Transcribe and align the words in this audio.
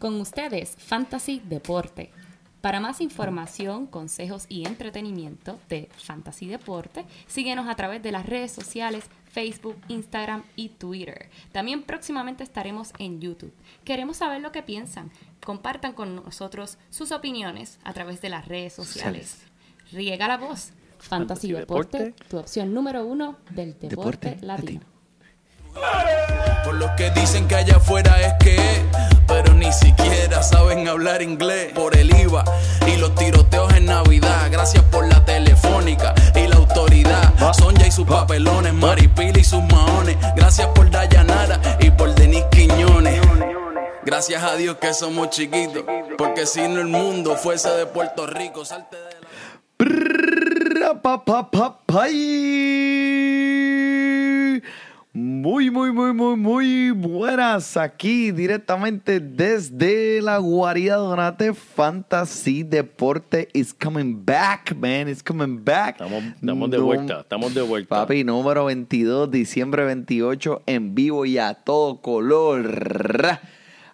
Con 0.00 0.18
ustedes, 0.18 0.76
Fantasy 0.78 1.42
Deporte. 1.44 2.10
Para 2.62 2.80
más 2.80 3.02
información, 3.02 3.86
consejos 3.86 4.46
y 4.48 4.66
entretenimiento 4.66 5.58
de 5.68 5.90
Fantasy 5.94 6.46
Deporte, 6.46 7.04
síguenos 7.26 7.68
a 7.68 7.74
través 7.74 8.02
de 8.02 8.10
las 8.10 8.24
redes 8.24 8.50
sociales 8.50 9.04
Facebook, 9.30 9.76
Instagram 9.88 10.42
y 10.56 10.70
Twitter. 10.70 11.28
También 11.52 11.82
próximamente 11.82 12.42
estaremos 12.42 12.94
en 12.98 13.20
YouTube. 13.20 13.52
Queremos 13.84 14.16
saber 14.16 14.40
lo 14.40 14.52
que 14.52 14.62
piensan. 14.62 15.12
Compartan 15.44 15.92
con 15.92 16.16
nosotros 16.16 16.78
sus 16.88 17.12
opiniones 17.12 17.78
a 17.84 17.92
través 17.92 18.22
de 18.22 18.30
las 18.30 18.48
redes 18.48 18.72
sociales. 18.72 19.42
Riega 19.92 20.28
la 20.28 20.38
voz. 20.38 20.72
Fantasy, 20.98 21.52
Deporte, 21.52 22.14
tu 22.30 22.38
opción 22.38 22.72
número 22.72 23.04
uno 23.04 23.36
del 23.50 23.78
deporte, 23.78 24.38
latino. 24.40 24.80
Por 26.64 26.74
lo 26.76 26.88
que 26.96 27.10
dicen 27.10 27.46
que 27.46 27.54
allá 27.54 27.76
afuera 27.76 28.18
es 28.18 28.32
que 28.42 29.09
pero 29.42 29.54
ni 29.54 29.72
siquiera 29.72 30.42
saben 30.42 30.88
hablar 30.88 31.22
inglés. 31.22 31.72
Por 31.74 31.96
el 31.96 32.14
IVA 32.14 32.44
y 32.86 32.96
los 32.96 33.14
tiroteos 33.14 33.72
en 33.74 33.86
Navidad. 33.86 34.50
Gracias 34.50 34.84
por 34.84 35.06
la 35.06 35.24
telefónica 35.24 36.14
y 36.34 36.46
la 36.46 36.56
autoridad. 36.56 37.32
Sonja 37.54 37.86
y 37.86 37.90
sus 37.90 38.06
papelones, 38.06 38.74
Maripili 38.74 39.40
y 39.40 39.44
sus 39.44 39.62
maones. 39.64 40.16
Gracias 40.36 40.68
por 40.68 40.90
Dayanara 40.90 41.60
y 41.80 41.90
por 41.90 42.14
Denis 42.14 42.44
Quiñones. 42.50 43.20
Gracias 44.04 44.42
a 44.42 44.56
Dios 44.56 44.76
que 44.76 44.92
somos 44.94 45.30
chiquitos, 45.30 45.84
porque 46.16 46.46
si 46.46 46.66
no 46.66 46.80
el 46.80 46.88
mundo 46.88 47.36
fuese 47.36 47.68
de 47.70 47.86
Puerto 47.86 48.26
Rico, 48.26 48.64
salte 48.64 48.96
de 48.96 50.80
la... 50.80 51.00
Pa, 51.02 51.24
pa, 51.24 51.50
pa, 51.50 51.78
pay. 51.86 52.89
Muy, 55.12 55.72
muy, 55.72 55.90
muy, 55.90 56.12
muy, 56.12 56.36
muy 56.36 56.90
buenas 56.92 57.76
aquí 57.76 58.30
directamente 58.30 59.18
desde 59.18 60.22
la 60.22 60.38
guarida 60.38 60.94
Donate 60.96 61.52
Fantasy 61.52 62.62
Deporte 62.62 63.48
is 63.52 63.74
coming 63.74 64.24
back, 64.24 64.72
man, 64.76 65.08
it's 65.08 65.20
coming 65.20 65.64
back. 65.64 66.00
Estamos, 66.00 66.22
estamos 66.36 66.70
de 66.70 66.78
No- 66.78 66.84
vuelta, 66.84 67.20
estamos 67.22 67.52
de 67.52 67.62
vuelta. 67.62 67.88
Papi, 67.96 68.22
número 68.22 68.66
22, 68.66 69.28
diciembre 69.32 69.84
28, 69.84 70.62
en 70.66 70.94
vivo 70.94 71.26
y 71.26 71.38
a 71.38 71.54
todo 71.54 72.00
color. 72.00 73.40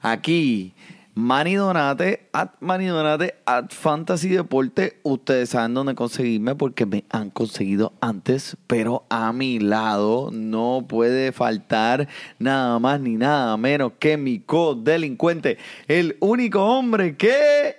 Aquí, 0.02 0.74
Manny 1.18 1.54
Donate, 1.54 2.28
at 2.34 2.60
Manny 2.60 2.88
Donate, 2.88 3.36
at 3.46 3.72
Fantasy 3.72 4.28
Deporte. 4.28 4.98
Ustedes 5.02 5.48
saben 5.48 5.72
dónde 5.72 5.94
conseguirme 5.94 6.54
porque 6.54 6.84
me 6.84 7.04
han 7.08 7.30
conseguido 7.30 7.94
antes, 8.02 8.58
pero 8.66 9.06
a 9.08 9.32
mi 9.32 9.58
lado 9.58 10.28
no 10.30 10.84
puede 10.86 11.32
faltar 11.32 12.06
nada 12.38 12.78
más 12.80 13.00
ni 13.00 13.16
nada 13.16 13.56
menos 13.56 13.92
que 13.98 14.18
mi 14.18 14.40
co-delincuente, 14.40 15.56
el 15.88 16.18
único 16.20 16.62
hombre 16.62 17.16
que... 17.16 17.76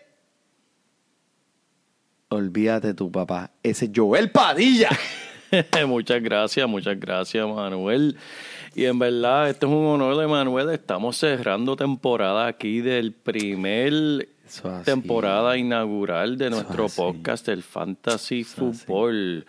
Olvídate 2.30 2.96
tu 2.96 3.12
papá, 3.12 3.52
ese 3.62 3.86
es 3.86 3.92
Joel 3.96 4.32
Padilla. 4.32 4.90
muchas 5.88 6.24
gracias, 6.24 6.68
muchas 6.68 7.00
gracias, 7.00 7.48
Manuel. 7.48 8.18
Y 8.78 8.86
en 8.86 9.00
verdad, 9.00 9.50
este 9.50 9.66
es 9.66 9.72
un 9.72 9.86
honor 9.88 10.16
de 10.18 10.28
Manuel. 10.28 10.70
Estamos 10.70 11.18
cerrando 11.18 11.76
temporada 11.76 12.46
aquí 12.46 12.82
del 12.82 13.12
primer 13.12 14.30
temporada 14.86 15.58
inaugural 15.58 16.38
de 16.38 16.52
nuestro 16.52 16.86
podcast, 16.88 17.48
el 17.48 17.64
Fantasy. 17.64 18.44
Fútbol. 18.44 19.48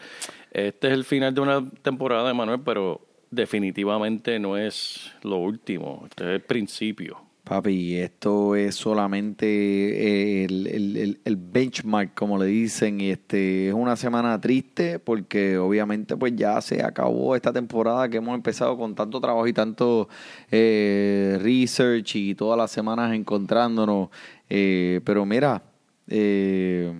Este 0.50 0.86
es 0.86 0.94
el 0.94 1.04
final 1.04 1.34
de 1.34 1.42
una 1.42 1.70
temporada 1.82 2.28
de 2.28 2.32
Manuel, 2.32 2.60
pero 2.64 3.02
definitivamente 3.30 4.38
no 4.38 4.56
es 4.56 5.12
lo 5.22 5.36
último. 5.36 6.06
Este 6.08 6.24
es 6.24 6.30
el 6.30 6.40
principio. 6.40 7.27
Papi, 7.48 7.96
esto 7.96 8.56
es 8.56 8.74
solamente 8.74 9.46
eh, 9.46 10.44
el, 10.44 10.66
el- 10.66 11.20
el- 11.24 11.36
benchmark, 11.36 12.14
como 12.14 12.36
le 12.38 12.44
dicen. 12.44 13.00
y 13.00 13.08
Este, 13.10 13.68
es 13.68 13.74
una 13.74 13.96
semana 13.96 14.38
triste 14.38 14.98
porque 14.98 15.56
obviamente 15.56 16.14
pues 16.16 16.34
ya 16.36 16.60
se 16.60 16.82
acabó 16.82 17.34
esta 17.34 17.50
temporada 17.50 18.06
que 18.10 18.18
hemos 18.18 18.34
empezado 18.34 18.76
con 18.76 18.94
tanto 18.94 19.18
trabajo 19.20 19.46
y 19.46 19.54
tanto 19.54 20.08
eh, 20.50 21.38
research 21.40 22.16
y 22.16 22.34
todas 22.34 22.58
las 22.58 22.70
semanas 22.70 23.14
encontrándonos. 23.14 24.10
Eh, 24.50 25.00
pero 25.04 25.24
mira, 25.24 25.62
eh, 26.06 26.92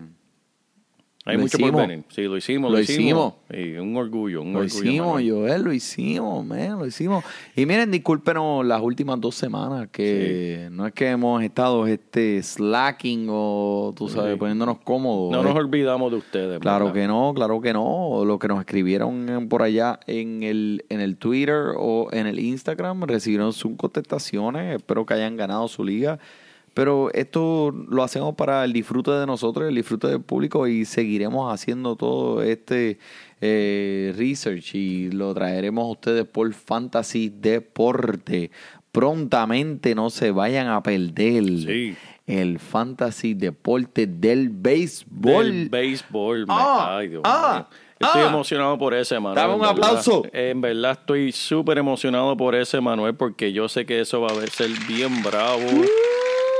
Hay 1.29 1.37
Lo 1.37 1.43
mucho 1.43 1.59
hicimos. 1.59 1.73
por 1.73 1.89
venir. 1.89 2.05
Sí, 2.09 2.23
lo 2.23 2.37
hicimos, 2.39 2.71
lo, 2.71 2.77
Lo 2.79 2.83
hicimos. 2.83 3.35
Y 3.53 3.73
un 3.75 3.95
orgullo, 3.97 4.41
un 4.43 4.53
lo 4.55 4.61
orgullo. 4.61 4.83
hicimos, 4.83 5.07
Manuel. 5.15 5.31
Joel, 5.31 5.63
lo 5.63 5.73
hicimos, 5.75 6.47
man, 6.47 6.79
lo 6.79 6.87
hicimos. 6.87 7.23
Y 7.55 7.67
miren, 7.67 7.91
discúlpenos 7.91 8.65
las 8.65 8.81
últimas 8.81 9.21
dos 9.21 9.35
semanas 9.35 9.89
que 9.93 10.69
no 10.73 10.87
es 10.87 10.95
que 10.95 11.11
hemos 11.11 11.43
estado 11.43 11.87
este 11.87 12.43
slacking 12.43 13.27
o 13.31 13.93
tú 13.97 14.09
sabes, 14.09 14.33
Sí. 14.33 14.39
poniéndonos 14.39 14.79
cómodos. 14.79 15.33
No 15.33 15.41
Eh, 15.41 15.45
nos 15.45 15.55
olvidamos 15.55 16.11
de 16.11 16.17
ustedes. 16.17 16.59
Claro 16.61 16.87
¿verdad? 16.87 17.01
que 17.03 17.07
no, 17.09 17.33
claro 17.35 17.61
que 17.61 17.73
no. 17.75 18.25
Lo 18.25 18.39
que 18.39 18.49
nos 18.49 18.61
escribieron 18.61 19.47
por 19.51 19.63
allá 19.63 20.01
en 20.07 20.43
el, 20.43 20.85
en 20.89 21.01
el 21.01 21.17
Twitter 21.19 21.73
o 21.77 22.09
en 22.11 22.27
el 22.27 22.39
Instagram 22.39 23.03
recibieron 23.03 23.53
sus 23.53 23.77
contestaciones. 23.77 24.77
Espero 24.77 25.05
que 25.05 25.15
hayan 25.15 25.37
ganado 25.37 25.69
su 25.69 25.85
liga. 25.85 26.19
Pero 26.75 27.11
esto 27.13 27.73
lo 27.89 28.03
hacemos 28.03 28.35
para 28.35 28.65
el 28.65 28.73
disfrute 28.73 29.11
de 29.11 29.27
nosotros, 29.27 29.69
el 29.69 29.75
disfrute 29.75 30.07
del 30.09 30.21
público 30.21 30.67
y 30.67 30.85
seguiremos 30.85 31.53
haciendo 31.53 31.97
todo 31.97 32.43
este 32.43 32.99
eh, 33.41 34.13
research 34.17 34.75
y 34.75 35.11
lo 35.11 35.33
traeremos 35.35 35.85
a 35.85 35.91
ustedes 35.91 36.25
por 36.25 36.53
Fantasy 36.53 37.29
Deporte. 37.29 38.51
Prontamente 38.93 39.95
no 39.95 40.11
se 40.11 40.31
vayan 40.31 40.67
a 40.69 40.83
perder 40.83 41.45
Sí. 41.45 41.95
el 42.27 42.59
Fantasy 42.59 43.35
Deporte 43.35 44.07
del 44.07 44.49
béisbol. 44.49 45.45
Del 45.45 45.69
béisbol. 45.69 46.41
me- 46.47 46.55
Ah, 46.57 46.97
Ay, 46.99 47.09
Dios 47.09 47.23
ah. 47.25 47.69
Estoy 48.01 48.23
ah. 48.23 48.29
emocionado 48.29 48.79
por 48.79 48.95
ese, 48.95 49.19
Manuel. 49.19 49.35
Dame 49.35 49.55
un 49.55 49.61
en 49.69 49.75
verdad. 49.75 49.89
aplauso. 49.91 50.23
En 50.33 50.61
verdad 50.61 50.93
estoy 51.01 51.33
súper 51.33 51.79
emocionado 51.79 52.37
por 52.37 52.55
ese, 52.55 52.81
Manuel, 52.81 53.15
porque 53.17 53.53
yo 53.53 53.69
sé 53.69 53.85
que 53.87 54.01
eso 54.01 54.21
va 54.21 54.29
a 54.29 54.47
ser 54.47 54.71
bien 54.87 55.21
bravo. 55.23 55.63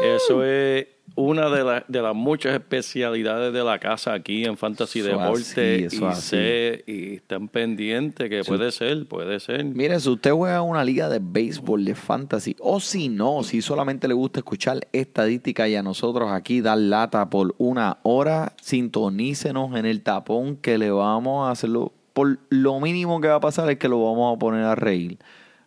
Eso 0.01 0.45
es 0.45 0.87
una 1.17 1.51
de, 1.51 1.65
las 1.65 1.85
de 1.89 2.01
las 2.01 2.15
muchas 2.15 2.55
especialidades 2.55 3.53
de 3.53 3.65
la 3.65 3.79
casa 3.81 4.13
aquí 4.13 4.45
en 4.45 4.57
Fantasy 4.57 5.01
Eso 5.01 5.09
Deporte. 5.09 5.87
así, 5.87 5.97
y 5.97 6.15
sé, 6.15 6.85
y 6.87 7.15
están 7.17 7.49
pendientes 7.49 8.31
que 8.31 8.45
puede 8.45 8.71
ser, 8.71 9.07
puede 9.07 9.41
ser. 9.41 9.65
Mire, 9.65 9.99
si 9.99 10.09
usted 10.11 10.31
juega 10.31 10.63
una 10.63 10.85
liga 10.85 11.09
de 11.09 11.19
béisbol, 11.21 11.85
de 11.85 11.97
fantasy, 11.97 12.55
o 12.61 12.79
si 12.79 13.09
no, 13.09 13.43
si 13.43 13.63
solamente 13.63 14.07
le 14.07 14.15
gusta 14.15 14.41
escuchar 14.41 14.87
estadística 14.93 15.69
y 15.69 15.75
a 15.75 15.83
nosotros 15.83 16.31
aquí 16.31 16.61
dar 16.61 16.79
lata 16.79 17.29
por 17.29 17.55
una 17.59 17.99
hora, 18.05 18.53
sintonícenos 18.63 19.77
en 19.77 19.87
el 19.87 20.03
tapón 20.03 20.57
que 20.57 20.79
le 20.79 20.91
vamos 20.91 21.49
a 21.49 21.51
hacerlo. 21.51 21.93
Por 22.13 22.39
lo 22.49 22.79
mínimo 22.81 23.21
que 23.21 23.29
va 23.29 23.37
a 23.37 23.41
pasar 23.41 23.71
es 23.71 23.79
que 23.79 23.89
lo 23.89 24.05
vamos 24.05 24.37
a 24.37 24.39
poner 24.39 24.65
a 24.65 24.75
reír. 24.75 25.19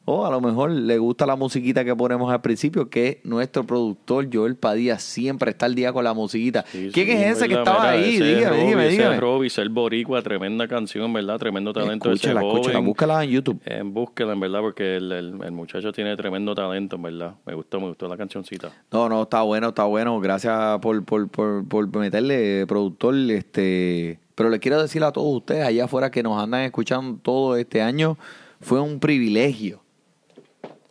O 0.03 0.25
a 0.25 0.31
lo 0.31 0.41
mejor 0.41 0.71
le 0.71 0.97
gusta 0.97 1.27
la 1.27 1.35
musiquita 1.35 1.85
que 1.85 1.95
ponemos 1.95 2.31
al 2.33 2.41
principio, 2.41 2.89
que 2.89 3.21
nuestro 3.23 3.65
productor 3.65 4.27
Joel 4.33 4.55
Padilla 4.55 4.97
siempre 4.97 5.51
está 5.51 5.67
al 5.67 5.75
día 5.75 5.93
con 5.93 6.03
la 6.03 6.13
musiquita. 6.15 6.65
Sí, 6.71 6.89
¿Quién 6.91 7.05
sí, 7.05 7.11
es 7.13 7.37
ese 7.37 7.47
que 7.47 7.53
estaba 7.53 7.91
ahí? 7.91 8.19
Dígame, 8.19 8.45
Robbie, 8.47 8.65
dígame, 8.65 8.87
dígame. 8.89 9.49
ser 9.51 9.69
boricua, 9.69 10.21
tremenda 10.23 10.67
canción, 10.67 11.13
¿verdad? 11.13 11.37
Tremendo 11.37 11.71
talento 11.71 12.11
Escúchala, 12.11 12.41
escúchala, 12.41 12.79
búscala 12.79 13.23
en 13.23 13.29
YouTube. 13.29 13.61
En 13.63 13.93
búsqueda, 13.93 14.33
en 14.33 14.39
verdad, 14.39 14.61
porque 14.61 14.95
el, 14.97 15.11
el- 15.11 15.35
el 15.43 15.51
muchacho 15.51 15.91
tiene 15.93 16.17
tremendo 16.17 16.55
talento, 16.55 16.95
en 16.95 17.01
verdad. 17.03 17.35
Me 17.45 17.53
gustó, 17.53 17.79
me 17.79 17.87
gustó 17.89 18.07
la 18.07 18.17
cancioncita. 18.17 18.71
No, 18.91 19.07
no, 19.07 19.21
está 19.23 19.43
bueno, 19.43 19.69
está 19.69 19.83
bueno. 19.85 20.19
Gracias 20.19 20.79
por, 20.79 21.05
por, 21.05 21.29
por, 21.29 21.67
por 21.67 21.95
meterle, 21.97 22.65
productor. 22.65 23.13
Este, 23.15 24.19
pero 24.33 24.49
le 24.49 24.59
quiero 24.59 24.81
decir 24.81 25.03
a 25.03 25.11
todos 25.11 25.31
ustedes 25.37 25.63
allá 25.63 25.85
afuera 25.85 26.09
que 26.09 26.23
nos 26.23 26.41
andan 26.41 26.61
escuchando 26.61 27.19
todo 27.21 27.55
este 27.55 27.81
año, 27.83 28.17
fue 28.61 28.79
un 28.81 28.99
privilegio. 28.99 29.83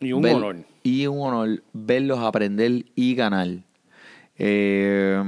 Y 0.00 0.12
un 0.12 0.22
ver- 0.22 0.34
honor. 0.34 0.56
Y 0.82 1.06
un 1.06 1.20
honor 1.20 1.62
verlos 1.72 2.18
aprender 2.20 2.86
y 2.94 3.14
ganar. 3.14 3.48
Eh, 4.38 5.22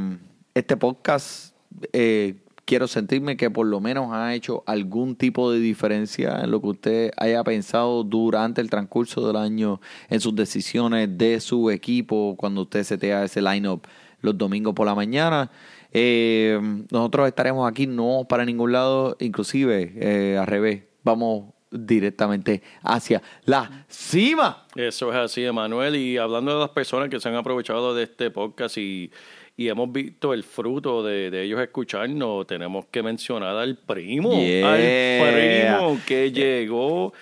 este 0.54 0.76
podcast, 0.76 1.54
eh, 1.92 2.36
quiero 2.64 2.86
sentirme 2.88 3.36
que 3.36 3.50
por 3.50 3.66
lo 3.66 3.80
menos 3.80 4.12
ha 4.12 4.34
hecho 4.34 4.62
algún 4.66 5.16
tipo 5.16 5.52
de 5.52 5.58
diferencia 5.60 6.40
en 6.42 6.50
lo 6.50 6.60
que 6.62 6.68
usted 6.68 7.10
haya 7.18 7.44
pensado 7.44 8.02
durante 8.04 8.60
el 8.62 8.70
transcurso 8.70 9.26
del 9.26 9.36
año, 9.36 9.80
en 10.08 10.20
sus 10.20 10.34
decisiones 10.34 11.18
de 11.18 11.40
su 11.40 11.70
equipo, 11.70 12.34
cuando 12.38 12.62
usted 12.62 12.84
setea 12.84 13.24
ese 13.24 13.42
lineup 13.42 13.84
los 14.22 14.38
domingos 14.38 14.72
por 14.74 14.86
la 14.86 14.94
mañana. 14.94 15.50
Eh, 15.92 16.58
nosotros 16.90 17.28
estaremos 17.28 17.68
aquí 17.68 17.86
no 17.86 18.24
para 18.26 18.46
ningún 18.46 18.72
lado, 18.72 19.16
inclusive 19.20 19.92
eh, 19.96 20.38
al 20.38 20.46
revés. 20.46 20.84
Vamos 21.04 21.51
directamente 21.72 22.62
hacia 22.82 23.20
la 23.44 23.84
cima. 23.88 24.66
Eso 24.76 25.10
es 25.10 25.16
así, 25.16 25.44
Emanuel. 25.44 25.96
Y 25.96 26.18
hablando 26.18 26.54
de 26.54 26.60
las 26.60 26.70
personas 26.70 27.08
que 27.08 27.18
se 27.20 27.28
han 27.28 27.34
aprovechado 27.34 27.94
de 27.94 28.04
este 28.04 28.30
podcast 28.30 28.76
y, 28.78 29.10
y 29.56 29.68
hemos 29.68 29.90
visto 29.92 30.32
el 30.34 30.44
fruto 30.44 31.02
de, 31.02 31.30
de 31.30 31.42
ellos 31.42 31.60
escucharnos, 31.60 32.46
tenemos 32.46 32.86
que 32.90 33.02
mencionar 33.02 33.56
al 33.56 33.76
primo, 33.76 34.32
Yeah. 34.32 34.72
al 34.72 35.76
primo 35.78 36.00
que 36.06 36.32
llegó 36.32 37.12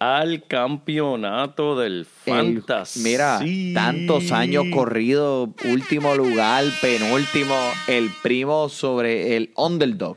al 0.00 0.42
campeonato 0.48 1.78
del 1.78 1.98
El- 2.00 2.04
Fantasy. 2.06 3.00
mira, 3.04 3.40
tantos 3.72 4.32
años 4.32 4.64
corridos, 4.72 5.50
último 5.64 6.14
lugar, 6.16 6.64
penúltimo, 6.82 7.54
el 7.86 8.10
primo 8.22 8.68
sobre 8.68 9.36
el 9.36 9.50
underdog. 9.56 10.16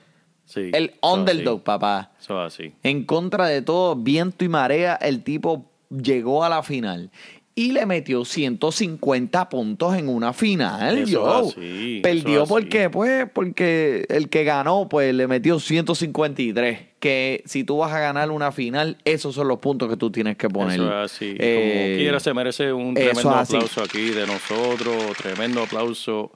Sí, 0.50 0.72
El 0.74 0.94
underdog, 1.04 1.57
así. 1.57 1.63
papá. 1.63 2.12
Eso 2.19 2.44
es 2.46 2.54
así. 2.54 2.72
En 2.81 3.04
contra 3.04 3.46
de 3.46 3.62
todo, 3.62 3.96
viento 3.96 4.44
y 4.44 4.50
marea, 4.50 4.96
el 4.96 5.24
tipo 5.24 5.69
llegó 5.92 6.44
a 6.44 6.50
la 6.50 6.63
final 6.63 7.12
y 7.54 7.72
le 7.74 7.86
metió 7.86 8.25
150 8.25 9.50
puntos 9.50 9.94
en 9.96 10.07
una 10.10 10.34
final. 10.34 10.98
Eso 10.98 11.12
yo. 11.12 11.48
así, 11.50 12.00
Perdió 12.01 12.30
eso 12.36 12.44
es 12.44 12.50
porque, 12.50 12.84
así. 12.86 12.90
pues, 12.94 13.28
porque 13.34 14.06
el 14.10 14.30
que 14.30 14.44
ganó, 14.44 14.88
pues, 14.90 15.13
le 15.13 15.28
metió 15.28 15.60
153. 15.60 16.80
Que 17.00 17.44
si 17.45 17.63
tú 17.63 17.78
vas 17.78 17.92
a 17.94 18.00
ganar 18.00 18.31
una 18.31 18.52
final, 18.52 18.98
esos 19.06 19.36
son 19.36 19.48
los 19.48 19.60
puntos 19.60 19.90
que 19.90 19.98
tú 19.98 20.10
tienes 20.12 20.36
que 20.38 20.50
poner. 20.50 20.80
Eso 20.80 20.88
es 21.04 21.12
así. 21.12 21.25
Y 21.25 21.36
Eh, 21.40 21.92
Como 21.92 21.98
quiera, 22.02 22.19
se 22.19 22.34
merece 22.34 22.74
un 22.74 22.94
tremendo 22.94 23.30
aplauso 23.30 23.84
aquí 23.84 24.10
de 24.10 24.25
nosotros. 24.25 25.16
Tremendo 25.18 25.62
aplauso. 25.63 26.31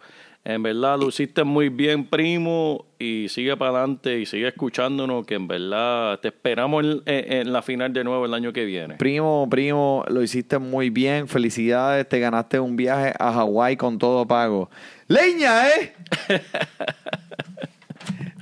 En 0.46 0.62
verdad, 0.62 1.00
lo 1.00 1.08
hiciste 1.08 1.46
muy 1.46 1.70
bien, 1.70 2.06
primo. 2.06 2.86
Y 3.00 3.30
sigue 3.30 3.56
para 3.56 3.78
adelante 3.80 4.20
y 4.20 4.26
sigue 4.26 4.50
escuchándonos. 4.50 5.26
Que 5.26 5.36
en 5.36 5.48
verdad 5.48 6.20
te 6.20 6.28
esperamos 6.30 6.84
en, 6.84 7.02
en- 7.06 7.32
en 7.48 7.54
la 7.54 7.62
final 7.62 7.94
de 7.94 8.04
nuevo 8.04 8.26
el 8.26 8.34
año 8.34 8.52
que 8.52 8.66
viene. 8.66 8.96
Primo, 8.96 9.48
primo, 9.50 10.04
lo 10.10 10.22
hiciste 10.22 10.58
muy 10.60 10.90
bien. 10.90 11.30
Felicidades, 11.30 12.08
te 12.10 12.20
ganaste 12.20 12.60
un 12.60 12.76
viaje 12.76 13.14
a 13.18 13.32
Hawái 13.32 13.78
con 13.78 13.98
todo 13.98 14.28
pago. 14.28 14.70
¡Leña, 15.08 15.70
eh! 15.70 15.94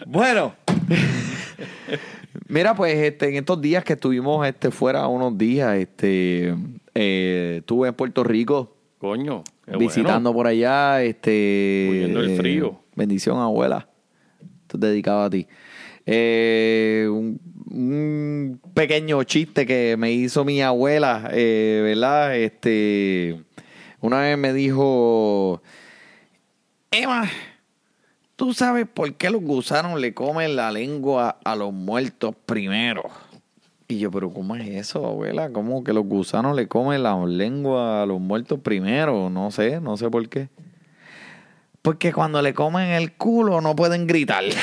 bueno. 0.06 0.56
Mira, 2.48 2.75
pues 2.75 2.95
este, 2.95 3.30
en 3.30 3.36
estos 3.36 3.62
días 3.62 3.83
que 3.83 3.94
estuvimos 3.94 4.45
este, 4.48 4.71
fuera 4.71 5.07
unos 5.07 5.38
días, 5.38 5.75
este, 5.77 6.56
eh, 6.95 7.57
estuve 7.59 7.89
en 7.89 7.94
Puerto 7.94 8.24
Rico 8.24 8.75
Coño. 9.01 9.44
qué 9.65 9.77
visitando 9.77 10.31
por 10.31 10.45
allá. 10.45 11.01
Este, 11.01 11.88
Huyendo 11.89 12.24
eh, 12.24 12.38
frío. 12.38 12.83
bendición, 12.95 13.39
abuela. 13.39 13.89
Esto 14.62 14.77
es 14.77 14.81
dedicado 14.81 15.24
a 15.24 15.30
ti. 15.31 15.48
Eh, 16.06 17.07
un, 17.09 17.42
un 17.71 18.62
pequeño 18.75 19.24
chiste 19.24 19.65
que 19.65 19.95
me 19.98 20.12
hizo 20.12 20.45
mi 20.45 20.62
abuela, 20.62 21.30
eh, 21.33 21.81
¿verdad? 21.83 22.38
Este, 22.38 23.42
una 24.01 24.21
vez 24.21 24.38
me 24.38 24.53
dijo, 24.53 25.63
Emma, 26.92 27.27
¿tú 28.36 28.53
sabes 28.53 28.86
por 28.88 29.12
qué 29.15 29.31
los 29.31 29.42
gusanos 29.42 30.00
le 30.00 30.13
comen 30.13 30.56
la 30.56 30.71
lengua 30.71 31.39
a 31.44 31.56
los 31.56 31.74
muertos 31.74 32.36
primero? 32.45 33.09
Y 33.91 33.99
yo, 33.99 34.09
pero 34.09 34.31
¿cómo 34.31 34.55
es 34.55 34.69
eso, 34.69 35.05
abuela? 35.05 35.51
¿Cómo 35.51 35.83
que 35.83 35.91
los 35.91 36.05
gusanos 36.05 36.55
le 36.55 36.69
comen 36.69 37.03
la 37.03 37.21
lengua 37.25 38.03
a 38.03 38.05
los 38.05 38.21
muertos 38.21 38.61
primero? 38.61 39.29
No 39.29 39.51
sé, 39.51 39.81
no 39.81 39.97
sé 39.97 40.09
por 40.09 40.29
qué. 40.29 40.47
Porque 41.81 42.13
cuando 42.13 42.41
le 42.41 42.53
comen 42.53 42.91
el 42.91 43.11
culo 43.11 43.59
no 43.59 43.75
pueden 43.75 44.07
gritar. 44.07 44.45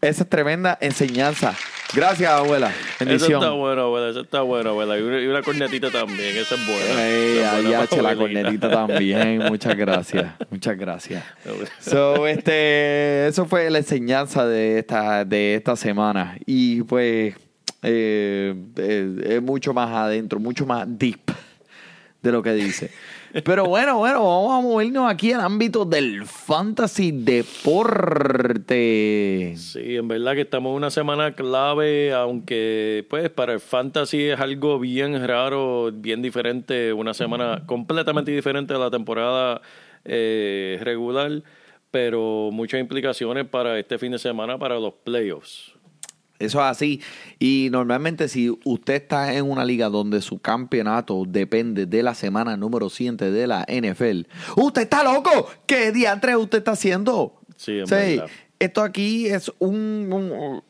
Esa 0.00 0.24
es 0.24 0.28
tremenda 0.28 0.76
enseñanza. 0.80 1.54
Gracias, 1.94 2.30
abuela. 2.30 2.70
Eso 3.00 3.26
está 3.26 3.50
bueno, 3.50 3.82
abuela. 3.82 4.10
Eso 4.10 4.20
está 4.20 4.42
bueno, 4.42 4.70
abuela. 4.70 4.98
Y 4.98 5.02
una, 5.02 5.20
y 5.20 5.26
una 5.26 5.42
cornetita 5.42 5.90
también. 5.90 6.36
Esa 6.36 6.54
es 6.56 6.66
buena. 6.66 7.08
Ey, 7.08 7.38
es 7.38 7.88
buena 7.90 8.02
la 8.02 8.16
cornetita 8.16 8.70
también. 8.86 9.38
Muchas 9.44 9.76
gracias. 9.76 10.32
Muchas 10.50 10.76
gracias. 10.76 11.24
So, 11.80 12.26
este, 12.26 13.26
eso 13.26 13.46
fue 13.46 13.70
la 13.70 13.78
enseñanza 13.78 14.46
de 14.46 14.80
esta, 14.80 15.24
de 15.24 15.54
esta 15.54 15.76
semana. 15.76 16.36
Y 16.44 16.82
pues 16.82 17.34
eh, 17.82 18.54
eh, 18.76 19.22
es 19.26 19.42
mucho 19.42 19.72
más 19.72 19.90
adentro, 19.90 20.38
mucho 20.38 20.66
más 20.66 20.86
deep 20.86 21.20
de 22.22 22.32
lo 22.32 22.42
que 22.42 22.52
dice. 22.52 22.90
Pero 23.44 23.66
bueno, 23.66 23.98
bueno, 23.98 24.24
vamos 24.24 24.58
a 24.58 24.60
movernos 24.62 25.10
aquí 25.10 25.32
al 25.32 25.42
ámbito 25.42 25.84
del 25.84 26.24
fantasy 26.24 27.12
deporte. 27.12 28.74
Sí, 29.56 29.96
en 29.96 30.08
verdad 30.08 30.34
que 30.34 30.40
estamos 30.42 30.70
en 30.70 30.76
una 30.76 30.90
semana 30.90 31.32
clave, 31.32 32.14
aunque 32.14 33.06
pues 33.10 33.28
para 33.28 33.52
el 33.52 33.60
fantasy 33.60 34.28
es 34.28 34.40
algo 34.40 34.78
bien 34.78 35.26
raro, 35.26 35.90
bien 35.92 36.22
diferente, 36.22 36.92
una 36.92 37.12
semana 37.12 37.64
completamente 37.66 38.30
diferente 38.30 38.72
a 38.74 38.78
la 38.78 38.90
temporada 38.90 39.60
eh, 40.04 40.78
regular, 40.82 41.42
pero 41.90 42.50
muchas 42.50 42.80
implicaciones 42.80 43.44
para 43.46 43.78
este 43.78 43.98
fin 43.98 44.12
de 44.12 44.18
semana 44.18 44.58
para 44.58 44.78
los 44.80 44.94
playoffs. 45.04 45.77
Eso 46.38 46.58
es 46.60 46.64
así. 46.64 47.00
Y 47.38 47.68
normalmente 47.72 48.28
si 48.28 48.56
usted 48.64 48.94
está 48.94 49.34
en 49.34 49.50
una 49.50 49.64
liga 49.64 49.88
donde 49.88 50.22
su 50.22 50.38
campeonato 50.38 51.24
depende 51.26 51.86
de 51.86 52.02
la 52.02 52.14
semana 52.14 52.56
número 52.56 52.88
7 52.90 53.30
de 53.30 53.46
la 53.46 53.66
NFL, 53.68 54.22
¡usted 54.56 54.82
está 54.82 55.02
loco! 55.02 55.48
¿Qué 55.66 55.90
diantre 55.90 56.36
usted 56.36 56.58
está 56.58 56.72
haciendo? 56.72 57.40
Sí, 57.56 57.78
en 57.80 57.86
Sí, 57.88 57.94
verdad. 57.94 58.26
Esto 58.60 58.82
aquí 58.82 59.26
es 59.26 59.52
un... 59.58 60.08
un- 60.12 60.62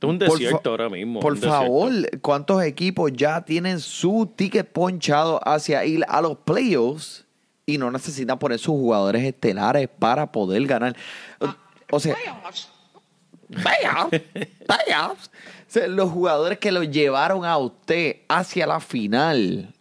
es 0.00 0.18
desierto 0.18 0.70
ahora 0.70 0.88
mismo. 0.88 1.18
Por 1.20 1.34
desierto. 1.34 1.58
favor, 1.58 1.92
¿cuántos 2.22 2.62
equipos 2.62 3.10
ya 3.12 3.44
tienen 3.44 3.80
su 3.80 4.32
ticket 4.36 4.70
ponchado 4.70 5.40
hacia 5.46 5.84
ir 5.84 6.04
a 6.06 6.20
los 6.20 6.36
playoffs 6.38 7.26
y 7.66 7.78
no 7.78 7.90
necesitan 7.90 8.38
poner 8.38 8.58
sus 8.60 8.74
jugadores 8.74 9.24
estelares 9.24 9.88
para 9.98 10.30
poder 10.30 10.64
ganar? 10.66 10.94
O 11.90 11.98
sea... 11.98 12.14
Playoffs, 12.14 12.70
playoffs. 13.50 15.30
O 15.68 15.70
sea, 15.70 15.86
los 15.86 16.10
jugadores 16.10 16.58
que 16.58 16.72
lo 16.72 16.82
llevaron 16.82 17.44
a 17.44 17.58
usted 17.58 18.16
hacia 18.28 18.66
la 18.66 18.80
final 18.80 19.74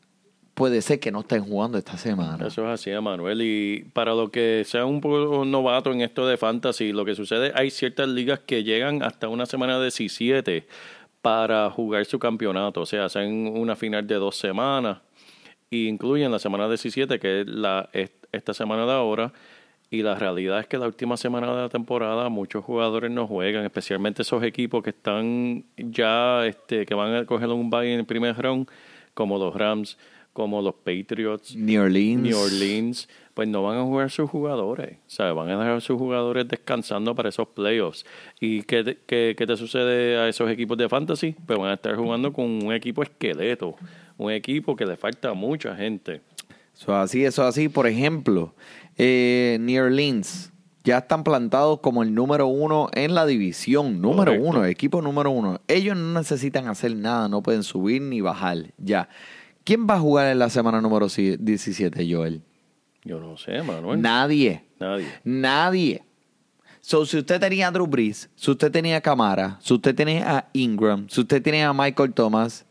puede 0.53 0.81
ser 0.81 0.99
que 0.99 1.11
no 1.11 1.21
estén 1.21 1.45
jugando 1.45 1.77
esta 1.77 1.97
semana. 1.97 2.47
Eso 2.47 2.63
es 2.65 2.81
así, 2.81 2.91
Manuel. 3.01 3.41
Y 3.41 3.85
para 3.93 4.13
los 4.13 4.29
que 4.29 4.63
sean 4.65 4.85
un 4.87 4.99
poco 4.99 5.45
novatos 5.45 5.95
en 5.95 6.01
esto 6.01 6.27
de 6.27 6.35
fantasy, 6.35 6.91
lo 6.91 7.05
que 7.05 7.15
sucede, 7.15 7.53
hay 7.55 7.69
ciertas 7.69 8.09
ligas 8.09 8.39
que 8.39 8.63
llegan 8.65 9.01
hasta 9.01 9.29
una 9.29 9.45
semana 9.45 9.79
17 9.81 10.67
para 11.21 11.69
jugar 11.69 12.03
su 12.05 12.19
campeonato. 12.19 12.81
O 12.81 12.85
sea, 12.85 13.05
hacen 13.05 13.47
una 13.57 13.75
final 13.77 14.05
de 14.07 14.15
dos 14.15 14.35
semanas 14.35 14.97
y 15.69 15.87
incluyen 15.87 16.31
la 16.33 16.39
semana 16.39 16.67
17, 16.67 17.17
que 17.19 17.41
es 17.41 17.47
la, 17.47 17.89
es- 17.93 18.11
esta 18.33 18.53
semana 18.53 18.85
de 18.85 18.91
ahora. 18.91 19.31
Y 19.89 20.01
la 20.01 20.16
realidad 20.16 20.60
es 20.60 20.68
que 20.68 20.78
la 20.78 20.86
última 20.88 21.16
semana 21.16 21.48
de 21.56 21.62
la 21.62 21.69
temporada 21.69 22.28
muchos 22.30 22.63
jugadores 22.66 23.10
no 23.10 23.25
juegan, 23.25 23.63
especialmente 23.63 24.22
esos 24.22 24.44
equipos 24.44 24.84
que 24.84 24.89
están 24.89 25.63
ya, 25.78 26.45
este, 26.45 26.86
que 26.86 26.94
van 26.94 27.16
a 27.16 27.25
coger 27.25 27.48
un 27.50 27.69
bye 27.69 27.94
en 27.94 28.00
el 28.01 28.06
primer 28.06 28.36
round, 28.38 28.68
como 29.13 29.38
los 29.38 29.56
Rams, 29.56 29.98
como 30.34 30.62
los 30.62 30.75
Patriots. 30.75 31.56
New 31.56 31.81
Orleans. 31.81 32.22
New 32.22 32.38
Orleans, 32.38 33.08
pues 33.34 33.48
no 33.48 33.63
van 33.63 33.77
a 33.77 33.84
jugar 33.84 34.12
sus 34.12 34.29
jugadores. 34.29 34.98
Sea, 35.08 35.32
van 35.32 35.48
a 35.50 35.58
dejar 35.58 35.77
a 35.77 35.79
sus 35.82 35.98
jugadores 35.98 36.48
descansando 36.50 37.15
para 37.15 37.29
esos 37.29 37.48
playoffs. 37.48 38.06
¿Y 38.41 38.63
qué 38.63 38.84
te, 38.84 38.98
qué- 39.08 39.36
qué 39.38 39.48
te 39.48 39.56
sucede 39.56 40.17
a 40.17 40.27
esos 40.27 40.51
equipos 40.51 40.77
de 40.77 40.89
fantasy? 40.89 41.34
Pues 41.46 41.58
van 41.58 41.70
a 41.72 41.75
estar 41.75 41.96
jugando 41.96 42.34
con 42.34 42.46
un 42.46 42.74
equipo 42.74 43.01
esqueleto. 43.03 43.75
Un 44.17 44.32
equipo 44.32 44.75
que 44.75 44.86
le 44.86 44.98
falta 44.98 45.29
a 45.29 45.34
mucha 45.34 45.75
gente. 45.77 46.22
Eso 46.75 46.91
es 46.91 46.98
así, 47.00 47.24
eso 47.25 47.41
es 47.44 47.48
así. 47.48 47.70
Por 47.70 47.88
ejemplo, 47.88 48.53
eh, 48.98 49.58
New 49.62 49.84
Orleans 49.84 50.51
ya 50.84 51.00
están 51.00 51.24
plantados 51.24 51.82
como 51.82 52.01
el 52.01 52.13
número 52.16 52.48
uno 52.48 52.89
en 52.94 53.13
la 53.13 53.25
división. 53.25 54.01
Número 54.01 54.32
Correcto. 54.32 54.48
uno, 54.50 54.66
equipo 54.66 55.01
número 55.01 55.32
uno. 55.32 55.60
Ellos 55.68 55.98
no 55.98 56.18
necesitan 56.20 56.68
hacer 56.70 56.96
nada, 56.96 57.27
no 57.27 57.44
pueden 57.44 57.63
subir 57.63 58.01
ni 58.01 58.22
bajar. 58.22 58.74
Ya. 58.77 59.10
¿Quién 59.66 59.86
va 59.86 59.96
a 59.96 60.00
jugar 60.00 60.27
en 60.32 60.39
la 60.39 60.50
semana 60.50 60.80
número 60.80 61.10
si- 61.10 61.36
17, 61.38 62.08
Joel? 62.10 62.42
Yo 63.04 63.20
no 63.20 63.36
sé, 63.38 63.62
Manuel. 63.63 64.01
Nadie. 64.01 64.63
Nadie. 64.80 65.08
Nadie. 65.25 66.04
So, 66.80 67.06
si 67.06 67.18
usted 67.18 67.39
tenía 67.39 67.68
a 67.68 67.72
Drew 67.72 67.86
Brees, 67.88 68.30
si 68.36 68.51
usted 68.51 68.72
tenía 68.72 68.98
a 68.98 69.01
Camara, 69.01 69.58
si 69.62 69.74
usted 69.74 69.94
tenía 69.94 70.38
a 70.38 70.50
Ingram, 70.54 71.08
si 71.10 71.20
usted 71.22 71.42
tenía 71.42 71.68
a 71.68 71.74
Michael 71.74 72.13
Thomas, 72.13 72.66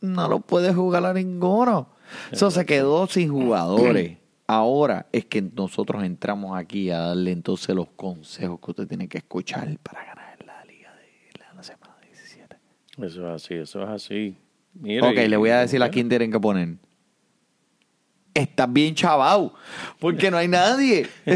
no 0.00 0.26
lo 0.28 0.40
puede 0.40 0.72
jugar 0.72 1.04
a 1.04 1.12
ninguno. 1.12 1.90
So, 2.32 2.50
se 2.50 2.64
quedó 2.64 3.06
sin 3.08 3.30
jugadores. 3.30 4.16
Ahora 4.50 5.06
es 5.12 5.26
que 5.26 5.42
nosotros 5.42 6.02
entramos 6.04 6.58
aquí 6.58 6.90
a 6.90 6.98
darle 7.00 7.32
entonces 7.32 7.74
los 7.76 7.88
consejos 7.90 8.58
que 8.64 8.70
usted 8.70 8.88
tiene 8.88 9.06
que 9.06 9.18
escuchar 9.18 9.68
para 9.82 10.04
ganar 10.06 10.38
la 10.46 10.64
liga 10.64 10.90
de 10.94 11.38
la, 11.38 11.52
la 11.54 11.62
semana 11.62 11.94
17. 12.02 12.56
Eso 13.02 13.28
es 13.28 13.44
así, 13.44 13.54
eso 13.54 13.82
es 13.82 13.88
así. 13.90 14.36
Mira, 14.72 15.06
Ok, 15.06 15.18
y- 15.18 15.28
le 15.28 15.36
voy 15.36 15.50
a 15.50 15.60
decir 15.60 15.82
a 15.82 15.90
quién 15.90 16.08
tienen 16.08 16.32
que 16.32 16.40
poner. 16.40 16.76
Estás 18.32 18.72
bien 18.72 18.94
chavao, 18.94 19.52
porque 20.00 20.30
no 20.30 20.38
hay 20.38 20.48
nadie. 20.48 21.06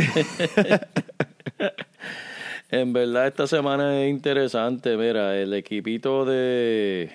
En 2.71 2.95
verdad, 2.95 3.27
esta 3.27 3.47
semana 3.47 4.01
es 4.03 4.11
interesante. 4.11 4.97
Mira, 4.97 5.37
el 5.37 5.53
equipito 5.53 6.25
de. 6.25 7.11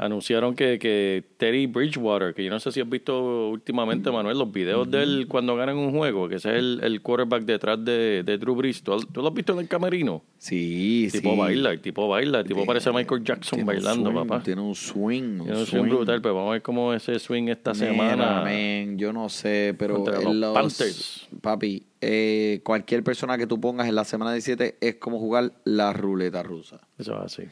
Anunciaron 0.00 0.54
que, 0.54 0.78
que 0.78 1.24
Teddy 1.38 1.66
Bridgewater, 1.66 2.32
que 2.32 2.44
yo 2.44 2.50
no 2.50 2.60
sé 2.60 2.70
si 2.70 2.80
has 2.80 2.88
visto 2.88 3.48
últimamente, 3.50 4.12
Manuel, 4.12 4.38
los 4.38 4.52
videos 4.52 4.88
de 4.88 5.02
él 5.02 5.26
cuando 5.28 5.56
ganan 5.56 5.76
un 5.76 5.90
juego, 5.90 6.28
que 6.28 6.36
ese 6.36 6.50
es 6.50 6.56
el, 6.56 6.80
el 6.84 7.02
quarterback 7.02 7.42
detrás 7.42 7.84
de, 7.84 8.22
de 8.22 8.38
Drew 8.38 8.54
Brees. 8.54 8.80
¿Tú, 8.80 8.96
tú 9.12 9.20
lo 9.22 9.28
has 9.28 9.34
visto 9.34 9.54
en 9.54 9.58
el 9.58 9.66
camerino? 9.66 10.22
Sí, 10.38 11.06
El 11.06 11.10
tipo 11.12 11.32
sí. 11.32 11.36
baila, 11.38 11.76
tipo 11.78 12.06
baila, 12.06 12.44
tipo 12.44 12.64
parece 12.64 12.92
Michael 12.92 13.24
Jackson 13.24 13.66
bailando, 13.66 14.10
swing, 14.12 14.22
papá. 14.28 14.42
Tiene 14.44 14.60
un 14.62 14.76
swing. 14.76 15.42
Tiene 15.42 15.58
un 15.58 15.66
swing 15.66 15.82
brutal, 15.88 16.22
pero 16.22 16.36
vamos 16.36 16.50
a 16.50 16.52
ver 16.52 16.62
cómo 16.62 16.94
ese 16.94 17.18
swing 17.18 17.48
esta 17.48 17.74
semana. 17.74 18.42
Men, 18.44 18.96
yo 18.98 19.12
no 19.12 19.28
sé, 19.28 19.74
pero 19.76 19.96
Contra 19.96 20.20
en 20.22 20.38
los 20.40 20.54
Panthers. 20.54 21.28
papi, 21.40 21.82
eh, 22.00 22.60
cualquier 22.62 23.02
persona 23.02 23.36
que 23.36 23.48
tú 23.48 23.60
pongas 23.60 23.88
en 23.88 23.96
la 23.96 24.04
semana 24.04 24.32
17 24.32 24.76
es 24.80 24.94
como 24.94 25.18
jugar 25.18 25.54
la 25.64 25.92
ruleta 25.92 26.44
rusa. 26.44 26.80
Eso 26.96 27.16
es 27.18 27.24
así. 27.24 27.42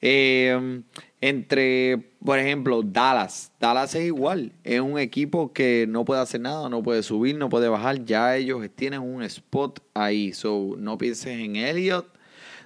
Eh, 0.00 0.82
entre, 1.20 1.98
por 2.24 2.38
ejemplo, 2.38 2.82
Dallas. 2.82 3.50
Dallas 3.58 3.94
es 3.94 4.06
igual. 4.06 4.52
Es 4.64 4.80
un 4.80 4.98
equipo 4.98 5.52
que 5.52 5.86
no 5.88 6.04
puede 6.04 6.20
hacer 6.20 6.40
nada, 6.40 6.68
no 6.68 6.82
puede 6.82 7.02
subir, 7.02 7.36
no 7.36 7.48
puede 7.48 7.68
bajar. 7.68 8.04
Ya 8.04 8.36
ellos 8.36 8.64
tienen 8.74 9.00
un 9.00 9.22
spot 9.22 9.80
ahí. 9.94 10.32
So, 10.32 10.74
no 10.78 10.98
pienses 10.98 11.38
en 11.38 11.56
Elliott, 11.56 12.06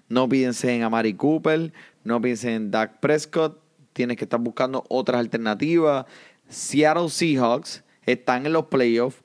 no 0.08 0.28
pienses 0.28 0.70
en 0.70 0.82
Amari 0.82 1.14
Cooper, 1.14 1.72
no 2.04 2.20
pienses 2.20 2.50
en 2.50 2.70
Dak 2.70 3.00
Prescott. 3.00 3.60
Tienes 3.92 4.16
que 4.16 4.24
estar 4.24 4.40
buscando 4.40 4.84
otras 4.88 5.20
alternativas. 5.20 6.06
Seattle 6.48 7.08
Seahawks 7.08 7.84
están 8.04 8.46
en 8.46 8.52
los 8.52 8.66
playoffs. 8.66 9.22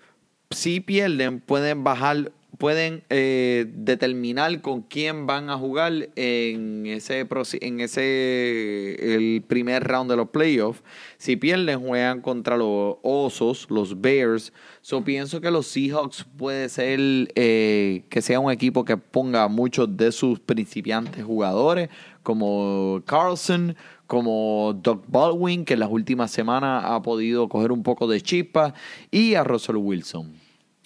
Si 0.52 0.80
pierden, 0.80 1.40
pueden 1.40 1.84
bajar, 1.84 2.32
pueden 2.58 3.04
eh, 3.10 3.66
determinar 3.74 4.62
con 4.62 4.82
quién 4.82 5.26
van 5.26 5.50
a 5.50 5.58
jugar 5.58 6.10
en 6.16 6.86
ese 6.86 7.28
en 7.62 7.80
ese 7.80 9.16
el 9.16 9.42
primer 9.42 9.84
round 9.84 10.10
de 10.10 10.18
los 10.18 10.30
playoffs. 10.30 10.84
Si 11.18 11.36
pierden, 11.36 11.82
juegan 11.86 12.22
contra 12.22 12.58
los 12.58 12.98
Osos, 13.02 13.68
los 13.70 14.02
Bears. 14.02 14.54
So 14.82 15.04
pienso 15.04 15.42
que 15.42 15.52
los 15.52 15.68
Seahawks 15.68 16.26
puede 16.38 16.70
ser 16.70 17.00
eh, 17.36 18.04
que 18.10 18.22
sea 18.22 18.40
un 18.40 18.52
equipo 18.52 18.86
que 18.86 18.98
ponga 18.98 19.48
muchos 19.48 19.98
de 19.98 20.12
sus 20.12 20.40
principiantes 20.40 21.24
jugadores, 21.24 21.90
como 22.24 23.02
Carlson, 23.06 23.76
como 24.08 24.80
Doug 24.82 25.04
Baldwin, 25.08 25.66
que 25.66 25.74
en 25.74 25.80
las 25.80 25.90
últimas 25.90 26.32
semanas 26.32 26.84
ha 26.86 27.02
podido 27.02 27.50
coger 27.50 27.72
un 27.72 27.84
poco 27.84 28.08
de 28.08 28.22
chispa, 28.22 28.74
y 29.12 29.36
a 29.36 29.44
Russell 29.44 29.78
Wilson. 29.78 30.45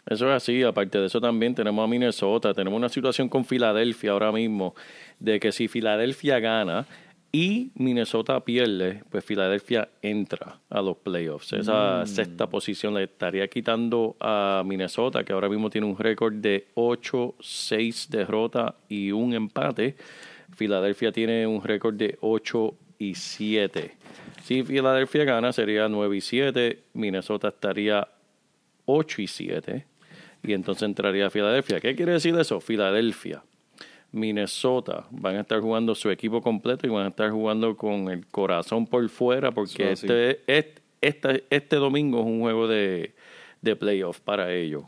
Eso 0.10 0.28
es 0.28 0.36
así, 0.36 0.64
aparte 0.64 0.98
de 0.98 1.06
eso 1.06 1.22
también 1.22 1.54
tenemos 1.54 1.84
a 1.84 1.88
Minnesota, 1.88 2.52
tenemos 2.52 2.76
una 2.76 2.90
situación 2.90 3.30
con 3.30 3.46
Filadelfia 3.46 4.12
ahora 4.12 4.32
mismo, 4.32 4.74
de 5.20 5.40
que 5.40 5.52
si 5.52 5.68
Filadelfia 5.68 6.40
gana 6.40 6.88
y 7.32 7.70
Minnesota 7.76 8.44
pierde, 8.44 9.04
pues 9.12 9.24
Filadelfia 9.24 9.90
entra 10.02 10.62
a 10.68 10.82
los 10.82 10.98
playoffs. 10.98 11.54
Esa 11.54 12.08
sexta 12.08 12.50
posición 12.50 12.96
le 12.96 13.04
estaría 13.04 13.48
quitando 13.48 14.18
a 14.20 14.64
Minnesota, 14.66 15.24
que 15.24 15.34
ahora 15.34 15.48
mismo 15.48 15.70
tiene 15.70 15.86
un 15.86 15.96
récord 15.96 16.34
de 16.34 16.70
8, 16.74 17.36
6 17.40 18.08
derrotas 18.10 18.74
y 18.88 19.12
un 19.12 19.36
empate. 19.36 19.96
Filadelfia 20.56 21.12
tiene 21.12 21.46
un 21.46 21.64
récord 21.64 21.94
de 21.94 22.18
8 22.22 22.74
y 22.98 23.14
7. 23.14 23.96
Si 24.44 24.64
Filadelfia 24.64 25.24
gana 25.24 25.54
sería 25.54 25.88
9 25.88 26.18
y 26.18 26.22
7, 26.22 26.84
Minnesota 26.94 27.50
estaría 27.50 28.08
8 28.86 29.22
y 29.22 29.28
7. 29.28 29.89
Y 30.44 30.54
entonces 30.54 30.84
entraría 30.84 31.28
a 31.28 31.30
Filadelfia. 31.30 31.80
¿Qué 31.80 31.96
quiere 31.96 32.14
decir 32.14 32.36
eso? 32.36 32.60
Filadelfia, 32.62 33.44
Minnesota 34.12 35.06
van 35.12 35.36
a 35.36 35.42
estar 35.42 35.60
jugando 35.60 35.94
su 35.96 36.10
equipo 36.10 36.42
completo 36.42 36.88
y 36.88 36.90
van 36.90 37.06
a 37.06 37.10
estar 37.10 37.30
jugando 37.30 37.76
con 37.76 38.10
el 38.10 38.26
corazón 38.28 38.88
por 38.88 39.08
fuera 39.10 39.52
porque 39.52 39.92
este, 39.92 40.42
este, 40.48 40.82
este, 41.02 41.44
este 41.50 41.76
domingo 41.76 42.20
es 42.20 42.26
un 42.26 42.40
juego 42.40 42.68
de, 42.68 43.14
de 43.62 43.76
playoff 43.76 44.20
para 44.20 44.54
ellos. 44.54 44.84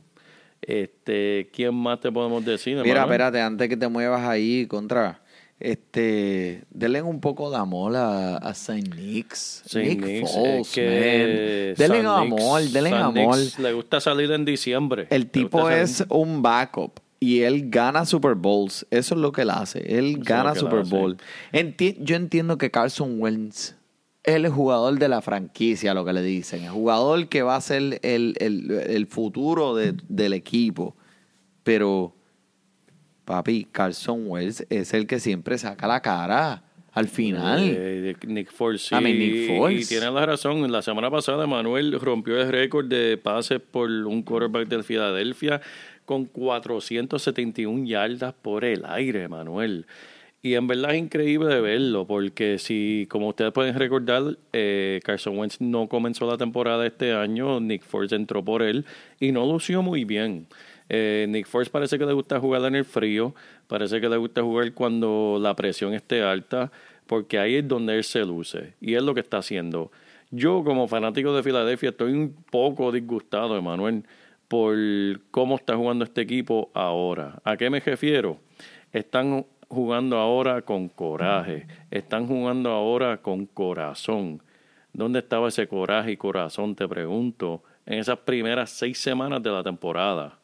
Este, 0.62 1.50
¿Quién 1.54 1.74
más 1.74 2.00
te 2.00 2.12
podemos 2.12 2.46
decir? 2.46 2.78
Mira, 2.78 2.90
hermano? 2.90 3.06
espérate, 3.06 3.42
antes 3.42 3.68
que 3.68 3.78
te 3.78 3.88
muevas 3.88 4.22
ahí 4.22 4.68
contra, 4.68 5.21
este, 5.62 6.64
denle 6.70 7.02
un 7.02 7.20
poco 7.22 7.50
de 7.52 7.58
amor 7.58 7.96
a, 7.96 8.38
a 8.38 8.54
Saint 8.54 8.94
Nicks. 8.96 9.64
Saint 9.66 9.88
Nick 9.90 10.06
Nicks, 10.06 10.32
Foles, 10.34 10.68
es 10.68 10.74
que 10.74 11.76
man. 11.78 11.90
Denle 11.92 12.08
amor, 12.08 12.62
denle 12.64 12.90
San 12.90 13.02
amor. 13.02 13.38
Nicks 13.38 13.60
le 13.60 13.74
gusta 13.74 14.00
salir 14.00 14.32
en 14.32 14.46
diciembre. 14.46 15.08
El 15.10 15.30
tipo 15.30 15.70
es 15.70 15.98
salir- 15.98 16.14
un 16.14 16.42
backup 16.42 17.00
y 17.20 17.42
él 17.42 17.70
gana 17.70 18.06
Super 18.06 18.36
Bowls. 18.36 18.86
Eso 18.92 19.16
es 19.16 19.22
lo 19.22 19.32
que 19.32 19.44
él 19.44 19.50
hace. 19.52 19.98
Él 19.98 20.18
gana 20.20 20.56
Super. 20.56 20.84
Bowl. 20.86 21.18
Enti- 21.54 21.98
yo 22.00 22.16
entiendo 22.16 22.58
que 22.58 22.72
Carson 22.72 23.22
Wentz 23.22 23.76
es 24.24 24.36
el 24.36 24.50
jugador 24.50 24.98
de 25.00 25.08
la 25.08 25.22
franquicia, 25.22 25.94
lo 25.94 26.04
que 26.06 26.14
le 26.14 26.22
dicen. 26.24 26.64
El 26.64 26.70
jugador 26.72 27.28
que 27.28 27.42
va 27.44 27.56
a 27.56 27.62
ser 27.62 28.00
el, 28.04 28.36
el- 28.40 28.72
el 28.88 29.08
futuro 29.08 29.76
de- 29.76 29.94
del 30.10 30.34
equipo. 30.34 30.96
Pero, 31.64 32.16
papi, 33.26 33.68
Carson 33.72 34.28
Wentz 34.28 34.66
es 34.70 34.94
el 34.94 35.08
que 35.08 35.20
siempre 35.20 35.58
saca 35.58 35.88
la 35.88 36.02
cara 36.02 36.64
al 36.92 37.08
final. 37.08 37.60
Eh, 37.64 38.16
Nick 38.28 38.52
Foles, 38.52 38.82
sí. 38.82 38.96
I 38.96 39.02
mean, 39.02 39.18
Nick 39.18 39.48
Foles. 39.48 39.86
Y 39.86 39.88
tiene 39.88 40.12
la 40.12 40.26
razón. 40.26 40.70
La 40.72 40.82
semana 40.82 41.10
pasada 41.10 41.48
Manuel 41.48 42.00
rompió 42.00 42.40
el 42.42 42.52
récord 42.52 42.88
de 42.88 43.18
pases 43.18 43.62
por 43.62 43.90
un 43.90 44.22
quarterback 44.24 44.68
de 44.68 44.84
Filadelfia 44.84 45.62
con 46.06 46.26
471 46.26 47.86
yardas 47.86 48.34
por 48.34 48.66
el 48.66 48.84
aire, 48.86 49.28
Manuel. 49.28 49.86
Y 50.44 50.56
en 50.56 50.66
verdad 50.66 50.96
es 50.96 50.98
increíble 50.98 51.54
de 51.54 51.62
verlo, 51.62 52.08
porque 52.08 52.58
si, 52.58 53.06
como 53.10 53.28
ustedes 53.28 53.52
pueden 53.52 53.76
recordar, 53.76 54.38
eh, 54.52 55.00
Carson 55.04 55.38
Wentz 55.38 55.62
no 55.62 55.88
comenzó 55.88 56.26
la 56.26 56.38
temporada 56.38 56.86
este 56.88 57.14
año, 57.14 57.60
Nick 57.60 57.84
Foles 57.84 58.12
entró 58.12 58.44
por 58.44 58.64
él 58.64 58.86
y 59.20 59.32
no 59.32 59.46
lució 59.46 59.84
muy 59.84 60.04
bien. 60.04 60.48
Eh, 60.94 61.26
Nick 61.30 61.48
Foles 61.48 61.70
parece 61.70 61.98
que 61.98 62.06
le 62.06 62.12
gusta 62.12 62.38
jugar 62.38 62.66
en 62.66 62.76
el 62.76 62.84
frío, 62.84 63.34
parece 63.68 64.02
que 64.02 64.10
le 64.10 64.18
gusta 64.18 64.42
jugar 64.42 64.74
cuando 64.74 65.38
la 65.40 65.56
presión 65.56 65.94
esté 65.94 66.22
alta, 66.22 66.70
porque 67.08 67.40
ahí 67.40 67.56
es 67.56 67.66
donde 67.66 67.96
él 67.96 68.04
se 68.04 68.26
luce 68.26 68.74
y 68.82 68.96
es 68.96 69.02
lo 69.02 69.14
que 69.14 69.22
está 69.22 69.38
haciendo. 69.38 69.90
Yo 70.32 70.66
como 70.66 70.90
fanático 70.90 71.34
de 71.34 71.44
Filadelfia 71.44 71.92
estoy 71.92 72.12
un 72.12 72.36
poco 72.52 72.92
disgustado, 72.92 73.58
Emanuel, 73.58 74.04
por 74.50 74.76
cómo 75.32 75.56
está 75.56 75.78
jugando 75.78 76.04
este 76.04 76.20
equipo 76.20 76.70
ahora. 76.74 77.40
¿A 77.46 77.56
qué 77.56 77.70
me 77.70 77.80
refiero? 77.80 78.40
Están 78.92 79.46
jugando 79.70 80.18
ahora 80.18 80.62
con 80.64 80.90
coraje, 80.90 81.68
están 81.90 82.28
jugando 82.28 82.70
ahora 82.70 83.22
con 83.22 83.46
corazón. 83.46 84.44
¿Dónde 84.92 85.20
estaba 85.20 85.48
ese 85.48 85.70
coraje 85.70 86.12
y 86.12 86.18
corazón, 86.18 86.76
te 86.76 86.86
pregunto, 86.86 87.64
en 87.86 88.00
esas 88.00 88.18
primeras 88.18 88.72
seis 88.72 88.98
semanas 88.98 89.42
de 89.42 89.52
la 89.52 89.64
temporada? 89.64 90.41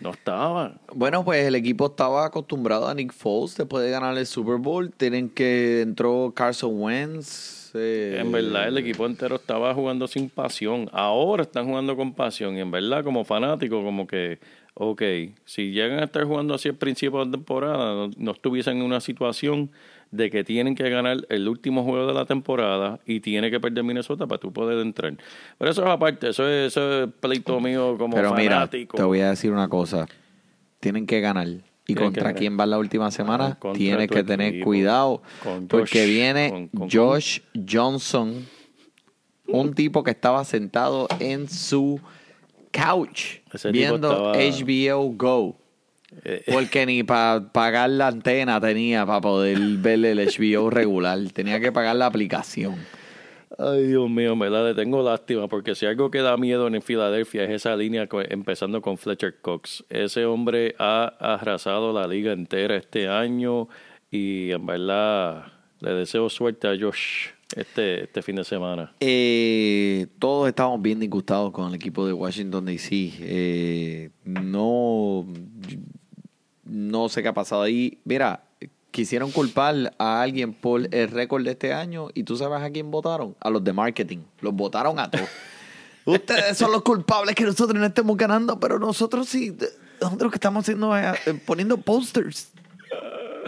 No 0.00 0.10
estaba. 0.10 0.74
Bueno, 0.94 1.24
pues 1.24 1.44
el 1.46 1.54
equipo 1.56 1.86
estaba 1.86 2.24
acostumbrado 2.26 2.88
a 2.88 2.94
Nick 2.94 3.12
Foles 3.12 3.56
después 3.56 3.84
de 3.84 3.90
ganar 3.90 4.16
el 4.16 4.26
Super 4.26 4.56
Bowl. 4.56 4.92
Tienen 4.92 5.28
que 5.28 5.80
entró 5.80 6.32
Carson 6.34 6.70
Wentz. 6.80 7.72
eh, 7.74 8.18
En 8.20 8.30
verdad, 8.30 8.68
el 8.68 8.78
equipo 8.78 9.06
entero 9.06 9.36
estaba 9.36 9.74
jugando 9.74 10.06
sin 10.06 10.30
pasión. 10.30 10.88
Ahora 10.92 11.42
están 11.42 11.66
jugando 11.66 11.96
con 11.96 12.12
pasión. 12.14 12.56
Y 12.56 12.60
en 12.60 12.70
verdad, 12.70 13.02
como 13.02 13.24
fanático, 13.24 13.82
como 13.82 14.06
que, 14.06 14.38
ok, 14.74 15.02
si 15.44 15.72
llegan 15.72 15.98
a 15.98 16.04
estar 16.04 16.24
jugando 16.24 16.54
así 16.54 16.68
al 16.68 16.76
principio 16.76 17.18
de 17.18 17.26
la 17.26 17.32
temporada, 17.32 17.94
no, 17.94 18.10
no 18.16 18.30
estuviesen 18.30 18.76
en 18.78 18.84
una 18.84 19.00
situación 19.00 19.70
de 20.10 20.30
que 20.30 20.42
tienen 20.44 20.74
que 20.74 20.88
ganar 20.88 21.18
el 21.28 21.48
último 21.48 21.84
juego 21.84 22.06
de 22.06 22.14
la 22.14 22.24
temporada 22.24 22.98
y 23.06 23.20
tiene 23.20 23.50
que 23.50 23.60
perder 23.60 23.84
Minnesota 23.84 24.26
para 24.26 24.38
tú 24.40 24.52
poder 24.52 24.78
entrar. 24.78 25.14
Pero 25.58 25.70
eso 25.70 25.82
es 25.84 25.88
aparte, 25.90 26.30
eso 26.30 26.48
es, 26.48 26.68
eso 26.68 27.04
es 27.04 27.10
pleito 27.20 27.60
mío 27.60 27.96
como 27.98 28.14
Pero 28.16 28.32
mira, 28.34 28.66
te 28.68 28.86
voy 29.02 29.20
a 29.20 29.30
decir 29.30 29.52
una 29.52 29.68
cosa. 29.68 30.06
Tienen 30.80 31.06
que 31.06 31.20
ganar. 31.20 31.46
¿Y 31.46 31.94
Tienen 31.94 32.04
contra 32.04 32.22
ganar. 32.24 32.38
quién 32.38 32.58
va 32.60 32.66
la 32.66 32.78
última 32.78 33.10
semana? 33.10 33.56
contra 33.58 33.78
Tienes 33.78 34.08
que 34.08 34.22
tener 34.22 34.48
equipo. 34.48 34.64
cuidado. 34.66 35.22
Con 35.42 35.68
porque 35.68 36.04
Josh- 36.04 36.08
viene 36.08 36.50
con- 36.50 36.68
con- 36.68 36.90
Josh 36.90 37.40
Johnson, 37.70 38.46
un 39.46 39.74
tipo 39.74 40.02
que 40.04 40.10
estaba 40.10 40.44
sentado 40.44 41.08
en 41.18 41.48
su 41.48 41.98
couch 42.72 43.38
Ese 43.52 43.72
viendo 43.72 44.10
estaba- 44.10 44.32
HBO 44.36 45.12
Go. 45.16 45.56
Eh, 46.24 46.42
Porque 46.50 46.86
ni 46.86 47.02
para 47.02 47.52
pagar 47.52 47.90
la 47.90 48.08
antena 48.08 48.60
tenía 48.60 49.04
para 49.04 49.20
poder 49.20 49.58
ver 49.78 50.04
el 50.04 50.18
HBO 50.18 50.70
regular. 50.70 51.18
Tenía 51.32 51.60
que 51.60 51.70
pagar 51.70 51.96
la 51.96 52.06
aplicación. 52.06 52.76
Ay, 53.58 53.88
Dios 53.88 54.08
mío, 54.08 54.36
me 54.36 54.48
la 54.48 54.72
tengo 54.74 55.02
lástima, 55.02 55.48
porque 55.48 55.74
si 55.74 55.84
algo 55.84 56.10
que 56.10 56.20
da 56.20 56.36
miedo 56.36 56.68
en 56.68 56.80
Filadelfia 56.80 57.42
es 57.44 57.50
esa 57.50 57.74
línea 57.74 58.08
empezando 58.28 58.80
con 58.80 58.98
Fletcher 58.98 59.40
Cox. 59.40 59.84
Ese 59.88 60.26
hombre 60.26 60.76
ha 60.78 61.06
arrasado 61.18 61.92
la 61.92 62.06
liga 62.06 62.32
entera 62.32 62.76
este 62.76 63.08
año 63.08 63.68
y 64.10 64.52
en 64.52 64.64
verdad 64.64 65.46
le 65.80 65.94
deseo 65.94 66.28
suerte 66.28 66.68
a 66.68 66.76
Josh 66.78 67.30
este, 67.56 68.04
este 68.04 68.22
fin 68.22 68.36
de 68.36 68.44
semana. 68.44 68.92
Eh, 69.00 70.06
todos 70.18 70.48
estamos 70.48 70.80
bien 70.80 71.00
disgustados 71.00 71.50
con 71.50 71.68
el 71.68 71.74
equipo 71.74 72.06
de 72.06 72.12
Washington 72.12 72.64
DC. 72.64 73.12
Eh, 73.20 74.10
no, 74.24 75.26
no 76.68 77.08
sé 77.08 77.22
qué 77.22 77.28
ha 77.28 77.34
pasado 77.34 77.62
ahí. 77.62 77.98
Mira, 78.04 78.44
quisieron 78.90 79.30
culpar 79.30 79.94
a 79.98 80.22
alguien 80.22 80.52
por 80.52 80.92
el 80.94 81.08
récord 81.08 81.44
de 81.44 81.52
este 81.52 81.72
año 81.72 82.08
y 82.14 82.24
tú 82.24 82.36
sabes 82.36 82.62
a 82.62 82.70
quién 82.70 82.90
votaron, 82.90 83.36
a 83.40 83.50
los 83.50 83.62
de 83.62 83.72
marketing, 83.72 84.18
los 84.40 84.54
votaron 84.54 84.98
a 84.98 85.10
todos. 85.10 85.28
Ustedes 86.04 86.56
son 86.56 86.72
los 86.72 86.82
culpables 86.82 87.34
que 87.34 87.44
nosotros 87.44 87.78
no 87.78 87.84
estemos 87.84 88.16
ganando, 88.16 88.58
pero 88.58 88.78
nosotros 88.78 89.28
sí, 89.28 89.54
nosotros 90.00 90.22
lo 90.22 90.30
que 90.30 90.36
estamos 90.36 90.64
haciendo 90.64 90.96
es 90.96 91.26
eh, 91.26 91.34
poniendo 91.44 91.76
posters. 91.76 92.50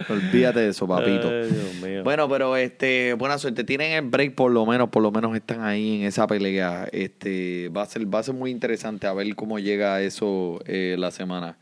Olvídate 0.09 0.61
de 0.61 0.69
eso, 0.69 0.87
papito. 0.87 1.29
Ay, 1.29 1.51
Dios 1.51 1.75
mío. 1.83 2.03
Bueno, 2.05 2.29
pero 2.29 2.57
este, 2.57 3.15
buena 3.15 3.39
suerte. 3.39 3.65
Tienen 3.65 3.93
el 3.93 4.03
break 4.03 4.35
por 4.35 4.51
lo 4.51 4.65
menos, 4.65 4.89
por 4.89 5.03
lo 5.03 5.11
menos 5.11 5.35
están 5.35 5.63
ahí 5.63 6.01
en 6.01 6.07
esa 6.07 6.27
pelea. 6.27 6.89
Este, 6.93 7.69
va 7.69 7.83
a 7.83 7.87
ser, 7.87 8.13
va 8.13 8.21
a 8.21 8.23
ser 8.23 8.35
muy 8.35 8.51
interesante 8.51 9.07
a 9.07 9.13
ver 9.13 9.35
cómo 9.35 9.59
llega 9.59 10.01
eso 10.01 10.61
eh, 10.67 10.97
la 10.99 11.11
semana. 11.11 11.59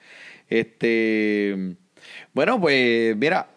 Este, 0.48 1.76
bueno, 2.32 2.60
pues 2.60 3.16
mira, 3.16 3.48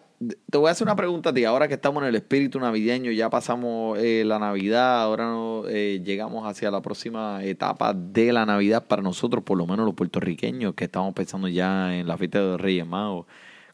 te 0.50 0.58
voy 0.58 0.68
a 0.68 0.72
hacer 0.72 0.86
una 0.86 0.96
pregunta 0.96 1.30
a 1.30 1.34
ti. 1.34 1.44
Ahora 1.44 1.68
que 1.68 1.74
estamos 1.74 2.02
en 2.02 2.08
el 2.08 2.14
espíritu 2.14 2.60
navideño, 2.60 3.10
ya 3.12 3.30
pasamos 3.30 3.98
eh, 3.98 4.24
la 4.24 4.38
Navidad, 4.38 5.02
ahora 5.02 5.26
no, 5.26 5.64
eh, 5.68 6.00
llegamos 6.04 6.46
hacia 6.46 6.70
la 6.70 6.82
próxima 6.82 7.42
etapa 7.44 7.94
de 7.94 8.32
la 8.32 8.46
Navidad 8.46 8.86
para 8.86 9.02
nosotros, 9.02 9.44
por 9.44 9.58
lo 9.58 9.66
menos 9.66 9.86
los 9.86 9.94
puertorriqueños, 9.94 10.74
que 10.74 10.84
estamos 10.84 11.14
pensando 11.14 11.48
ya 11.48 11.96
en 11.96 12.06
la 12.06 12.16
fiesta 12.16 12.40
de 12.40 12.56
Reyes 12.58 12.86
Magos. 12.86 13.26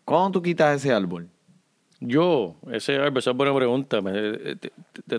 ¿Cuándo 0.04 0.32
tú 0.32 0.42
quitas 0.42 0.76
ese 0.76 0.92
árbol? 0.92 1.28
Yo, 2.00 2.54
ese 2.70 2.96
árbol, 2.96 3.18
esa 3.18 3.30
es 3.32 3.36
buena 3.36 3.54
pregunta. 3.54 4.00
Me- 4.00 4.12
te, 4.12 4.56
te- 4.56 4.72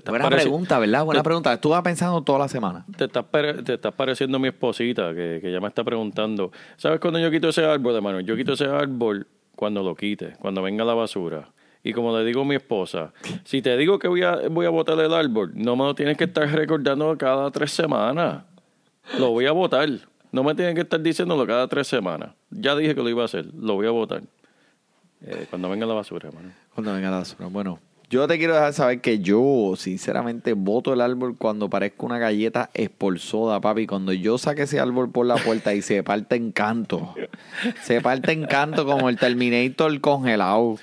Buena 0.09 0.25
pregunta, 0.43 0.79
¿verdad? 0.79 1.03
Buena 1.03 1.19
pregunta. 1.23 1.53
Estuve 1.53 1.81
pensando 1.81 2.21
toda 2.21 2.39
la 2.39 2.47
semana. 2.47 2.85
Te 2.95 3.05
estás, 3.05 3.25
te 3.65 3.73
estás 3.73 3.93
pareciendo 3.93 4.39
mi 4.39 4.47
esposita, 4.47 5.13
que, 5.13 5.39
que 5.41 5.51
ya 5.51 5.59
me 5.59 5.67
está 5.67 5.83
preguntando. 5.83 6.51
¿Sabes 6.77 6.99
cuándo 7.01 7.19
yo 7.19 7.29
quito 7.31 7.49
ese 7.49 7.65
árbol, 7.65 7.95
hermano? 7.95 8.21
Yo 8.21 8.35
quito 8.37 8.53
ese 8.53 8.65
árbol 8.65 9.27
cuando 9.55 9.83
lo 9.83 9.93
quite, 9.93 10.35
cuando 10.39 10.61
venga 10.61 10.85
la 10.85 10.93
basura. 10.93 11.49
Y 11.83 11.91
como 11.93 12.17
le 12.17 12.23
digo 12.25 12.41
a 12.41 12.45
mi 12.45 12.55
esposa, 12.55 13.11
si 13.43 13.61
te 13.61 13.75
digo 13.77 13.99
que 13.99 14.07
voy 14.07 14.23
a, 14.23 14.47
voy 14.49 14.65
a 14.65 14.69
botar 14.69 14.97
el 14.99 15.13
árbol, 15.13 15.51
no 15.55 15.75
me 15.75 15.83
lo 15.83 15.95
tienes 15.95 16.17
que 16.17 16.25
estar 16.25 16.47
recordando 16.49 17.17
cada 17.17 17.51
tres 17.51 17.71
semanas. 17.71 18.43
Lo 19.17 19.31
voy 19.31 19.45
a 19.47 19.51
botar. 19.51 19.89
No 20.31 20.43
me 20.43 20.53
tienes 20.55 20.75
que 20.75 20.81
estar 20.81 21.01
diciéndolo 21.01 21.45
cada 21.47 21.67
tres 21.67 21.87
semanas. 21.87 22.31
Ya 22.51 22.75
dije 22.75 22.93
que 22.95 23.01
lo 23.01 23.09
iba 23.09 23.23
a 23.23 23.25
hacer. 23.25 23.47
Lo 23.53 23.73
voy 23.75 23.87
a 23.87 23.91
botar. 23.91 24.21
Eh, 25.25 25.47
cuando 25.49 25.69
venga 25.69 25.85
la 25.85 25.93
basura, 25.93 26.29
hermano. 26.29 26.51
Cuando 26.73 26.93
venga 26.93 27.11
la 27.11 27.17
basura. 27.17 27.47
Bueno, 27.47 27.79
yo 28.09 28.27
te 28.27 28.39
quiero 28.39 28.55
dejar 28.55 28.73
saber 28.73 29.01
que 29.01 29.19
yo, 29.19 29.73
sinceramente, 29.77 30.53
voto 30.53 30.93
el 30.93 31.01
árbol 31.01 31.37
cuando 31.37 31.69
parezca 31.69 32.07
una 32.07 32.17
galleta 32.17 32.71
expulsada, 32.73 33.61
papi. 33.61 33.85
Cuando 33.85 34.13
yo 34.13 34.39
saque 34.39 34.63
ese 34.63 34.79
árbol 34.79 35.11
por 35.11 35.27
la 35.27 35.35
puerta 35.35 35.75
y 35.75 35.83
se 35.83 36.01
parte 36.01 36.35
en 36.35 36.51
canto. 36.51 37.13
Se 37.83 38.01
parte 38.01 38.31
en 38.31 38.45
canto 38.45 38.85
como 38.85 39.09
el 39.09 39.17
Terminator 39.17 39.99
congelado. 40.01 40.77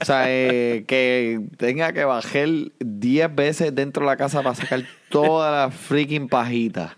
O 0.00 0.04
sea, 0.04 0.24
eh, 0.28 0.84
que 0.86 1.40
tenga 1.58 1.92
que 1.92 2.04
bajar 2.04 2.48
10 2.80 3.34
veces 3.34 3.74
dentro 3.74 4.04
de 4.04 4.06
la 4.06 4.16
casa 4.16 4.42
para 4.42 4.54
sacar 4.54 4.84
toda 5.10 5.66
la 5.66 5.70
freaking 5.70 6.28
pajita. 6.28 6.96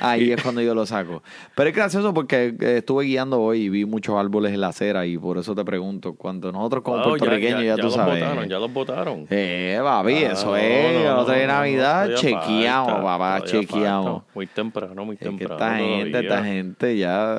Ahí 0.00 0.32
es 0.32 0.42
cuando 0.42 0.60
yo 0.62 0.74
lo 0.74 0.84
saco. 0.86 1.22
Pero 1.54 1.68
es 1.70 1.76
gracioso 1.76 2.12
porque 2.14 2.54
eh, 2.60 2.78
estuve 2.78 3.04
guiando 3.04 3.40
hoy 3.40 3.62
y 3.62 3.68
vi 3.68 3.84
muchos 3.84 4.16
árboles 4.16 4.52
en 4.52 4.60
la 4.60 4.68
acera 4.68 5.06
y 5.06 5.16
por 5.18 5.38
eso 5.38 5.54
te 5.54 5.64
pregunto, 5.64 6.14
cuando 6.14 6.50
nosotros 6.52 6.82
como 6.82 6.96
Wow, 6.98 7.08
puertorriqueños 7.10 7.62
ya, 7.64 7.76
tú 7.76 7.82
los 7.84 7.94
sabes. 7.94 8.20
botaron, 8.20 8.48
ya 8.48 8.58
los 8.58 8.72
votaron. 8.72 9.26
Eh, 9.30 9.78
papi, 9.82 10.14
Ah, 10.24 10.32
eso 10.32 10.46
no, 10.46 10.56
es. 10.56 11.04
no, 11.04 11.18
otra 11.20 11.34
de 11.36 11.46
no, 11.46 11.52
Navidad, 11.52 12.14
chequeamos, 12.16 12.92
falta, 12.92 13.02
papá, 13.04 13.44
chequeamos. 13.44 14.12
falta. 14.22 14.32
Muy 14.34 14.46
temprano, 14.46 15.04
muy 15.04 15.14
Es 15.14 15.18
que 15.20 15.24
temprano. 15.26 15.54
esta 15.54 15.76
gente, 15.76 16.10
todavía. 16.10 16.28
esta 16.30 16.44
gente 16.44 16.96
ya. 16.98 17.38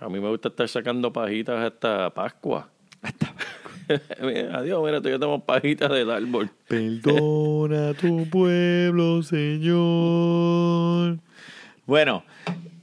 A 0.00 0.08
mí 0.08 0.20
me 0.20 0.28
gusta 0.28 0.48
estar 0.48 0.68
sacando 0.68 1.12
pajitas 1.12 1.64
hasta 1.64 2.10
Pascua. 2.10 2.68
Mira, 3.02 3.34
Adiós, 4.52 4.84
mira, 4.84 5.00
tú 5.00 5.08
ya 5.08 5.18
tenemos 5.18 5.42
pajitas 5.42 5.90
del 5.90 6.10
árbol. 6.10 6.50
Perdona 6.68 7.90
a 7.90 7.94
tu 7.94 8.28
pueblo, 8.30 9.22
Señor. 9.22 11.18
Bueno, 11.86 12.24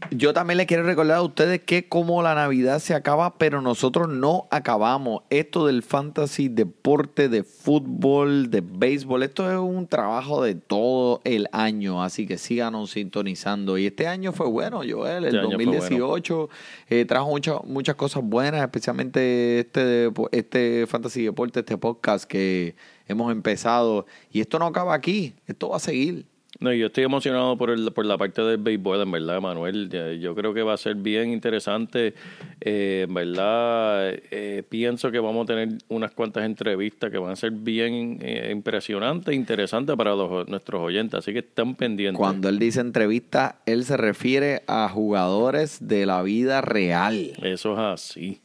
yo 0.09 0.33
también 0.33 0.57
le 0.57 0.65
quiero 0.65 0.83
recordar 0.83 1.17
a 1.17 1.21
ustedes 1.21 1.61
que 1.61 1.87
como 1.87 2.21
la 2.23 2.35
Navidad 2.35 2.79
se 2.79 2.93
acaba, 2.93 3.37
pero 3.37 3.61
nosotros 3.61 4.09
no 4.09 4.47
acabamos. 4.49 5.23
Esto 5.29 5.67
del 5.67 5.83
fantasy, 5.83 6.49
deporte, 6.49 7.29
de 7.29 7.43
fútbol, 7.43 8.49
de 8.49 8.61
béisbol, 8.61 9.23
esto 9.23 9.49
es 9.51 9.57
un 9.57 9.87
trabajo 9.87 10.43
de 10.43 10.55
todo 10.55 11.21
el 11.23 11.47
año, 11.51 12.03
así 12.03 12.25
que 12.25 12.37
síganos 12.37 12.91
sintonizando. 12.91 13.77
Y 13.77 13.87
este 13.87 14.07
año 14.07 14.31
fue 14.31 14.47
bueno, 14.47 14.81
Joel, 14.87 15.25
el 15.25 15.35
Este 15.35 15.39
año 15.39 15.57
fue 15.57 15.65
2018 15.65 16.49
eh, 16.89 17.05
trajo 17.05 17.29
muchas 17.29 17.63
muchas 17.63 17.95
cosas 17.95 18.23
buenas, 18.23 18.61
especialmente 18.61 19.59
este, 19.59 20.11
este 20.31 20.85
fantasy 20.87 21.23
deporte, 21.23 21.59
este 21.59 21.77
podcast 21.77 22.25
que 22.25 22.75
hemos 23.07 23.31
empezado. 23.31 24.05
Y 24.31 24.41
esto 24.41 24.59
no 24.59 24.65
acaba 24.65 24.93
aquí, 24.93 25.35
esto 25.47 25.69
va 25.69 25.77
a 25.77 25.79
seguir. 25.79 26.25
No, 26.61 26.71
yo 26.71 26.85
estoy 26.85 27.03
emocionado 27.03 27.57
por, 27.57 27.71
el, 27.71 27.91
por 27.91 28.05
la 28.05 28.19
parte 28.19 28.43
del 28.43 28.59
béisbol, 28.59 29.01
en 29.01 29.09
verdad, 29.09 29.41
Manuel. 29.41 29.89
Yo 30.21 30.35
creo 30.35 30.53
que 30.53 30.61
va 30.61 30.73
a 30.73 30.77
ser 30.77 30.93
bien 30.93 31.31
interesante. 31.31 32.13
Eh, 32.59 33.05
en 33.07 33.13
verdad, 33.15 34.13
eh, 34.29 34.61
pienso 34.69 35.09
que 35.09 35.19
vamos 35.19 35.45
a 35.45 35.47
tener 35.47 35.69
unas 35.87 36.11
cuantas 36.11 36.45
entrevistas 36.45 37.09
que 37.09 37.17
van 37.17 37.31
a 37.31 37.35
ser 37.35 37.49
bien 37.49 38.19
eh, 38.21 38.49
impresionantes 38.51 39.33
e 39.33 39.35
interesantes 39.35 39.95
para 39.95 40.13
los, 40.13 40.47
nuestros 40.47 40.81
oyentes. 40.83 41.17
Así 41.17 41.33
que 41.33 41.39
están 41.39 41.73
pendientes. 41.73 42.19
Cuando 42.19 42.47
él 42.47 42.59
dice 42.59 42.79
entrevista, 42.79 43.59
él 43.65 43.83
se 43.83 43.97
refiere 43.97 44.61
a 44.67 44.87
jugadores 44.87 45.79
de 45.87 46.05
la 46.05 46.21
vida 46.21 46.61
real. 46.61 47.33
Eso 47.41 47.73
es 47.73 47.79
así. 47.79 48.41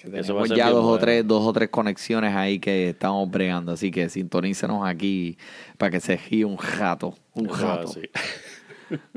Que 0.00 0.08
tenemos 0.08 0.48
ya 0.48 0.70
dos 0.70 0.84
o 0.84 0.98
tres, 0.98 1.26
dos 1.26 1.46
o 1.46 1.52
tres 1.52 1.68
conexiones 1.68 2.34
ahí 2.34 2.58
que 2.58 2.90
estamos 2.90 3.30
bregando, 3.30 3.72
así 3.72 3.90
que 3.90 4.08
sintonícenos 4.08 4.86
aquí 4.86 5.36
para 5.76 5.90
que 5.90 6.00
se 6.00 6.16
gire 6.16 6.46
un 6.46 6.56
jato, 6.56 7.14
un 7.34 7.48
jato. 7.48 7.92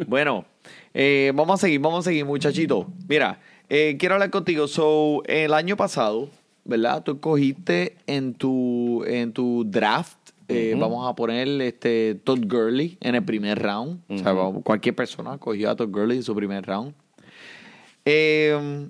Bueno, 0.06 0.46
eh, 0.94 1.32
vamos 1.34 1.60
a 1.60 1.62
seguir, 1.66 1.80
vamos 1.80 2.06
a 2.06 2.10
seguir, 2.10 2.26
muchachito. 2.26 2.86
Mira, 3.08 3.40
eh, 3.70 3.96
quiero 3.98 4.14
hablar 4.14 4.30
contigo. 4.30 4.68
So, 4.68 5.24
el 5.26 5.52
año 5.52 5.76
pasado, 5.76 6.30
¿verdad? 6.64 7.04
Tú 7.04 7.20
cogiste 7.20 7.96
en 8.06 8.36
tu, 8.36 9.04
en 9.08 9.34
tu 9.34 9.64
draft, 9.66 10.18
eh, 10.48 10.76
vamos 10.78 11.10
a 11.10 11.16
poner 11.16 11.48
este 11.62 12.16
Todd 12.24 12.42
Gurley 12.46 12.98
en 13.02 13.16
el 13.16 13.24
primer 13.24 13.60
round. 13.60 14.02
O 14.10 14.18
sea, 14.20 14.36
cualquier 14.64 14.94
persona 14.94 15.40
cogió 15.40 15.72
a 15.72 15.76
Todd 15.76 15.90
Gurley 15.90 16.18
en 16.18 16.24
su 16.24 16.36
primer 16.36 16.64
round. 16.66 16.94
Eh, 18.06 18.90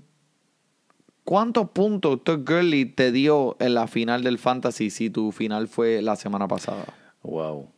¿Cuántos 1.23 1.69
puntos 1.69 2.23
Todd 2.23 2.41
Gurley 2.45 2.85
te 2.85 3.11
dio 3.11 3.55
en 3.59 3.75
la 3.75 3.87
final 3.87 4.23
del 4.23 4.37
Fantasy 4.37 4.89
si 4.89 5.09
tu 5.09 5.31
final 5.31 5.67
fue 5.67 6.01
la 6.01 6.17
semana 6.17 6.47
pasada? 6.47 6.85
Wow. 7.21 7.69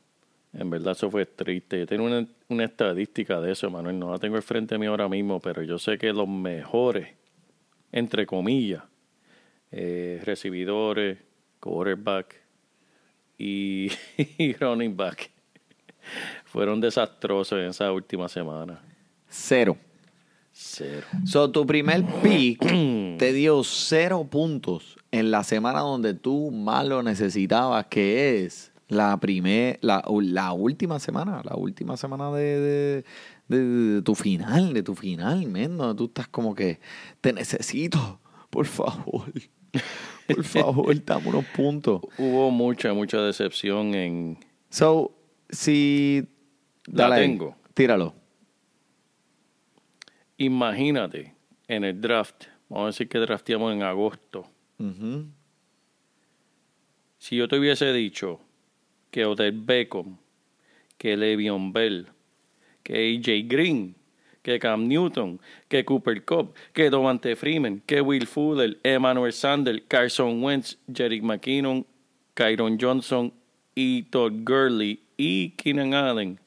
En 0.53 0.69
verdad 0.69 0.93
eso 0.93 1.11
fue 1.11 1.25
triste. 1.25 1.79
Yo 1.79 1.85
tengo 1.85 2.05
una, 2.05 2.25
una 2.49 2.63
estadística 2.63 3.39
de 3.41 3.51
eso, 3.51 3.69
Manuel. 3.69 3.99
No 3.99 4.11
la 4.11 4.17
tengo 4.17 4.35
al 4.35 4.41
frente 4.41 4.75
de 4.75 4.79
mí 4.79 4.87
ahora 4.87 5.07
mismo, 5.07 5.39
pero 5.39 5.61
yo 5.61 5.77
sé 5.77 5.97
que 5.97 6.11
los 6.11 6.27
mejores, 6.27 7.09
entre 7.91 8.25
comillas, 8.25 8.83
eh, 9.71 10.21
recibidores, 10.23 11.19
quarterback 11.59 12.35
y, 13.37 13.91
y 14.37 14.53
running 14.53 14.95
back, 14.95 15.29
fueron 16.45 16.81
desastrosos 16.81 17.59
en 17.59 17.65
esa 17.65 17.91
última 17.91 18.27
semana. 18.27 18.81
Cero. 19.27 19.77
Cero. 20.57 21.05
So, 21.25 21.51
tu 21.51 21.65
primer 21.65 22.05
pick 22.23 22.59
te 23.19 23.33
dio 23.33 23.61
cero 23.65 24.25
puntos 24.29 24.95
en 25.11 25.29
la 25.29 25.43
semana 25.43 25.81
donde 25.81 26.13
tú 26.13 26.49
más 26.49 26.85
lo 26.85 27.03
necesitabas, 27.03 27.87
que 27.87 28.45
es 28.45 28.71
la 28.87 29.17
primer, 29.19 29.79
la, 29.81 30.01
la 30.21 30.53
última 30.53 30.97
semana, 30.99 31.41
la 31.43 31.55
última 31.57 31.97
semana 31.97 32.31
de, 32.31 32.59
de, 32.59 33.05
de- 33.49 33.65
de 33.95 34.01
tu 34.01 34.15
final, 34.15 34.73
de 34.73 34.81
tu 34.81 34.95
final, 34.95 35.45
men, 35.47 35.75
donde 35.75 35.95
tú 35.97 36.05
estás 36.05 36.29
como 36.29 36.55
que 36.55 36.79
te 37.19 37.33
necesito, 37.33 38.21
por 38.49 38.65
favor, 38.65 39.25
por 40.27 40.43
favor, 40.45 41.03
dame 41.03 41.27
unos 41.29 41.45
puntos. 41.53 41.99
Hubo 42.17 42.49
mucha, 42.49 42.93
mucha 42.93 43.19
decepción 43.21 43.93
en... 43.93 44.37
So, 44.69 45.11
si... 45.49 46.23
La 46.85 47.09
dale 47.09 47.23
tengo. 47.23 47.55
Tíralo. 47.73 48.13
Imagínate, 50.37 51.33
en 51.67 51.83
el 51.83 51.99
draft, 51.99 52.45
vamos 52.69 52.83
a 52.83 52.87
decir 52.87 53.07
que 53.07 53.19
drafteamos 53.19 53.73
en 53.73 53.83
agosto. 53.83 54.45
Si 57.17 57.37
yo 57.37 57.47
te 57.47 57.57
hubiese 57.57 57.91
dicho 57.93 58.39
que 59.11 59.25
Odell 59.25 59.53
Beckham, 59.53 60.17
que 60.97 61.15
Le'Veon 61.15 61.71
Bell, 61.71 62.07
que 62.83 62.93
AJ 62.93 63.47
Green, 63.47 63.95
que 64.41 64.59
Cam 64.59 64.87
Newton, 64.87 65.39
que 65.67 65.83
Cooper 65.83 66.23
Cup, 66.23 66.53
que 66.73 66.89
Devante 66.89 67.35
Freeman, 67.35 67.81
que 67.85 68.01
Will 68.01 68.27
Fuller, 68.27 68.77
Emmanuel 68.83 69.33
Sanders, 69.33 69.81
Carson 69.87 70.43
Wentz, 70.43 70.77
Jerick 70.93 71.23
McKinnon, 71.23 71.85
Kyron 72.35 72.77
Johnson 72.79 73.33
y 73.73 74.03
Todd 74.03 74.33
Gurley 74.43 75.01
y 75.17 75.51
Keenan 75.51 75.93
Allen 75.93 76.39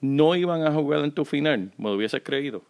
no 0.00 0.34
iban 0.36 0.62
a 0.62 0.72
jugar 0.72 1.04
en 1.04 1.12
tu 1.12 1.24
final, 1.24 1.72
me 1.76 1.90
lo 1.90 1.96
hubieses 1.96 2.22
creído. 2.22 2.62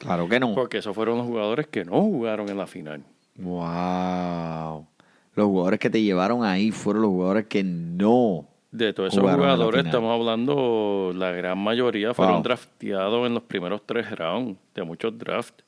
Claro 0.00 0.28
que 0.28 0.40
no. 0.40 0.54
Porque 0.54 0.78
esos 0.78 0.94
fueron 0.94 1.18
los 1.18 1.26
jugadores 1.26 1.66
que 1.68 1.84
no 1.84 2.00
jugaron 2.02 2.48
en 2.48 2.56
la 2.58 2.66
final. 2.66 3.02
Wow. 3.36 4.86
Los 5.34 5.46
jugadores 5.46 5.78
que 5.78 5.90
te 5.90 6.02
llevaron 6.02 6.42
ahí 6.44 6.70
fueron 6.72 7.02
los 7.02 7.10
jugadores 7.10 7.46
que 7.46 7.62
no. 7.62 8.46
De 8.72 8.92
todos 8.92 9.12
esos 9.12 9.22
jugadores, 9.22 9.84
estamos 9.84 10.12
hablando, 10.18 11.12
la 11.14 11.32
gran 11.32 11.58
mayoría 11.58 12.14
fueron 12.14 12.36
Wow. 12.36 12.42
drafteados 12.44 13.26
en 13.26 13.34
los 13.34 13.42
primeros 13.42 13.82
tres 13.84 14.10
rounds 14.16 14.58
de 14.74 14.82
muchos 14.84 15.16
drafts 15.18 15.64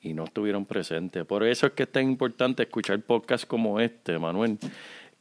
y 0.00 0.14
no 0.14 0.24
estuvieron 0.24 0.64
presentes. 0.66 1.24
Por 1.24 1.44
eso 1.44 1.66
es 1.66 1.72
que 1.72 1.84
es 1.84 1.92
tan 1.92 2.04
importante 2.04 2.64
escuchar 2.64 3.00
podcasts 3.00 3.46
como 3.46 3.78
este, 3.80 4.18
Manuel, 4.18 4.58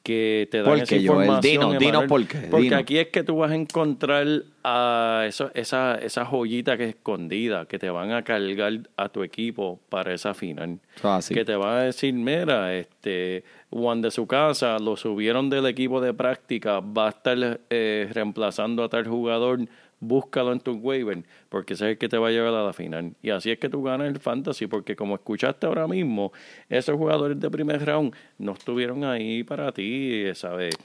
que 0.07 0.47
te 0.49 0.59
dan 0.59 0.67
¿Por 0.67 0.77
esa 0.79 0.95
información. 0.95 1.41
Dinos 1.41 1.75
Emanuel, 1.81 2.07
por 2.07 2.25
qué, 2.25 2.37
Porque 2.49 2.63
dinos. 2.63 2.79
aquí 2.79 2.97
es 2.97 3.07
que 3.09 3.23
tú 3.23 3.35
vas 3.35 3.51
a 3.51 3.55
encontrar 3.55 4.25
a 4.63 5.25
eso, 5.27 5.51
esa, 5.53 5.95
esa 5.95 6.23
joyita 6.23 6.77
que 6.77 6.85
es 6.85 6.89
escondida, 6.91 7.65
que 7.65 7.77
te 7.77 7.89
van 7.89 8.13
a 8.13 8.23
cargar 8.23 8.87
a 8.95 9.09
tu 9.09 9.23
equipo 9.23 9.81
para 9.89 10.13
esa 10.13 10.33
final. 10.33 10.79
Así. 11.03 11.33
Que 11.33 11.43
te 11.43 11.57
van 11.57 11.77
a 11.77 11.81
decir, 11.81 12.13
mira, 12.13 12.73
este 12.73 13.43
Juan 13.69 14.01
de 14.01 14.11
su 14.11 14.27
casa 14.27 14.79
lo 14.79 14.95
subieron 14.95 15.49
del 15.49 15.65
equipo 15.65 15.99
de 15.99 16.13
práctica, 16.13 16.79
va 16.79 17.07
a 17.07 17.09
estar 17.09 17.59
eh, 17.69 18.09
reemplazando 18.13 18.85
a 18.85 18.87
tal 18.89 19.05
jugador, 19.05 19.59
búscalo 19.99 20.53
en 20.53 20.59
tu 20.59 20.73
waiver, 20.73 21.23
porque 21.49 21.73
ese 21.73 21.85
es 21.85 21.91
el 21.91 21.97
que 21.97 22.09
te 22.09 22.17
va 22.17 22.27
a 22.27 22.31
llevar 22.31 22.53
a 22.53 22.63
la 22.63 22.73
final. 22.73 23.13
Y 23.21 23.29
así 23.29 23.51
es 23.51 23.59
que 23.59 23.69
tú 23.69 23.83
ganas 23.83 24.07
el 24.07 24.19
fantasy, 24.19 24.67
porque 24.67 24.95
como 24.95 25.15
escuchaste 25.15 25.65
ahora 25.65 25.87
mismo, 25.87 26.31
esos 26.69 26.95
jugadores 26.95 27.39
de 27.39 27.49
primer 27.49 27.83
round 27.85 28.13
no 28.37 28.53
estuvieron 28.53 29.03
ahí 29.03 29.43
para 29.43 29.71
ti, 29.71 30.23
¿sabes? 30.33 30.75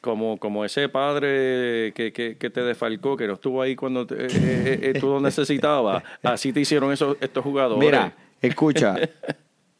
Como, 0.00 0.36
como 0.36 0.64
ese 0.64 0.88
padre 0.88 1.92
que, 1.94 2.12
que, 2.12 2.50
te 2.50 2.62
desfalcó, 2.62 3.16
que 3.16 3.26
no 3.28 3.34
estuvo 3.34 3.62
ahí 3.62 3.76
cuando 3.76 4.02
eh, 4.02 4.26
eh, 4.32 4.80
eh, 4.82 4.98
tú 4.98 5.06
lo 5.08 5.20
necesitabas, 5.20 6.02
así 6.24 6.52
te 6.52 6.60
hicieron 6.60 6.92
esos, 6.92 7.16
estos 7.20 7.44
jugadores. 7.44 7.84
Mira, 7.84 8.12
escucha. 8.40 8.96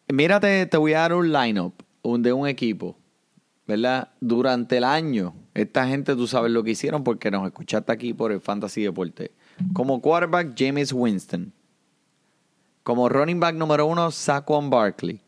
Mírate, 0.09 0.67
te 0.67 0.77
voy 0.77 0.93
a 0.93 1.01
dar 1.01 1.15
un 1.15 1.33
lineup 1.33 1.75
de 2.05 2.33
un 2.33 2.47
equipo, 2.47 2.97
¿verdad? 3.67 4.11
Durante 4.21 4.77
el 4.77 4.85
año, 4.85 5.35
esta 5.55 5.87
gente 5.87 6.17
tú 6.17 6.27
sabes 6.27 6.51
lo 6.51 6.63
que 6.65 6.71
hicieron 6.71 7.05
porque 7.05 7.31
nos 7.31 7.47
escuchaste 7.47 7.93
aquí 7.93 8.15
por 8.15 8.33
el 8.33 8.41
Fantasy 8.41 8.83
Deporte. 8.83 9.33
Como 9.73 10.01
quarterback, 10.01 10.55
James 10.57 10.93
Winston. 10.93 11.53
Como 12.83 13.09
running 13.09 13.39
back 13.39 13.55
número 13.55 13.87
uno, 13.87 14.11
Saquon 14.11 14.71
Barkley. 14.71 15.21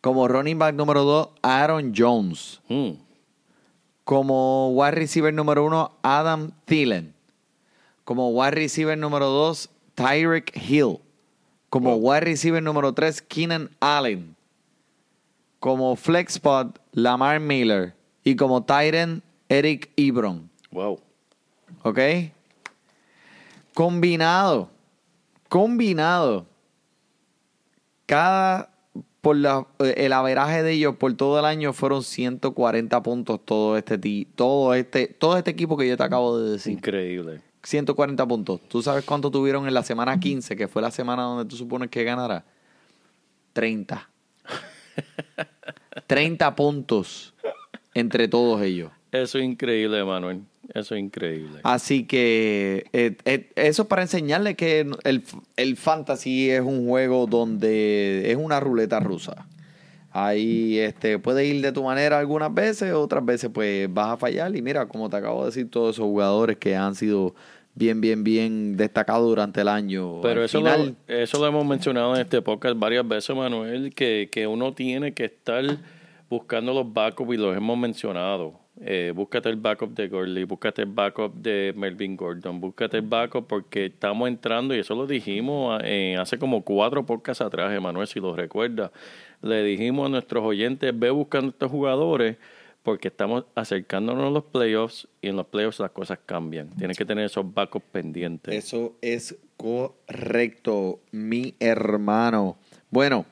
Como 0.00 0.28
running 0.28 0.58
back 0.58 0.74
número 0.74 1.04
dos, 1.04 1.28
Aaron 1.40 1.92
Jones. 1.96 2.60
Mm. 2.68 2.98
Como 4.04 4.70
wide 4.72 4.90
receiver 4.90 5.32
número 5.32 5.64
uno, 5.64 5.92
Adam 6.02 6.50
Thielen. 6.66 7.14
Como 8.04 8.28
wide 8.30 8.50
receiver 8.50 8.98
número 8.98 9.26
dos, 9.26 9.70
Tyreek 9.94 10.52
Hill. 10.54 10.98
Como 11.70 11.96
wide 11.96 12.20
receiver 12.20 12.62
número 12.62 12.92
tres, 12.92 13.22
Keenan 13.22 13.70
Allen. 13.80 14.36
Como 15.58 15.96
flex 15.96 16.34
spot, 16.34 16.78
Lamar 16.92 17.40
Miller. 17.40 17.94
Y 18.24 18.36
como 18.36 18.62
tight 18.62 18.94
end, 18.94 19.22
Eric 19.48 19.90
Ebron. 19.96 20.50
wow. 20.70 21.00
¿Ok? 21.82 21.98
Combinado. 23.74 24.70
Combinado. 25.48 26.46
Cada. 28.06 28.70
Por 29.20 29.36
la, 29.36 29.66
el 29.78 30.12
averaje 30.12 30.62
de 30.62 30.72
ellos 30.72 30.96
por 30.96 31.14
todo 31.14 31.38
el 31.38 31.46
año 31.46 31.72
fueron 31.72 32.02
140 32.02 33.02
puntos 33.02 33.40
todo 33.42 33.78
este 33.78 33.98
todo 34.34 34.74
este 34.74 35.06
todo 35.06 35.38
este 35.38 35.50
equipo 35.50 35.78
que 35.78 35.88
yo 35.88 35.96
te 35.96 36.02
acabo 36.02 36.38
de 36.38 36.52
decir. 36.52 36.74
Increíble. 36.74 37.40
140 37.62 38.26
puntos. 38.26 38.60
¿Tú 38.68 38.82
sabes 38.82 39.02
cuánto 39.04 39.30
tuvieron 39.30 39.66
en 39.66 39.72
la 39.72 39.82
semana 39.82 40.20
15, 40.20 40.56
que 40.56 40.68
fue 40.68 40.82
la 40.82 40.90
semana 40.90 41.22
donde 41.22 41.46
tú 41.46 41.56
supones 41.56 41.88
que 41.88 42.04
ganara? 42.04 42.44
30. 43.54 44.10
30 46.06 46.54
puntos 46.56 47.34
entre 47.94 48.28
todos 48.28 48.60
ellos. 48.60 48.90
Eso 49.14 49.38
es 49.38 49.44
increíble, 49.44 50.02
Manuel. 50.02 50.40
Eso 50.74 50.96
es 50.96 51.00
increíble. 51.00 51.60
Así 51.62 52.04
que 52.04 52.84
eh, 52.92 53.16
eh, 53.24 53.48
eso 53.54 53.82
es 53.82 53.88
para 53.88 54.02
enseñarle 54.02 54.56
que 54.56 54.80
el, 55.04 55.22
el 55.56 55.76
fantasy 55.76 56.50
es 56.50 56.62
un 56.62 56.88
juego 56.88 57.28
donde 57.28 58.32
es 58.32 58.36
una 58.36 58.58
ruleta 58.58 58.98
rusa. 58.98 59.46
Ahí 60.10 60.80
este, 60.80 61.20
puede 61.20 61.46
ir 61.46 61.62
de 61.62 61.70
tu 61.70 61.84
manera 61.84 62.18
algunas 62.18 62.52
veces, 62.52 62.92
otras 62.92 63.24
veces 63.24 63.50
pues 63.54 63.92
vas 63.92 64.08
a 64.08 64.16
fallar. 64.16 64.54
Y 64.56 64.62
mira, 64.62 64.88
como 64.88 65.08
te 65.08 65.16
acabo 65.16 65.42
de 65.42 65.46
decir, 65.46 65.70
todos 65.70 65.94
esos 65.94 66.06
jugadores 66.06 66.56
que 66.56 66.74
han 66.74 66.96
sido 66.96 67.36
bien, 67.76 68.00
bien, 68.00 68.24
bien 68.24 68.76
destacados 68.76 69.28
durante 69.28 69.60
el 69.60 69.68
año. 69.68 70.22
Pero 70.22 70.40
al 70.40 70.46
eso, 70.46 70.58
final, 70.58 70.96
lo, 71.06 71.14
eso 71.14 71.38
lo 71.38 71.46
hemos 71.46 71.64
mencionado 71.64 72.16
en 72.16 72.20
este 72.20 72.42
podcast 72.42 72.76
varias 72.76 73.06
veces, 73.06 73.36
Manuel, 73.36 73.94
que, 73.94 74.28
que 74.32 74.48
uno 74.48 74.72
tiene 74.74 75.14
que 75.14 75.26
estar 75.26 75.64
buscando 76.28 76.74
los 76.74 76.92
backups 76.92 77.34
y 77.34 77.36
los 77.36 77.56
hemos 77.56 77.78
mencionado. 77.78 78.63
Eh, 78.80 79.12
búscate 79.14 79.48
el 79.48 79.56
backup 79.56 79.94
de 79.94 80.08
Gurley, 80.08 80.44
búscate 80.44 80.82
el 80.82 80.88
backup 80.88 81.32
de 81.34 81.72
Melvin 81.76 82.16
Gordon, 82.16 82.60
búscate 82.60 82.96
el 82.96 83.06
backup 83.06 83.46
porque 83.46 83.86
estamos 83.86 84.26
entrando, 84.26 84.74
y 84.74 84.80
eso 84.80 84.96
lo 84.96 85.06
dijimos 85.06 85.80
eh, 85.84 86.16
hace 86.18 86.38
como 86.38 86.62
cuatro 86.62 87.06
podcasts 87.06 87.40
atrás, 87.40 87.72
Emanuel, 87.72 88.08
si 88.08 88.18
lo 88.18 88.34
recuerdas. 88.34 88.90
Le 89.42 89.62
dijimos 89.62 90.06
a 90.06 90.08
nuestros 90.08 90.42
oyentes, 90.42 90.92
ve 90.98 91.10
buscando 91.10 91.50
estos 91.50 91.70
jugadores 91.70 92.36
porque 92.82 93.08
estamos 93.08 93.44
acercándonos 93.54 94.26
a 94.26 94.30
los 94.30 94.44
playoffs 94.44 95.08
y 95.22 95.28
en 95.28 95.36
los 95.36 95.46
playoffs 95.46 95.80
las 95.80 95.90
cosas 95.92 96.18
cambian. 96.26 96.68
Tienes 96.76 96.98
que 96.98 97.04
tener 97.04 97.24
esos 97.24 97.54
backups 97.54 97.86
pendientes. 97.92 98.54
Eso 98.54 98.96
es 99.00 99.36
correcto, 99.56 101.00
mi 101.12 101.54
hermano. 101.60 102.58
Bueno, 102.90 103.24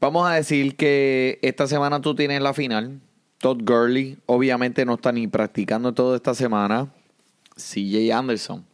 vamos 0.00 0.28
a 0.28 0.34
decir 0.34 0.76
que 0.76 1.38
esta 1.40 1.66
semana 1.66 2.00
tú 2.00 2.14
tienes 2.14 2.42
la 2.42 2.52
final. 2.52 3.00
Todd 3.44 3.60
Gurley, 3.62 4.16
obviamente 4.24 4.86
no 4.86 4.94
está 4.94 5.12
ni 5.12 5.28
practicando 5.28 5.92
toda 5.92 6.16
esta 6.16 6.32
semana. 6.32 6.88
CJ 7.56 8.10
Anderson. 8.10 8.64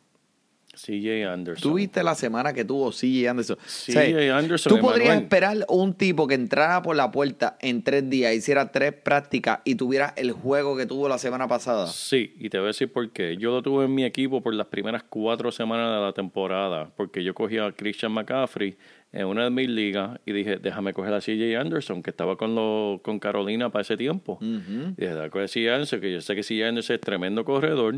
CJ 0.85 1.27
Anderson. 1.27 1.63
Tú 1.63 1.75
viste 1.75 2.03
la 2.03 2.15
semana 2.15 2.53
que 2.53 2.65
tuvo 2.65 2.91
CJ 2.91 3.29
Anderson. 3.29 3.57
CJ 3.57 4.31
Anderson, 4.33 4.75
Tú 4.75 4.81
podrías 4.81 5.21
esperar 5.21 5.59
un 5.69 5.95
tipo 5.95 6.27
que 6.27 6.35
entrara 6.35 6.83
por 6.83 6.97
la 6.97 7.11
puerta 7.11 7.57
en 7.61 7.83
tres 7.83 8.09
días, 8.09 8.35
hiciera 8.35 8.71
tres 8.73 8.93
prácticas 8.93 9.61
y 9.65 9.75
tuviera 9.75 10.15
el 10.17 10.33
juego 10.33 10.77
que 10.77 10.87
tuvo 10.87 11.09
la 11.09 11.19
semana 11.19 11.47
pasada. 11.49 11.87
Sí, 11.87 12.35
y 12.39 12.49
te 12.49 12.59
voy 12.59 12.67
a 12.67 12.69
decir 12.69 12.93
por 12.93 13.11
qué. 13.11 13.37
Yo 13.37 13.51
lo 13.51 13.63
tuve 13.63 13.85
en 13.85 13.95
mi 13.95 14.05
equipo 14.05 14.41
por 14.43 14.55
las 14.55 14.67
primeras 14.69 15.03
cuatro 15.03 15.53
semanas 15.53 15.95
de 15.95 16.01
la 16.01 16.13
temporada, 16.13 16.91
porque 16.97 17.23
yo 17.23 17.35
cogí 17.35 17.59
a 17.59 17.73
Christian 17.73 18.13
McCaffrey 18.13 18.77
en 19.13 19.27
una 19.27 19.45
de 19.45 19.51
mis 19.51 19.69
ligas 19.69 20.21
y 20.25 20.33
dije, 20.33 20.59
déjame 20.59 20.93
coger 20.93 21.13
a 21.15 21.21
CJ 21.21 21.57
Anderson, 21.59 22.03
que 22.03 22.11
estaba 22.11 22.37
con, 22.37 22.55
lo, 22.55 23.01
con 23.03 23.19
Carolina 23.19 23.71
para 23.71 23.83
ese 23.83 23.97
tiempo. 23.97 24.39
Y 24.41 24.47
dije, 24.57 24.95
"Déjame 24.97 25.31
coger 25.31 25.45
a 25.45 25.49
CJ 25.49 25.71
Anderson, 25.75 26.01
que 26.01 26.13
yo 26.13 26.21
sé 26.21 26.35
que 26.35 26.43
CJ 26.43 26.65
Anderson 26.69 26.95
es 26.95 27.01
tremendo 27.01 27.45
corredor. 27.45 27.97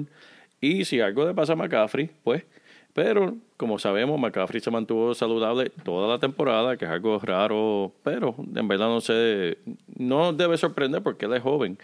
Y 0.61 0.85
si 0.85 1.01
algo 1.01 1.27
le 1.27 1.35
pasa 1.35 1.53
a 1.53 1.57
McCaffrey, 1.57 2.11
pues... 2.23 2.45
Pero, 2.95 3.37
como 3.57 3.79
sabemos, 3.79 4.21
McCaffrey 4.21 4.61
se 4.61 4.71
mantuvo 4.71 5.15
saludable 5.15 5.71
toda 5.83 6.09
la 6.09 6.19
temporada, 6.19 6.77
que 6.77 6.85
es 6.85 6.91
algo 6.91 7.19
raro, 7.21 7.93
pero 8.03 8.35
en 8.55 8.69
verdad 8.69 8.89
no 8.89 9.01
sé, 9.01 9.59
no 9.97 10.33
debe 10.35 10.59
sorprender 10.59 11.03
porque 11.03 11.25
él 11.25 11.33
es 11.33 11.43
joven. 11.43 11.79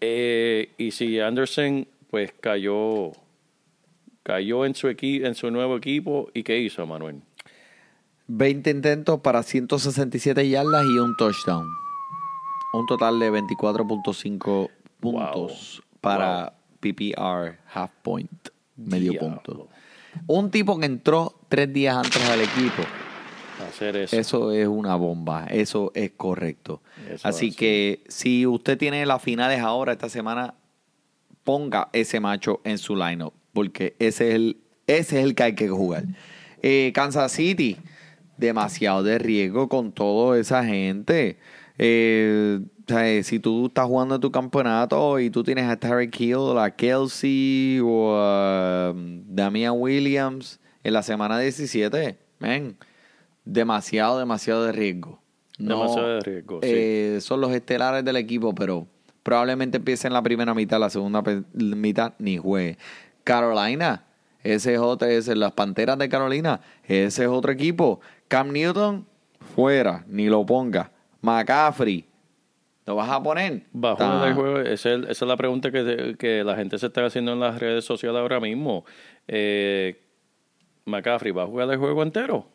Eh, 0.00 0.72
y 0.76 0.90
si 0.90 1.20
Anderson, 1.20 1.86
pues 2.10 2.32
cayó, 2.38 3.12
cayó 4.22 4.66
en 4.66 4.74
su 4.74 4.88
equi 4.88 5.24
en 5.24 5.34
su 5.34 5.50
nuevo 5.50 5.76
equipo, 5.76 6.28
¿y 6.34 6.42
qué 6.42 6.58
hizo, 6.58 6.86
Manuel? 6.86 7.22
20 8.26 8.70
intentos 8.70 9.20
para 9.20 9.42
167 9.42 10.48
yardas 10.48 10.84
y 10.84 10.98
un 10.98 11.16
touchdown. 11.16 11.66
Un 12.74 12.86
total 12.86 13.18
de 13.18 13.30
24.5 13.30 14.70
puntos 15.00 15.82
para 16.00 16.54
PPR, 16.80 17.58
half 17.72 17.92
point, 18.02 18.48
medio 18.76 19.12
Diablo. 19.12 19.42
punto. 19.42 19.68
Un 20.26 20.50
tipo 20.50 20.78
que 20.78 20.86
entró 20.86 21.40
tres 21.48 21.72
días 21.72 21.96
antes 21.96 22.22
al 22.28 22.40
equipo. 22.40 22.82
Hacer 23.68 23.96
eso. 23.96 24.16
Eso 24.16 24.52
es 24.52 24.66
una 24.66 24.96
bomba, 24.96 25.46
eso 25.46 25.92
es 25.94 26.12
correcto. 26.16 26.82
Eso 27.08 27.28
así 27.28 27.48
así. 27.48 27.56
que 27.56 28.04
si 28.08 28.46
usted 28.46 28.76
tiene 28.76 29.06
las 29.06 29.22
finales 29.22 29.60
ahora 29.60 29.92
esta 29.92 30.08
semana, 30.08 30.54
ponga 31.44 31.88
ese 31.92 32.20
macho 32.20 32.60
en 32.64 32.78
su 32.78 32.96
lineup, 32.96 33.34
porque 33.52 33.94
ese 33.98 34.30
es 34.30 34.34
el, 34.34 34.56
ese 34.86 35.18
es 35.18 35.24
el 35.24 35.34
que 35.34 35.42
hay 35.44 35.54
que 35.54 35.68
jugar. 35.68 36.04
Eh, 36.62 36.92
Kansas 36.94 37.32
City, 37.32 37.76
demasiado 38.36 39.02
de 39.02 39.18
riesgo 39.18 39.68
con 39.68 39.92
toda 39.92 40.38
esa 40.38 40.64
gente. 40.64 41.38
Eh, 41.78 42.60
o 42.82 42.88
sea, 42.88 43.08
eh, 43.08 43.22
si 43.22 43.38
tú 43.38 43.66
estás 43.66 43.86
jugando 43.86 44.18
tu 44.18 44.30
campeonato 44.30 45.18
y 45.20 45.30
tú 45.30 45.42
tienes 45.44 45.68
a 45.68 45.76
Tarek 45.76 46.18
Hill, 46.20 46.58
a 46.58 46.70
Kelsey 46.70 47.80
o 47.82 48.16
a 48.16 48.90
um, 48.94 49.22
Damian 49.26 49.74
Williams 49.76 50.58
en 50.82 50.92
la 50.94 51.02
semana 51.02 51.38
17, 51.38 52.18
men, 52.40 52.76
demasiado, 53.44 54.18
demasiado 54.18 54.64
de 54.64 54.72
riesgo. 54.72 55.20
No, 55.58 55.78
Demasiado 55.80 56.08
de 56.08 56.20
riesgo, 56.20 56.60
sí. 56.62 56.68
eh, 56.72 57.18
Son 57.20 57.40
los 57.40 57.52
estelares 57.52 58.04
del 58.04 58.16
equipo, 58.16 58.54
pero 58.54 58.86
probablemente 59.22 59.76
empiece 59.76 60.08
en 60.08 60.12
la 60.14 60.22
primera 60.22 60.54
mitad, 60.54 60.80
la 60.80 60.90
segunda 60.90 61.22
mitad 61.54 62.14
ni 62.18 62.38
juegue. 62.38 62.78
Carolina, 63.22 64.04
ese 64.42 64.74
es 64.74 64.80
otro, 64.80 65.06
ese, 65.06 65.36
las 65.36 65.52
Panteras 65.52 65.98
de 65.98 66.08
Carolina, 66.08 66.60
ese 66.84 67.22
es 67.24 67.28
otro 67.28 67.52
equipo. 67.52 68.00
Cam 68.26 68.50
Newton, 68.50 69.06
fuera, 69.54 70.04
ni 70.08 70.26
lo 70.26 70.44
ponga. 70.44 70.90
McCaffrey, 71.20 72.04
¿lo 72.86 72.94
vas 72.96 73.10
a 73.10 73.22
poner? 73.22 73.62
Va 73.74 73.92
a 73.92 73.96
Ta- 73.96 74.12
jugar 74.12 74.28
el 74.28 74.34
juego. 74.34 74.58
Esa 74.60 74.92
es, 74.94 75.00
esa 75.02 75.10
es 75.24 75.28
la 75.28 75.36
pregunta 75.36 75.70
que, 75.70 76.16
que 76.18 76.44
la 76.44 76.56
gente 76.56 76.78
se 76.78 76.86
está 76.86 77.04
haciendo 77.06 77.32
en 77.32 77.40
las 77.40 77.58
redes 77.60 77.84
sociales 77.84 78.20
ahora 78.20 78.40
mismo. 78.40 78.84
Eh, 79.28 80.00
McCaffrey, 80.84 81.32
¿va 81.32 81.44
a 81.44 81.46
jugar 81.46 81.70
el 81.70 81.78
juego 81.78 82.02
entero? 82.02 82.46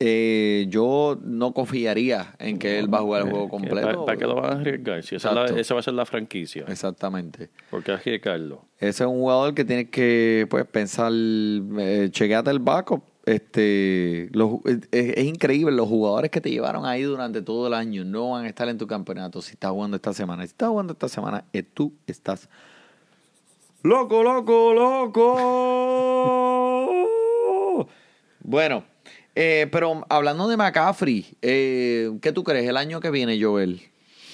Eh, 0.00 0.66
yo 0.68 1.18
no 1.24 1.52
confiaría 1.52 2.36
en 2.38 2.60
que 2.60 2.78
él 2.78 2.92
va 2.92 2.98
a 2.98 3.00
jugar 3.00 3.22
el 3.24 3.30
juego 3.30 3.48
completo. 3.48 4.04
¿Para 4.06 4.16
qué 4.16 4.26
lo 4.26 4.36
van 4.36 4.44
a 4.58 4.60
arriesgar? 4.60 5.02
Si 5.02 5.16
esa, 5.16 5.30
es 5.30 5.34
la- 5.34 5.40
Exacto. 5.42 5.60
esa 5.60 5.74
va 5.74 5.80
a 5.80 5.82
ser 5.82 5.94
la 5.94 6.06
franquicia. 6.06 6.64
Exactamente. 6.68 7.50
¿Por 7.68 7.82
qué 7.82 7.92
arriesgarlo? 7.92 8.64
Ese 8.78 9.02
es 9.02 9.08
un 9.08 9.18
jugador 9.18 9.54
que 9.54 9.64
tiene 9.64 9.90
que 9.90 10.46
pues 10.48 10.64
pensar, 10.66 11.10
eh, 11.12 12.08
chequeate 12.12 12.48
el 12.50 12.60
backup. 12.60 13.02
Este, 13.28 14.28
los- 14.32 14.60
es, 14.64 14.88
es 14.90 15.24
increíble, 15.26 15.72
los 15.76 15.86
jugadores 15.88 16.30
que 16.30 16.40
te 16.40 16.50
llevaron 16.50 16.86
ahí 16.86 17.02
durante 17.02 17.42
todo 17.42 17.66
el 17.66 17.74
año 17.74 18.02
no 18.04 18.30
van 18.30 18.44
a 18.46 18.48
estar 18.48 18.68
en 18.68 18.78
tu 18.78 18.86
campeonato 18.86 19.42
si 19.42 19.52
estás 19.52 19.70
jugando 19.70 19.96
esta 19.96 20.14
semana. 20.14 20.42
Si 20.44 20.48
estás 20.48 20.70
jugando 20.70 20.94
esta 20.94 21.08
semana, 21.08 21.44
eh, 21.52 21.62
tú 21.62 21.92
estás 22.06 22.48
loco, 23.82 24.22
loco, 24.22 24.72
loco. 26.48 27.88
bueno, 28.40 28.84
eh, 29.34 29.68
pero 29.70 30.04
hablando 30.08 30.48
de 30.48 30.56
McCaffrey, 30.56 31.26
eh, 31.42 32.10
¿qué 32.22 32.32
tú 32.32 32.42
crees 32.44 32.68
el 32.68 32.76
año 32.76 33.00
que 33.00 33.10
viene, 33.10 33.40
Joel? 33.42 33.80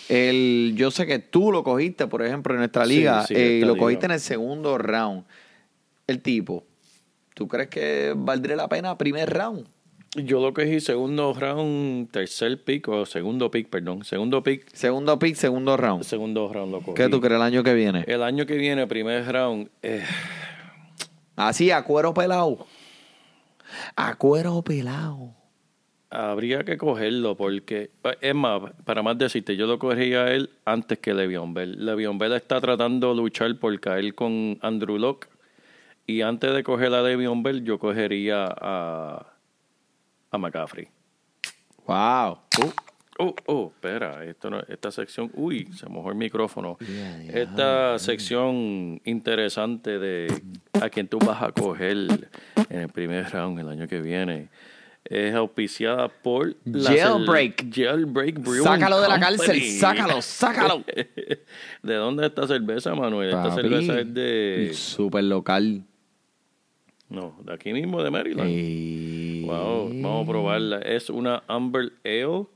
El, 0.09 0.75
yo 0.77 0.91
sé 0.91 1.07
que 1.07 1.19
tú 1.19 1.51
lo 1.51 1.65
cogiste, 1.65 2.07
por 2.07 2.23
ejemplo, 2.25 2.53
en 2.55 2.59
nuestra 2.61 2.85
liga, 2.87 3.27
sí, 3.27 3.35
eh, 3.37 3.61
lo 3.63 3.73
liga. 3.73 3.79
cogiste 3.85 4.07
en 4.07 4.13
el 4.13 4.21
segundo 4.21 4.77
round. 4.79 5.25
El 6.07 6.21
tipo, 6.21 6.65
¿tú 7.35 7.47
crees 7.49 7.69
que 7.69 8.15
valdría 8.17 8.57
la 8.57 8.69
pena 8.69 8.97
primer 8.97 9.31
round? 9.31 9.67
Yo 10.17 10.41
lo 10.41 10.55
cogí 10.55 10.79
segundo 10.81 11.35
round, 11.35 12.09
tercer 12.13 12.63
pick, 12.63 12.87
o 12.89 13.05
segundo 13.05 13.51
pick, 13.51 13.69
perdón. 13.69 14.05
Segundo 14.05 14.45
pick, 14.45 14.73
Segundo 14.73 15.19
pick, 15.19 15.35
segundo 15.35 15.77
round. 15.77 16.05
segundo 16.05 16.53
round 16.53 16.71
lo 16.73 16.81
cogí. 16.81 16.95
¿Qué 16.95 17.09
tú 17.09 17.21
crees 17.21 17.35
el 17.37 17.43
año 17.43 17.65
que 17.65 17.75
viene? 17.75 18.05
El 18.07 18.23
año 18.23 18.47
que 18.47 18.57
viene, 18.57 18.87
primer 18.87 19.27
round, 19.27 19.69
eh, 19.83 20.05
Así, 21.37 21.73
a 21.73 21.83
cuero 21.83 22.15
pelado. 22.15 22.65
A 23.97 24.15
cuero 24.15 24.63
pelado. 24.63 25.35
habría 26.11 26.63
que 26.63 26.77
cogerlo 26.79 27.37
porque, 27.37 27.91
es 28.21 28.35
más, 28.37 28.63
para 28.85 29.03
más 29.03 29.19
decirte, 29.19 29.57
yo 29.57 29.67
lo 29.67 29.81
cogería 29.81 30.27
a 30.27 30.31
él 30.33 30.51
antes 30.65 31.01
que 31.01 31.13
Le'Veon 31.13 31.55
Bell. 31.55 31.85
Le'Veon 31.85 32.19
Bell 32.19 32.35
está 32.35 32.61
tratando 32.61 33.11
de 33.11 33.17
luchar 33.17 33.59
por 33.59 33.81
caer 33.81 34.15
con 34.15 34.59
Andrew 34.63 34.97
Locke 34.97 35.27
y 36.07 36.23
antes 36.23 36.53
de 36.53 36.63
coger 36.63 36.93
a 36.95 37.03
Le'Veon 37.03 37.43
Bell, 37.43 37.65
yo 37.65 37.79
cogería 37.79 38.47
a, 38.47 39.27
a 40.31 40.39
McCaffrey. 40.39 40.89
Wow. 41.87 42.39
Oh, 43.19 43.35
oh, 43.47 43.73
espera, 43.73 44.25
esto 44.25 44.51
no, 44.51 44.61
esta 44.67 44.91
sección, 44.91 45.31
uy, 45.35 45.69
se 45.73 45.89
mojó 45.89 46.11
el 46.11 46.17
micrófono. 46.17 46.77
Esta 47.33 47.99
sección 47.99 49.01
interesante 49.05 50.01
de 50.01 50.43
a 50.81 50.89
quién 50.89 51.07
tú 51.07 51.19
vas 51.21 51.41
a 51.41 51.53
coger 51.53 51.97
en 52.71 52.81
el 52.81 52.89
primer 52.89 53.31
round 53.31 53.61
el 53.61 53.69
año 53.69 53.87
que 53.87 54.01
viene 54.01 54.49
es 55.05 55.35
auspiciada 55.35 56.09
por 56.09 56.57
la 56.65 56.91
Jailbreak. 56.91 57.73
Jailbreak 57.73 58.41
Brewing 58.41 58.65
Sácalo 58.65 59.01
de 59.01 59.09
la 59.09 59.21
cárcel, 59.21 59.61
sácalo, 59.63 60.23
sácalo. 60.23 60.85
¿De 61.83 61.95
dónde 61.95 62.25
es 62.25 62.31
esta 62.31 62.49
cerveza, 62.49 62.95
Manuel? 62.95 63.29
Esta 63.29 63.55
cerveza 63.55 64.01
es 64.01 64.15
de 64.15 64.71
Super 64.75 65.25
local. 65.25 65.85
No, 67.09 67.37
de 67.45 67.53
aquí 67.55 67.73
mismo 67.73 68.03
de 68.03 68.11
Maryland. 68.11 68.51
Eh, 68.53 69.43
Wow, 69.47 69.91
vamos 70.03 70.25
a 70.27 70.31
probarla. 70.31 70.79
Es 70.79 71.11
una 71.11 71.43
Amber 71.49 71.93
Ale, 72.05 72.47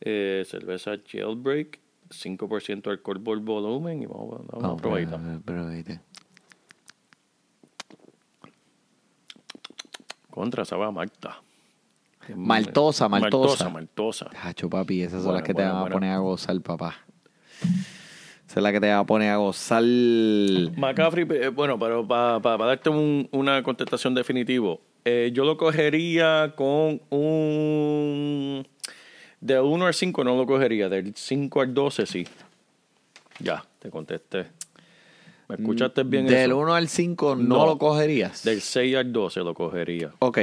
eh, 0.00 0.44
cerveza 0.46 0.92
Jailbreak, 1.10 1.80
5% 2.10 2.90
alcohol 2.90 3.22
por 3.22 3.38
volumen. 3.40 4.02
Y 4.02 4.06
vamos, 4.06 4.40
a- 4.40 4.56
vamos 4.58 4.78
a 4.78 4.82
probarla. 4.82 5.70
viste. 5.70 6.00
Contra, 10.30 10.64
sabe 10.66 10.84
a 10.84 10.90
Malta. 10.90 11.40
Maltosa, 12.34 13.08
maltosa. 13.08 13.08
Maltosa, 13.08 13.68
maltosa. 13.70 14.30
Tacho, 14.30 14.68
papi, 14.68 15.00
esas 15.02 15.22
son 15.22 15.26
Bueno, 15.26 15.34
las 15.38 15.42
que 15.46 15.54
te 15.54 15.62
bueno, 15.62 15.74
van 15.74 15.86
a 15.86 15.94
poner 15.94 16.10
a 16.10 16.18
gozar, 16.18 16.60
papá. 16.60 16.96
Esa 18.48 18.60
es 18.60 18.62
la 18.62 18.72
que 18.72 18.80
te 18.80 18.88
va 18.88 18.98
a 19.00 19.06
poner 19.06 19.30
a 19.30 19.36
gozar. 19.38 19.82
McCaffrey, 19.82 21.26
eh, 21.30 21.48
bueno, 21.48 21.78
pero 21.78 22.06
para 22.06 22.38
darte 22.66 22.90
un- 22.90 23.28
una 23.32 23.62
contestación 23.62 24.14
definitiva, 24.14 24.76
eh, 25.04 25.30
yo 25.32 25.44
lo 25.44 25.56
cogería 25.56 26.52
con 26.56 27.00
un... 27.10 28.66
De 29.40 29.60
1 29.60 29.86
al 29.86 29.94
5 29.94 30.24
no 30.24 30.36
lo 30.36 30.46
cogería, 30.46 30.88
del 30.88 31.14
5 31.14 31.60
al 31.60 31.74
12 31.74 32.06
sí. 32.06 32.26
Ya, 33.40 33.64
te 33.78 33.90
contesté. 33.90 34.46
¿Me 35.48 35.56
escuchaste 35.56 36.02
bien 36.04 36.26
Del 36.26 36.50
eso? 36.50 36.58
1 36.58 36.74
al 36.74 36.88
5 36.88 37.36
no, 37.36 37.56
No. 37.58 37.66
lo 37.66 37.78
cogerías. 37.78 38.42
Del 38.44 38.60
6 38.60 38.96
al 38.96 39.12
12 39.12 39.40
lo 39.40 39.54
cogería. 39.54 40.12
Ok. 40.20 40.38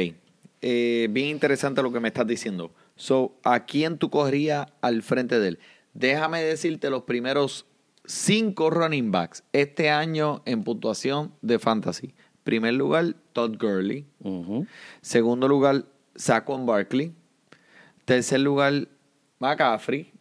Eh, 0.61 1.07
bien 1.09 1.27
interesante 1.29 1.81
lo 1.81 1.91
que 1.91 1.99
me 1.99 2.07
estás 2.09 2.27
diciendo. 2.27 2.71
So, 2.95 3.35
¿a 3.43 3.65
quién 3.65 3.97
tú 3.97 4.09
cogerías 4.09 4.67
al 4.81 5.01
frente 5.01 5.39
de 5.39 5.47
él? 5.49 5.59
Déjame 5.93 6.41
decirte 6.41 6.89
los 6.89 7.03
primeros 7.03 7.65
cinco 8.05 8.69
running 8.69 9.11
backs 9.11 9.43
este 9.53 9.89
año 9.89 10.41
en 10.45 10.63
puntuación 10.63 11.33
de 11.41 11.59
fantasy. 11.59 12.13
Primer 12.43 12.73
lugar, 12.73 13.15
Todd 13.31 13.57
Gurley. 13.57 14.05
Segundo 15.01 15.47
lugar, 15.47 15.85
Saquon 16.15 16.65
Barkley. 16.65 17.13
Tercer 18.05 18.41
lugar, 18.41 18.87
McCaffrey. 19.39 20.11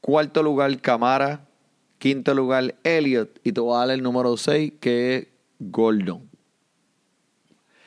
Cuarto 0.00 0.42
lugar, 0.42 0.80
Camara. 0.80 1.46
Quinto 1.98 2.34
lugar, 2.34 2.74
Elliott. 2.84 3.38
Y 3.44 3.52
te 3.52 3.60
voy 3.60 3.74
a 3.74 3.80
dar 3.80 3.90
el 3.90 4.02
número 4.02 4.36
6, 4.36 4.74
que 4.80 5.16
es 5.16 5.26
Gordon. 5.58 6.28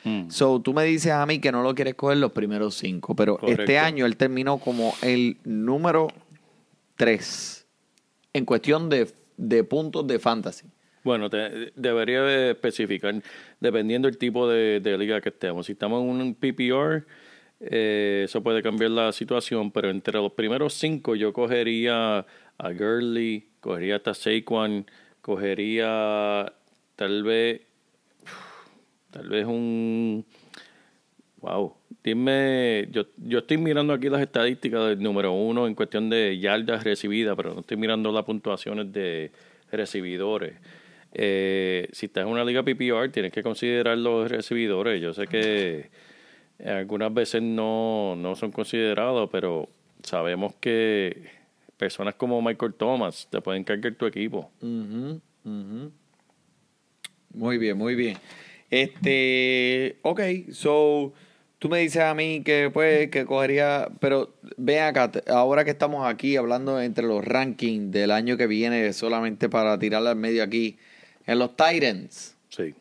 Mm. 0.04 0.30
So, 0.30 0.60
tú 0.60 0.72
me 0.72 0.84
dices 0.84 1.12
a 1.12 1.26
mí 1.26 1.40
que 1.40 1.52
no 1.52 1.62
lo 1.62 1.74
quieres 1.74 1.94
coger 1.94 2.18
los 2.18 2.32
primeros 2.32 2.76
cinco, 2.76 3.14
pero 3.14 3.36
Correcto. 3.36 3.62
este 3.62 3.78
año 3.78 4.06
él 4.06 4.16
terminó 4.16 4.58
como 4.58 4.94
el 5.02 5.36
número 5.44 6.08
3 6.96 7.59
en 8.32 8.44
cuestión 8.44 8.88
de, 8.88 9.08
de 9.36 9.64
puntos 9.64 10.06
de 10.06 10.18
fantasy. 10.18 10.66
Bueno, 11.02 11.30
te- 11.30 11.72
debería 11.76 12.22
de 12.22 12.50
especificar, 12.50 13.14
dependiendo 13.58 14.06
del 14.08 14.18
tipo 14.18 14.48
de, 14.48 14.80
de 14.80 14.98
liga 14.98 15.20
que 15.20 15.30
estemos. 15.30 15.66
Si 15.66 15.72
estamos 15.72 16.02
en 16.02 16.10
un 16.10 16.34
PPR, 16.34 17.04
eh, 17.60 18.22
eso 18.24 18.42
puede 18.42 18.62
cambiar 18.62 18.90
la 18.90 19.12
situación, 19.12 19.70
pero 19.70 19.90
entre 19.90 20.14
los 20.14 20.32
primeros 20.32 20.74
cinco 20.74 21.14
yo 21.14 21.32
cogería 21.32 22.26
a 22.58 22.72
Gurley, 22.72 23.48
cogería 23.60 23.96
hasta 23.96 24.12
Saquon, 24.14 24.86
cogería 25.22 26.52
tal 26.96 27.22
vez, 27.22 27.62
tal 29.10 29.28
vez 29.28 29.46
un... 29.46 30.24
Wow, 31.40 31.74
dime, 32.02 32.88
yo, 32.90 33.06
yo 33.16 33.38
estoy 33.40 33.58
mirando 33.58 33.92
aquí 33.92 34.08
las 34.08 34.20
estadísticas 34.20 34.88
del 34.88 35.02
número 35.02 35.32
uno 35.32 35.66
en 35.66 35.74
cuestión 35.74 36.10
de 36.10 36.38
yardas 36.38 36.84
recibidas, 36.84 37.36
pero 37.36 37.54
no 37.54 37.60
estoy 37.60 37.76
mirando 37.76 38.12
las 38.12 38.24
puntuaciones 38.24 38.92
de 38.92 39.30
recibidores. 39.70 40.54
Eh, 41.12 41.88
si 41.92 42.06
estás 42.06 42.24
en 42.24 42.30
una 42.30 42.44
liga 42.44 42.62
PPR, 42.62 43.08
tienes 43.10 43.32
que 43.32 43.42
considerar 43.42 43.98
los 43.98 44.30
recibidores. 44.30 45.00
Yo 45.02 45.12
sé 45.12 45.26
que 45.26 45.90
algunas 46.64 47.12
veces 47.12 47.42
no, 47.42 48.14
no 48.16 48.36
son 48.36 48.52
considerados, 48.52 49.28
pero 49.30 49.68
sabemos 50.02 50.54
que 50.56 51.40
personas 51.76 52.14
como 52.14 52.40
Michael 52.42 52.74
Thomas 52.74 53.26
te 53.30 53.40
pueden 53.40 53.64
cargar 53.64 53.94
tu 53.94 54.06
equipo. 54.06 54.50
Ujú, 54.60 55.20
ujú. 55.44 55.92
Muy 57.32 57.58
bien, 57.58 57.76
muy 57.78 57.94
bien. 57.94 58.16
Este, 58.70 59.98
ok, 60.02 60.20
so, 60.52 61.12
tú 61.60 61.68
me 61.68 61.78
dices 61.78 62.02
a 62.02 62.14
mí 62.14 62.42
que 62.42 62.70
pues 62.72 63.10
que 63.10 63.24
cogería, 63.24 63.88
pero 64.00 64.34
ven 64.56 64.82
acá, 64.82 65.12
ahora 65.28 65.64
que 65.64 65.70
estamos 65.70 66.08
aquí 66.08 66.36
hablando 66.36 66.80
entre 66.80 67.06
los 67.06 67.24
rankings 67.24 67.92
del 67.92 68.10
año 68.10 68.36
que 68.36 68.48
viene, 68.48 68.92
solamente 68.92 69.48
para 69.48 69.78
tirarla 69.78 70.10
al 70.10 70.16
medio 70.16 70.42
aquí, 70.42 70.78
en 71.26 71.38
los 71.38 71.54
Titans, 71.54 72.36
Sí. 72.48 72.74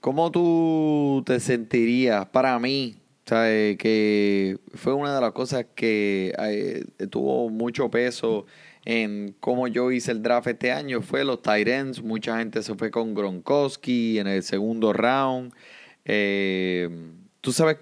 ¿cómo 0.00 0.30
tú 0.30 1.22
te 1.26 1.38
sentirías 1.40 2.24
para 2.26 2.58
mí? 2.58 2.96
¿sabes? 3.26 3.76
Que 3.76 4.58
fue 4.74 4.94
una 4.94 5.14
de 5.14 5.20
las 5.20 5.32
cosas 5.32 5.66
que 5.74 6.32
eh, 6.38 6.84
tuvo 7.08 7.50
mucho 7.50 7.90
peso 7.90 8.46
en 8.84 9.34
cómo 9.40 9.68
yo 9.68 9.90
hice 9.90 10.12
el 10.12 10.22
draft 10.22 10.48
este 10.48 10.72
año. 10.72 11.02
Fue 11.02 11.24
los 11.24 11.40
Tyrants. 11.42 12.02
Mucha 12.02 12.38
gente 12.38 12.62
se 12.62 12.74
fue 12.74 12.90
con 12.90 13.14
Gronkowski 13.14 14.18
en 14.18 14.26
el 14.26 14.42
segundo 14.42 14.92
round. 14.92 15.52
Eh, 16.04 16.88
¿Tú 17.40 17.52
sabes 17.52 17.76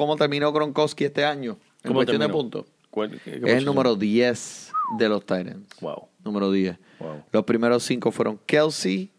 cómo 0.00 0.16
terminó 0.16 0.52
Gronkowski 0.52 1.04
este 1.04 1.24
año? 1.24 1.58
En 1.82 1.88
¿Cómo 1.88 1.94
cuestión 1.98 2.20
de 2.20 2.28
puntos. 2.28 2.66
¿Cuál- 2.90 3.20
qué- 3.22 3.40
qué 3.40 3.46
Es 3.50 3.58
el 3.58 3.64
número 3.64 3.94
10 3.96 4.72
de 4.98 5.08
los 5.08 5.20
Titans. 5.20 5.68
Wow. 5.80 6.08
Número 6.24 6.50
10. 6.50 6.76
Wow. 6.98 7.22
Los 7.32 7.44
primeros 7.44 7.82
cinco 7.84 8.10
fueron 8.10 8.38
Kelsey, 8.46 9.10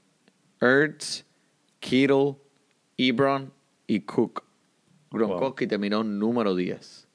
Ertz, 0.59 1.23
Kittle, 1.79 2.35
Ebron 2.97 3.51
y 3.87 4.01
Cook. 4.01 4.43
Gronkowski 5.11 5.67
terminó 5.67 6.03
número 6.05 6.55
10 6.55 7.05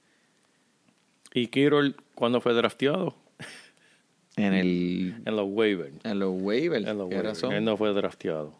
¿Y 1.32 1.46
Kirol 1.48 1.96
cuándo 2.14 2.40
fue 2.40 2.52
drafteado? 2.54 3.14
en 4.36 4.52
el 4.54 5.22
En 5.24 5.36
los 5.36 5.46
waivers. 5.48 5.94
en 6.04 6.18
los 6.18 6.30
waivers. 6.42 6.86
En 6.86 6.98
los 6.98 7.08
¿qué 7.08 7.16
waivers. 7.16 7.42
Él 7.44 7.64
no 7.64 7.76
fue 7.76 7.92
drafteado. 7.92 8.54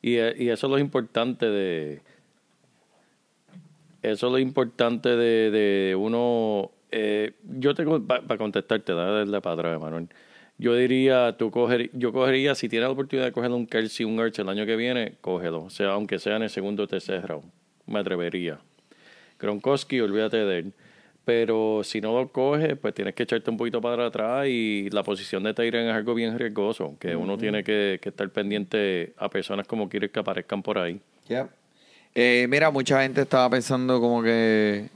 Y, 0.00 0.16
eh, 0.16 0.34
y 0.36 0.48
eso 0.48 0.66
es 0.66 0.70
lo 0.70 0.78
importante 0.78 1.46
de. 1.46 2.02
Eso 4.02 4.26
es 4.26 4.32
lo 4.32 4.38
importante 4.38 5.10
de, 5.10 5.50
de 5.50 5.94
uno. 5.96 6.70
eh, 6.90 7.32
yo 7.58 7.74
tengo. 7.74 8.04
Para 8.04 8.36
contestarte, 8.36 8.92
darle 8.92 9.40
para 9.40 9.54
atrás, 9.54 9.80
Manuel. 9.80 10.08
Yo 10.58 10.74
diría, 10.74 11.36
tú 11.38 11.50
coger, 11.50 11.90
yo 11.92 12.12
cogería, 12.12 12.54
si 12.54 12.68
tienes 12.68 12.86
la 12.88 12.92
oportunidad 12.92 13.26
de 13.26 13.32
coger 13.32 13.50
un 13.50 13.66
Kelsey, 13.66 14.04
un 14.04 14.18
Ertz 14.20 14.38
el 14.38 14.48
año 14.48 14.66
que 14.66 14.76
viene, 14.76 15.14
cógelo. 15.20 15.64
O 15.64 15.70
sea, 15.70 15.92
aunque 15.92 16.18
sea 16.18 16.36
en 16.36 16.42
el 16.44 16.50
segundo 16.50 16.84
o 16.84 16.86
tercer 16.86 17.26
round. 17.26 17.50
Me 17.86 17.98
atrevería. 17.98 18.58
Gronkowski, 19.40 20.00
olvídate 20.00 20.36
de 20.44 20.58
él. 20.58 20.72
Pero 21.24 21.82
si 21.84 22.00
no 22.00 22.12
lo 22.18 22.28
coges, 22.32 22.76
pues 22.78 22.94
tienes 22.94 23.14
que 23.14 23.22
echarte 23.22 23.48
un 23.50 23.56
poquito 23.56 23.80
para 23.80 24.06
atrás 24.06 24.46
y 24.48 24.88
la 24.90 25.04
posición 25.04 25.44
de 25.44 25.54
Tyren 25.54 25.88
es 25.88 25.94
algo 25.94 26.14
bien 26.14 26.36
riesgoso, 26.36 26.96
que 26.98 27.14
uno 27.14 27.38
tiene 27.38 27.62
que, 27.62 28.00
que 28.02 28.08
estar 28.08 28.28
pendiente 28.30 29.14
a 29.16 29.28
personas 29.28 29.66
como 29.68 29.88
quieres 29.88 30.10
que 30.10 30.18
aparezcan 30.18 30.62
por 30.64 30.78
ahí. 30.78 31.00
Yep. 31.28 31.46
Eh, 32.14 32.46
mira, 32.48 32.70
mucha 32.70 33.02
gente 33.02 33.22
estaba 33.22 33.48
pensando 33.50 34.00
como 34.00 34.22
que. 34.22 34.88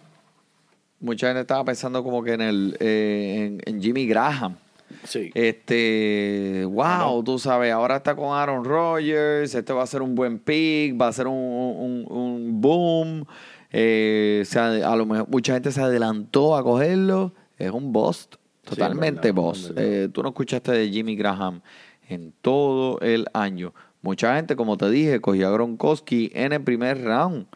Mucha 1.00 1.29
gente 1.29 1.42
estaba 1.42 1.64
pensando 1.64 2.02
como 2.02 2.22
que 2.22 2.33
en 2.33 2.40
el 2.40 2.76
eh, 2.81 3.61
en, 3.64 3.74
en 3.74 3.83
Jimmy 3.83 4.07
Graham. 4.07 4.57
Sí. 5.05 5.31
Este, 5.35 6.64
wow, 6.64 7.22
tú 7.22 7.38
sabes, 7.38 7.72
ahora 7.72 7.96
está 7.96 8.14
con 8.14 8.37
Aaron 8.37 8.64
Rodgers, 8.64 9.55
este 9.55 9.72
va 9.72 9.83
a 9.83 9.87
ser 9.87 10.00
un 10.00 10.14
buen 10.14 10.38
pick, 10.38 11.00
va 11.00 11.09
a 11.09 11.12
ser 11.12 11.26
un, 11.26 11.35
un, 11.35 12.07
un 12.09 12.61
boom. 12.61 13.26
Eh, 13.72 14.42
se 14.46 14.59
a 14.59 14.96
lo 14.96 15.07
mejor 15.07 15.29
mucha 15.29 15.55
gente 15.55 15.72
se 15.72 15.81
adelantó 15.81 16.57
a 16.57 16.62
cogerlo. 16.62 17.33
Es 17.59 17.70
un 17.70 17.92
bust, 17.92 18.37
totalmente 18.64 19.29
en 19.29 19.35
verdad, 19.35 19.52
verdad. 19.52 19.85
Eh, 19.85 20.09
tú 20.12 20.22
no 20.22 20.29
escuchaste 20.29 20.72
de 20.72 20.88
Jimmy 20.88 21.16
Graham 21.16 21.61
en 22.09 22.33
todo 22.40 23.00
el 23.00 23.26
año. 23.33 23.74
Mucha 24.07 24.37
gente, 24.37 24.55
como 24.55 24.77
te 24.79 24.88
dije, 24.88 25.21
cogió 25.21 25.49
a 25.49 25.51
Gronkowski 25.51 26.31
en 26.33 26.53
el 26.53 26.62
primer 26.62 27.03
round. 27.03 27.47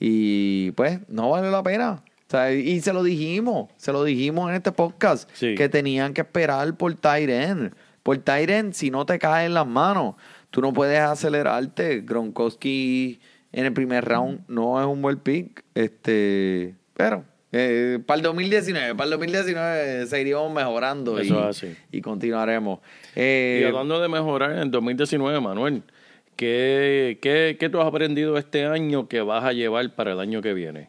Y 0.00 0.72
pues, 0.72 0.98
no 1.08 1.30
vale 1.30 1.52
la 1.52 1.62
pena. 1.62 2.02
O 2.26 2.30
sea, 2.30 2.52
y 2.52 2.80
se 2.80 2.92
lo 2.92 3.04
dijimos, 3.04 3.70
se 3.76 3.92
lo 3.92 4.02
dijimos 4.02 4.50
en 4.50 4.56
este 4.56 4.72
podcast, 4.72 5.30
Sí. 5.34 5.54
que 5.54 5.68
tenían 5.68 6.12
que 6.12 6.22
esperar 6.22 6.76
por 6.76 6.92
Tyren. 6.94 7.72
Por 8.02 8.18
Tyren, 8.18 8.74
si 8.74 8.90
no 8.90 9.06
te 9.06 9.20
cae 9.20 9.46
en 9.46 9.54
las 9.54 9.68
manos, 9.68 10.16
tú 10.50 10.60
no 10.60 10.72
puedes 10.72 10.98
acelerarte. 10.98 12.00
Gronkowski 12.00 13.20
en 13.52 13.66
el 13.66 13.72
primer 13.72 14.04
round 14.04 14.40
no 14.48 14.80
es 14.80 14.86
un 14.86 15.00
buen 15.00 15.18
pick. 15.18 15.62
Este, 15.76 16.74
pero 16.94 17.22
eh, 17.56 18.00
para 18.04 18.16
el 18.16 18.22
2019, 18.24 18.96
para 18.96 19.04
el 19.04 19.10
2019 19.12 20.06
seguiremos 20.06 20.52
mejorando 20.52 21.20
Eso 21.20 21.34
y, 21.34 21.48
así. 21.48 21.76
y 21.92 22.00
continuaremos. 22.00 22.80
Eh, 23.14 23.60
y 23.62 23.64
hablando 23.64 24.00
de 24.00 24.08
mejorar 24.08 24.50
en 24.50 24.58
el 24.58 24.70
2019, 24.72 25.38
Manuel, 25.38 25.84
¿qué, 26.34 27.20
qué, 27.22 27.56
¿qué 27.60 27.68
tú 27.68 27.80
has 27.80 27.86
aprendido 27.86 28.36
este 28.38 28.66
año 28.66 29.06
que 29.06 29.20
vas 29.20 29.44
a 29.44 29.52
llevar 29.52 29.94
para 29.94 30.14
el 30.14 30.18
año 30.18 30.42
que 30.42 30.52
viene? 30.52 30.88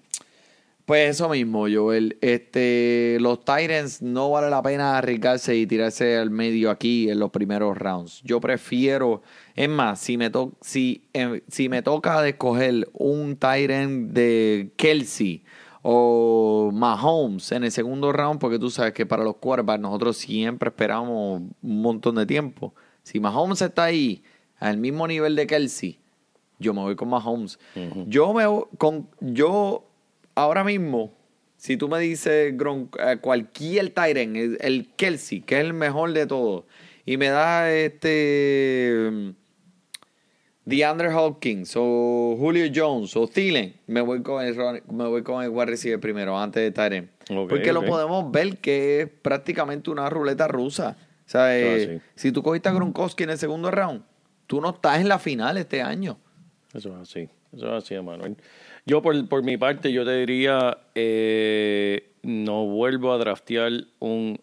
Pues 0.85 1.11
eso 1.11 1.29
mismo, 1.29 1.67
Joel. 1.71 2.17
Este, 2.21 3.17
los 3.19 3.45
Titans 3.45 4.01
no 4.01 4.31
vale 4.31 4.49
la 4.49 4.63
pena 4.63 4.97
arriesgarse 4.97 5.55
y 5.55 5.67
tirarse 5.67 6.17
al 6.17 6.31
medio 6.31 6.71
aquí 6.71 7.11
en 7.11 7.19
los 7.19 7.29
primeros 7.29 7.77
rounds. 7.77 8.23
Yo 8.23 8.41
prefiero, 8.41 9.21
es 9.55 9.69
más, 9.69 9.99
si 9.99 10.17
me, 10.17 10.31
to 10.31 10.53
si, 10.61 11.03
em, 11.13 11.41
si 11.47 11.69
me 11.69 11.83
toca 11.83 12.23
de 12.23 12.29
escoger 12.29 12.87
un 12.93 13.35
Titan 13.35 14.15
de 14.15 14.71
Kelsey 14.77 15.43
o 15.87 16.71
Mahomes 16.73 17.51
en 17.51 17.63
el 17.63 17.71
segundo 17.71 18.11
round, 18.11 18.39
porque 18.39 18.57
tú 18.57 18.71
sabes 18.71 18.91
que 18.93 19.05
para 19.05 19.23
los 19.23 19.35
quarterbacks 19.35 19.79
nosotros 19.79 20.17
siempre 20.17 20.69
esperamos 20.69 21.41
un 21.61 21.81
montón 21.81 22.15
de 22.15 22.25
tiempo. 22.25 22.73
Si 23.03 23.19
Mahomes 23.19 23.61
está 23.61 23.83
ahí 23.83 24.23
al 24.57 24.77
mismo 24.79 25.07
nivel 25.07 25.35
de 25.35 25.45
Kelsey, 25.45 25.99
yo 26.57 26.73
me 26.73 26.81
voy 26.81 26.95
con 26.95 27.09
Mahomes. 27.09 27.59
Yo 28.07 28.33
me 28.33 28.47
voy 28.47 28.63
con 28.79 29.07
yo 29.19 29.85
ahora 30.33 30.63
mismo, 30.63 31.11
si 31.55 31.77
tú 31.77 31.87
me 31.87 31.99
dices 31.99 32.57
Gronk- 32.57 32.97
eh, 32.99 33.17
cualquier 33.17 33.91
Tyren, 33.91 34.35
el, 34.35 34.57
el 34.61 34.87
Kelsey, 34.95 35.41
que 35.41 35.59
es 35.59 35.65
el 35.65 35.73
mejor 35.73 36.13
de 36.13 36.25
todos, 36.25 36.63
y 37.05 37.17
me 37.17 37.27
da 37.27 37.71
este 37.71 39.35
DeAndre 40.65 41.13
Hopkins 41.13 41.73
o 41.75 42.35
Julio 42.39 42.65
Jones 42.73 43.15
o 43.15 43.27
Thielen, 43.27 43.75
me 43.87 44.01
voy 44.01 44.21
con 44.23 44.43
el 44.43 44.55
me 44.91 45.05
voy 45.07 45.21
con 45.21 45.43
el 45.43 45.49
wide 45.49 45.67
receiver 45.67 45.99
primero 45.99 46.37
antes 46.37 46.63
de 46.63 46.71
Tyren. 46.71 47.09
Ok, 47.29 47.49
Porque 47.49 47.71
lo 47.71 47.85
podemos 47.85 48.31
ver 48.31 48.57
que 48.57 49.01
es 49.01 49.09
prácticamente 49.21 49.91
una 49.91 50.09
ruleta 50.09 50.47
rusa. 50.47 50.97
O 51.25 51.29
sea, 51.29 51.55
Eso 51.55 51.91
eh, 51.91 52.01
si 52.15 52.31
tú 52.31 52.41
cogiste 52.43 52.69
a 52.69 52.73
Gronkowski 52.73 53.23
en 53.23 53.31
el 53.31 53.37
segundo 53.37 53.71
round, 53.71 54.03
tú 54.47 54.59
no 54.59 54.71
estás 54.71 54.99
en 54.99 55.07
la 55.07 55.19
final 55.19 55.57
este 55.57 55.81
año. 55.81 56.17
Eso 56.73 56.89
es 56.89 57.09
así, 57.09 57.29
eso 57.55 57.67
es 57.67 57.83
así, 57.83 57.95
Manuel. 58.01 58.35
Yo 58.87 59.01
por, 59.01 59.27
por 59.27 59.43
mi 59.43 59.57
parte, 59.57 59.91
yo 59.91 60.03
te 60.03 60.17
diría, 60.17 60.77
eh, 60.93 62.11
no 62.21 62.65
vuelvo 62.65 63.13
a 63.13 63.17
draftear 63.17 63.71
un 63.99 64.39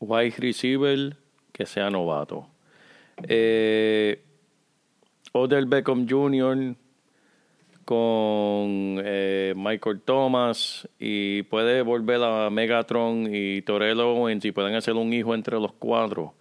wide 0.00 0.34
receiver 0.38 1.16
que 1.52 1.66
sea 1.66 1.88
novato. 1.90 2.48
Eh, 3.28 4.22
Odell 5.32 5.66
Beckham 5.66 6.06
Jr. 6.08 6.74
con 7.84 9.00
eh, 9.04 9.54
Michael 9.56 10.00
Thomas 10.00 10.88
y 10.98 11.42
puede 11.44 11.82
volver 11.82 12.22
a 12.22 12.50
Megatron 12.50 13.28
y 13.34 13.62
Torello 13.62 14.14
Owens 14.14 14.44
y 14.44 14.52
pueden 14.52 14.74
hacer 14.74 14.94
un 14.94 15.12
hijo 15.12 15.34
entre 15.34 15.58
los 15.58 15.72
cuatro 15.72 16.34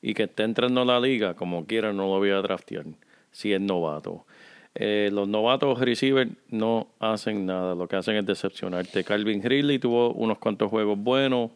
y 0.00 0.14
que 0.14 0.24
esté 0.24 0.44
entrando 0.44 0.82
a 0.82 0.84
la 0.84 1.00
liga, 1.00 1.34
como 1.34 1.66
quiera, 1.66 1.92
no 1.92 2.04
lo 2.04 2.18
voy 2.18 2.30
a 2.30 2.40
draftear 2.40 2.86
si 3.32 3.52
es 3.52 3.60
novato. 3.60 4.24
Eh, 4.74 5.10
los 5.12 5.26
novatos 5.26 5.80
receivers 5.80 6.30
no 6.50 6.88
hacen 7.00 7.46
nada, 7.46 7.74
lo 7.74 7.88
que 7.88 7.96
hacen 7.96 8.16
es 8.16 8.26
decepcionarte. 8.26 9.02
Calvin 9.02 9.42
Ridley 9.42 9.78
tuvo 9.78 10.12
unos 10.12 10.38
cuantos 10.38 10.70
juegos 10.70 10.98
buenos, 10.98 11.50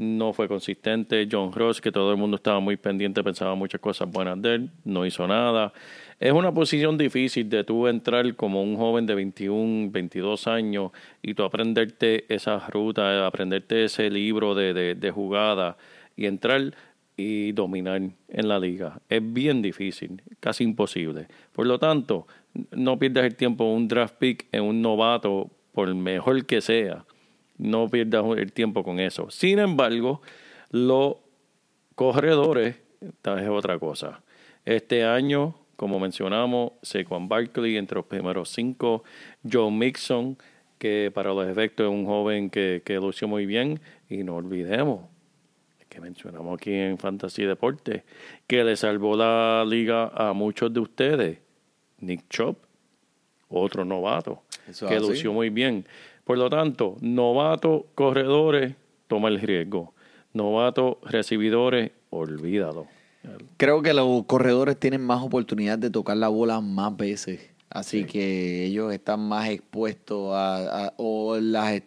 no 0.00 0.32
fue 0.32 0.48
consistente. 0.48 1.28
John 1.30 1.52
Ross, 1.52 1.78
que 1.80 1.92
todo 1.92 2.10
el 2.10 2.16
mundo 2.16 2.36
estaba 2.36 2.58
muy 2.58 2.78
pendiente, 2.78 3.22
pensaba 3.22 3.54
muchas 3.54 3.82
cosas 3.82 4.10
buenas 4.10 4.40
de 4.40 4.54
él, 4.54 4.70
no 4.82 5.04
hizo 5.04 5.26
nada. 5.26 5.74
Es 6.18 6.32
una 6.32 6.52
posición 6.52 6.96
difícil 6.96 7.50
de 7.50 7.64
tú 7.64 7.86
entrar 7.86 8.34
como 8.34 8.62
un 8.62 8.76
joven 8.76 9.04
de 9.04 9.14
21, 9.14 9.90
22 9.90 10.46
años 10.46 10.92
y 11.20 11.34
tú 11.34 11.42
aprenderte 11.42 12.24
esa 12.32 12.58
ruta, 12.68 13.26
aprenderte 13.26 13.84
ese 13.84 14.08
libro 14.08 14.54
de, 14.54 14.72
de, 14.72 14.94
de 14.94 15.10
jugada 15.10 15.76
y 16.16 16.24
entrar 16.24 16.74
y 17.14 17.52
dominar 17.52 18.00
en 18.28 18.48
la 18.48 18.58
liga. 18.58 19.02
Es 19.10 19.20
bien 19.22 19.60
difícil, 19.60 20.22
casi 20.40 20.64
imposible. 20.64 21.28
Por 21.52 21.66
lo 21.66 21.78
tanto, 21.78 22.26
no 22.70 22.98
pierdas 22.98 23.24
el 23.24 23.36
tiempo 23.36 23.64
en 23.64 23.76
un 23.76 23.88
draft 23.88 24.16
pick 24.18 24.46
en 24.50 24.62
un 24.62 24.80
novato, 24.80 25.50
por 25.72 25.94
mejor 25.94 26.46
que 26.46 26.62
sea. 26.62 27.04
No 27.60 27.88
pierdas 27.88 28.24
el 28.38 28.52
tiempo 28.52 28.82
con 28.82 28.98
eso. 28.98 29.30
Sin 29.30 29.58
embargo, 29.58 30.22
los 30.70 31.16
corredores, 31.94 32.76
esta 33.00 33.40
es 33.42 33.48
otra 33.48 33.78
cosa. 33.78 34.22
Este 34.64 35.04
año, 35.04 35.54
como 35.76 36.00
mencionamos, 36.00 36.72
Saquon 36.82 37.28
Barkley 37.28 37.76
entre 37.76 37.96
los 37.96 38.06
primeros 38.06 38.48
cinco, 38.48 39.04
Joe 39.50 39.70
Mixon, 39.70 40.38
que 40.78 41.10
para 41.12 41.34
los 41.34 41.46
efectos 41.46 41.84
es 41.84 41.92
un 41.92 42.06
joven 42.06 42.48
que, 42.50 42.82
que 42.84 42.94
lució 42.94 43.28
muy 43.28 43.46
bien, 43.46 43.80
y 44.08 44.24
no 44.24 44.36
olvidemos 44.36 45.02
que 45.90 46.00
mencionamos 46.00 46.56
aquí 46.58 46.72
en 46.72 46.96
Fantasy 46.96 47.44
Deporte, 47.44 48.04
que 48.46 48.64
le 48.64 48.76
salvó 48.76 49.16
la 49.16 49.64
liga 49.66 50.10
a 50.14 50.32
muchos 50.32 50.72
de 50.72 50.80
ustedes. 50.80 51.38
Nick 51.98 52.28
Chop, 52.30 52.56
otro 53.48 53.84
novato, 53.84 54.42
Eso 54.68 54.86
que 54.86 54.98
lució 55.00 55.32
muy 55.32 55.50
bien. 55.50 55.84
Por 56.30 56.38
lo 56.38 56.48
tanto, 56.48 56.96
novato 57.00 57.86
corredores, 57.96 58.76
toma 59.08 59.26
el 59.26 59.40
riesgo. 59.40 59.94
Novato 60.32 61.00
recibidores, 61.02 61.90
olvídalo. 62.10 62.86
Creo 63.56 63.82
que 63.82 63.92
los 63.92 64.26
corredores 64.26 64.78
tienen 64.78 65.00
más 65.04 65.24
oportunidad 65.24 65.76
de 65.76 65.90
tocar 65.90 66.16
la 66.16 66.28
bola 66.28 66.60
más 66.60 66.96
veces. 66.96 67.50
Así 67.68 68.04
que 68.04 68.64
ellos 68.64 68.92
están 68.92 69.26
más 69.26 69.48
expuestos 69.48 70.32
a, 70.32 70.86
a- 70.86 70.94
o 70.98 71.36
las 71.36 71.82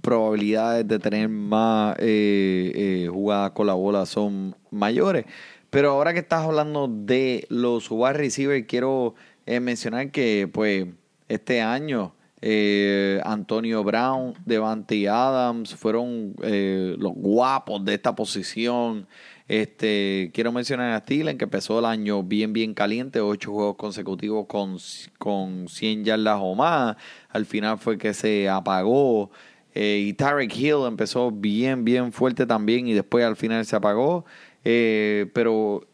probabilidades 0.00 0.88
de 0.88 0.98
tener 0.98 1.28
más 1.28 1.94
eh, 1.98 2.72
eh, 2.74 3.08
jugadas 3.12 3.50
con 3.50 3.66
la 3.66 3.74
bola 3.74 4.06
son 4.06 4.56
mayores. 4.70 5.26
Pero 5.68 5.90
ahora 5.90 6.14
que 6.14 6.20
estás 6.20 6.42
hablando 6.46 6.88
de 6.88 7.44
los 7.50 7.90
wide 7.90 8.14
receivers, 8.14 8.64
quiero 8.66 9.14
eh, 9.44 9.60
mencionar 9.60 10.10
que 10.10 10.48
pues 10.50 10.86
este 11.28 11.60
año 11.60 12.14
eh, 12.46 13.22
Antonio 13.24 13.82
Brown, 13.82 14.34
Devante 14.44 15.08
Adams 15.08 15.74
fueron 15.74 16.34
eh, 16.42 16.94
los 16.98 17.14
guapos 17.14 17.82
de 17.86 17.94
esta 17.94 18.14
posición. 18.14 19.06
Este, 19.48 20.30
quiero 20.34 20.52
mencionar 20.52 20.92
a 20.92 21.02
Thielen, 21.02 21.38
que 21.38 21.44
empezó 21.44 21.78
el 21.78 21.86
año 21.86 22.22
bien, 22.22 22.52
bien 22.52 22.74
caliente, 22.74 23.22
ocho 23.22 23.50
juegos 23.50 23.76
consecutivos 23.76 24.44
con, 24.46 24.76
con 25.16 25.68
100 25.68 26.04
yardas 26.04 26.38
o 26.38 26.54
más. 26.54 26.98
Al 27.30 27.46
final 27.46 27.78
fue 27.78 27.96
que 27.96 28.12
se 28.12 28.46
apagó. 28.50 29.30
Eh, 29.74 30.04
y 30.06 30.12
Tarek 30.12 30.54
Hill 30.54 30.84
empezó 30.86 31.30
bien, 31.30 31.82
bien 31.82 32.12
fuerte 32.12 32.44
también 32.44 32.86
y 32.88 32.92
después 32.92 33.24
al 33.24 33.36
final 33.36 33.64
se 33.64 33.74
apagó. 33.74 34.26
Eh, 34.64 35.30
pero 35.32 35.86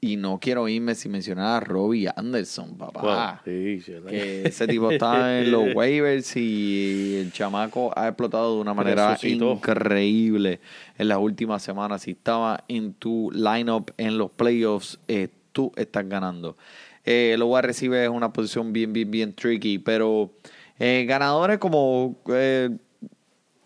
y 0.00 0.16
no 0.16 0.38
quiero 0.40 0.66
irme 0.68 0.94
sin 0.94 1.12
mencionar 1.12 1.62
a 1.62 1.64
Robbie 1.64 2.08
Anderson, 2.14 2.76
papá. 2.76 3.42
Sí, 3.44 3.80
sí, 3.80 3.92
que 4.08 4.42
ese 4.48 4.66
tipo 4.66 4.90
está 4.90 5.40
en 5.40 5.50
los 5.50 5.64
waivers 5.74 6.36
y 6.36 7.16
el 7.16 7.32
chamaco 7.32 7.92
ha 7.96 8.08
explotado 8.08 8.56
de 8.56 8.60
una 8.62 8.72
manera 8.72 9.18
increíble 9.22 10.60
en 10.96 11.08
las 11.08 11.18
últimas 11.18 11.62
semanas. 11.62 12.02
Si 12.02 12.12
estaba 12.12 12.64
en 12.68 12.94
tu 12.94 13.30
lineup 13.32 13.90
en 13.98 14.16
los 14.16 14.30
playoffs, 14.30 14.98
eh, 15.06 15.28
tú 15.52 15.72
estás 15.76 16.08
ganando. 16.08 16.56
Eh, 17.04 17.36
lo 17.38 17.54
a 17.56 17.62
recibir 17.62 17.98
es 17.98 18.08
una 18.08 18.32
posición 18.32 18.72
bien, 18.72 18.92
bien, 18.92 19.10
bien 19.10 19.34
tricky, 19.34 19.78
pero 19.78 20.30
eh, 20.78 21.04
ganadores 21.06 21.58
como 21.58 22.16
eh, 22.32 22.70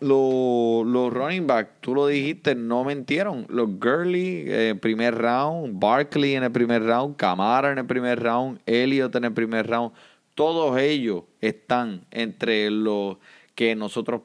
los, 0.05 1.13
running 1.13 1.47
back, 1.47 1.81
tú 1.81 1.95
lo 1.95 2.07
dijiste, 2.07 2.55
no 2.55 2.83
mentieron. 2.83 3.45
Los 3.49 3.79
Gurley 3.79 4.41
en 4.41 4.61
el 4.61 4.79
primer 4.79 5.15
round, 5.15 5.79
Barkley 5.79 6.35
en 6.35 6.43
el 6.43 6.51
primer 6.51 6.83
round, 6.83 7.15
Camara 7.15 7.71
en 7.71 7.77
el 7.79 7.85
primer 7.85 8.21
round, 8.21 8.59
Elliott 8.65 9.15
en 9.15 9.25
el 9.25 9.33
primer 9.33 9.67
round. 9.67 9.91
Todos 10.35 10.77
ellos 10.79 11.23
están 11.41 12.05
entre 12.11 12.69
los 12.69 13.17
que 13.55 13.75
nosotros 13.75 14.21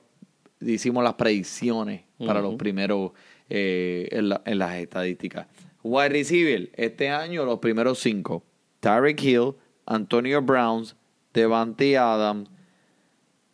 hicimos 0.61 1.03
las 1.05 1.15
predicciones 1.15 2.03
para 2.27 2.41
los 2.41 2.55
primeros 2.57 3.13
eh, 3.49 4.09
en, 4.11 4.29
la- 4.29 4.43
en 4.45 4.59
las 4.59 4.75
estadísticas. 4.77 5.47
Wide 5.83 6.11
receiver, 6.11 6.71
este 6.75 7.09
año 7.09 7.45
los 7.45 7.59
primeros 7.59 7.99
cinco. 8.01 8.45
Tyreek 8.81 9.23
Hill, 9.23 9.55
Antonio 9.87 10.43
Browns, 10.43 10.97
Devante 11.33 11.97
Adams, 11.97 12.51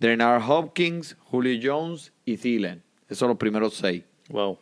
Bernard 0.00 0.42
Hopkins, 0.48 1.16
Julio 1.20 1.58
Jones 1.62 2.12
y 2.26 2.36
Thielen. 2.36 2.82
Esos 3.06 3.18
son 3.20 3.28
los 3.28 3.38
primeros 3.38 3.72
seis. 3.74 4.02
Wow. 4.28 4.58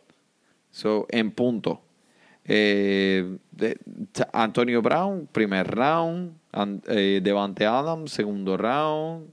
So, 0.71 1.07
en 1.11 1.33
punto. 1.33 1.81
Eh, 2.45 3.39
de- 3.51 3.79
Antonio 4.33 4.83
Brown, 4.83 5.27
primer 5.33 5.67
round. 5.75 6.37
An- 6.53 6.83
eh, 6.89 7.21
Devante 7.23 7.65
Adams, 7.67 8.13
segundo 8.13 8.57
round. 8.57 9.29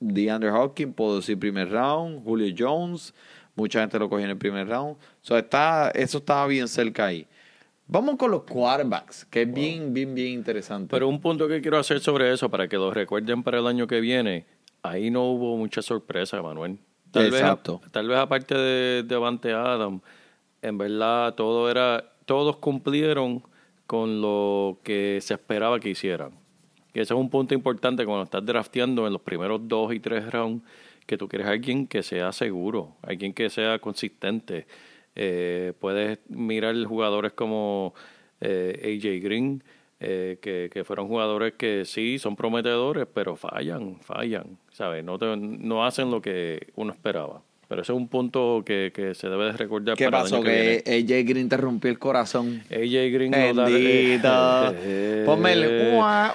DeAndre 0.00 0.50
Hopkins, 0.50 0.94
puedo 0.94 1.16
decir 1.16 1.38
primer 1.38 1.70
round. 1.70 2.24
Julio 2.24 2.52
Jones, 2.58 3.14
mucha 3.54 3.80
gente 3.80 3.98
lo 3.98 4.08
cogió 4.10 4.24
en 4.24 4.30
el 4.32 4.36
primer 4.36 4.66
round. 4.68 4.96
So, 5.22 5.38
está, 5.38 5.90
eso 5.94 6.18
estaba 6.18 6.46
bien 6.46 6.66
cerca 6.68 7.06
ahí. 7.06 7.26
Vamos 7.86 8.16
con 8.16 8.30
los 8.30 8.42
quarterbacks, 8.44 9.26
que 9.26 9.42
es 9.42 9.52
bien, 9.52 9.92
bien, 9.94 10.14
bien 10.14 10.32
interesante. 10.32 10.88
Pero 10.90 11.06
un 11.06 11.20
punto 11.20 11.46
que 11.46 11.60
quiero 11.60 11.78
hacer 11.78 12.00
sobre 12.00 12.32
eso, 12.32 12.50
para 12.50 12.66
que 12.66 12.76
lo 12.76 12.90
recuerden 12.92 13.42
para 13.42 13.58
el 13.58 13.66
año 13.66 13.86
que 13.86 14.00
viene, 14.00 14.46
ahí 14.82 15.10
no 15.10 15.24
hubo 15.30 15.56
mucha 15.56 15.82
sorpresa, 15.82 16.42
Manuel. 16.42 16.78
Tal 17.14 17.26
Exacto. 17.26 17.78
Vez, 17.78 17.92
tal 17.92 18.08
vez 18.08 18.18
aparte 18.18 18.56
de 18.56 19.04
Devante 19.04 19.52
Adam, 19.52 20.00
en 20.60 20.78
verdad 20.78 21.34
todo 21.36 21.70
era, 21.70 22.12
todos 22.24 22.56
cumplieron 22.56 23.40
con 23.86 24.20
lo 24.20 24.80
que 24.82 25.20
se 25.22 25.34
esperaba 25.34 25.78
que 25.78 25.90
hicieran. 25.90 26.32
Y 26.92 26.98
ese 26.98 27.14
es 27.14 27.20
un 27.20 27.30
punto 27.30 27.54
importante 27.54 28.04
cuando 28.04 28.24
estás 28.24 28.44
drafteando 28.44 29.06
en 29.06 29.12
los 29.12 29.22
primeros 29.22 29.60
dos 29.68 29.94
y 29.94 30.00
tres 30.00 30.28
rounds, 30.32 30.64
que 31.06 31.16
tú 31.16 31.28
quieres 31.28 31.46
alguien 31.46 31.86
que 31.86 32.02
sea 32.02 32.32
seguro, 32.32 32.96
alguien 33.02 33.32
que 33.32 33.48
sea 33.48 33.78
consistente. 33.78 34.66
Eh, 35.14 35.72
puedes 35.78 36.18
mirar 36.28 36.74
jugadores 36.84 37.32
como 37.32 37.94
eh, 38.40 38.98
AJ 38.98 39.22
Green, 39.22 39.62
eh, 40.06 40.38
que, 40.40 40.68
que 40.72 40.84
fueron 40.84 41.08
jugadores 41.08 41.54
que 41.56 41.84
sí 41.84 42.18
son 42.18 42.36
prometedores, 42.36 43.06
pero 43.12 43.36
fallan, 43.36 43.96
fallan, 44.00 44.58
¿sabes? 44.70 45.02
No, 45.04 45.18
te- 45.18 45.36
no 45.36 45.84
hacen 45.84 46.10
lo 46.10 46.20
que 46.20 46.68
uno 46.76 46.92
esperaba. 46.92 47.40
Pero 47.66 47.80
ese 47.80 47.92
es 47.92 47.96
un 47.96 48.08
punto 48.08 48.62
que, 48.64 48.92
que 48.94 49.14
se 49.14 49.28
debe 49.28 49.46
de 49.46 49.52
recordar 49.52 49.96
¿Qué 49.96 50.04
para 50.04 50.20
pasó? 50.24 50.36
el 50.36 50.42
año 50.46 50.50
que, 50.50 50.82
Que 50.84 51.16
AJ 51.18 51.26
Green 51.28 51.48
te 51.48 51.56
rompió 51.56 51.90
el 51.90 51.98
corazón. 51.98 52.62
AJ 52.70 53.12
Green 53.12 53.30
no 53.30 53.54
da- 53.54 53.64
Bendito. 53.64 54.74
Eh, 54.76 55.22
Ponme 55.24 55.52
el 55.54 55.94
ua. 55.94 56.34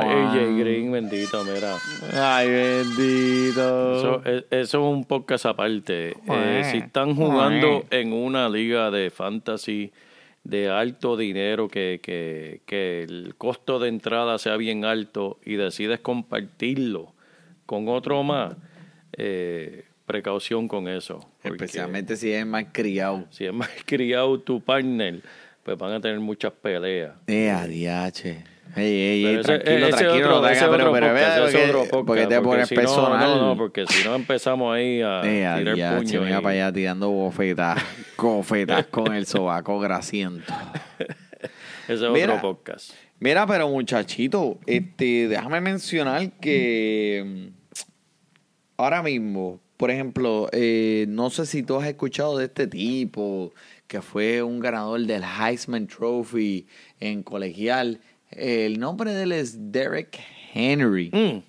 AJ 0.00 0.58
Green, 0.58 0.90
bendito, 0.92 1.42
mira. 1.44 1.74
Ay, 2.14 2.48
bendito. 2.48 3.96
Eso, 3.98 4.22
es- 4.24 4.44
eso 4.50 4.78
es 4.78 4.92
un 4.96 5.04
podcast 5.04 5.46
aparte. 5.46 6.14
Eh, 6.28 6.62
si 6.70 6.78
están 6.78 7.14
jugando 7.14 7.84
en 7.90 8.12
una 8.12 8.48
liga 8.48 8.90
de 8.90 9.10
fantasy 9.10 9.90
de 10.48 10.70
alto 10.70 11.18
dinero, 11.18 11.68
que, 11.68 12.00
que, 12.02 12.62
que 12.64 13.02
el 13.02 13.34
costo 13.36 13.78
de 13.78 13.90
entrada 13.90 14.38
sea 14.38 14.56
bien 14.56 14.86
alto 14.86 15.38
y 15.44 15.56
decides 15.56 16.00
compartirlo 16.00 17.12
con 17.66 17.86
otro 17.88 18.22
más, 18.22 18.56
eh, 19.12 19.84
precaución 20.06 20.66
con 20.66 20.88
eso. 20.88 21.20
Especialmente 21.44 22.16
si 22.16 22.32
es 22.32 22.46
más 22.46 22.64
criado. 22.72 23.26
si 23.28 23.44
es 23.44 23.52
más 23.52 23.68
criado 23.84 24.40
tu 24.40 24.62
partner, 24.62 25.20
pues 25.62 25.76
van 25.76 25.92
a 25.92 26.00
tener 26.00 26.18
muchas 26.18 26.52
peleas. 26.52 27.12
Eh, 27.26 27.50
adiache. 27.50 28.42
Ey, 28.78 29.24
ey, 29.26 29.42
tranquilo, 29.42 29.86
ese 29.88 29.96
tranquilo. 29.96 30.26
otro- 30.26 30.40
no 30.40 30.46
te 30.46 30.52
ese 30.52 30.64
hagas, 30.64 30.76
pero, 30.76 30.92
pero, 30.92 31.06
podcast, 31.08 31.14
vea, 31.14 31.34
ese 31.34 31.40
porque- 31.58 31.64
otro 31.68 31.78
podcast, 31.80 32.06
porque 32.06 32.26
te 32.26 32.40
pones 32.40 32.68
si 32.68 32.74
personal. 32.74 33.20
No, 33.20 33.46
no, 33.48 33.56
porque 33.56 33.86
si 33.86 34.04
no 34.04 34.14
empezamos 34.14 34.74
ahí 34.76 35.00
a 35.02 35.20
Eh, 35.24 35.58
tirar 35.58 35.68
adiache, 35.68 35.96
puño. 35.96 36.20
mira 36.22 36.38
y- 36.38 36.42
para 36.42 36.54
allá 36.54 36.72
tirando 36.72 37.10
bofetas, 37.10 37.82
cofetas 38.16 38.86
con 38.86 39.14
el 39.14 39.26
sobaco 39.26 39.78
grasiento. 39.80 40.52
Ese 41.88 42.04
es 42.06 42.12
Mira. 42.12 42.34
otro 42.34 42.40
podcast. 42.54 42.92
Mira, 43.20 43.46
pero 43.46 43.68
muchachito, 43.68 44.58
este, 44.66 45.26
déjame 45.28 45.60
mencionar 45.60 46.30
que 46.40 47.24
mm, 47.26 47.82
ahora 48.76 49.02
mismo, 49.02 49.60
por 49.76 49.90
ejemplo, 49.90 50.48
eh, 50.52 51.06
no 51.08 51.30
sé 51.30 51.46
si 51.46 51.62
tú 51.62 51.76
has 51.80 51.86
escuchado 51.88 52.36
de 52.38 52.44
este 52.46 52.66
tipo 52.66 53.52
que 53.86 54.02
fue 54.02 54.42
un 54.42 54.60
ganador 54.60 55.00
del 55.00 55.22
Heisman 55.24 55.86
Trophy 55.86 56.66
en 57.00 57.22
colegial. 57.22 58.00
El 58.30 58.78
nombre 58.78 59.12
de 59.12 59.22
él 59.22 59.32
es 59.32 59.72
Derek 59.72 60.18
Henry. 60.54 61.10
Mm. 61.12 61.48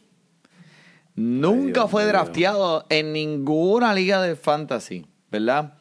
Nunca 1.15 1.87
fue 1.87 2.05
drafteado 2.05 2.85
en 2.89 3.11
ninguna 3.11 3.93
liga 3.93 4.21
de 4.21 4.35
fantasy, 4.35 5.05
¿verdad? 5.29 5.73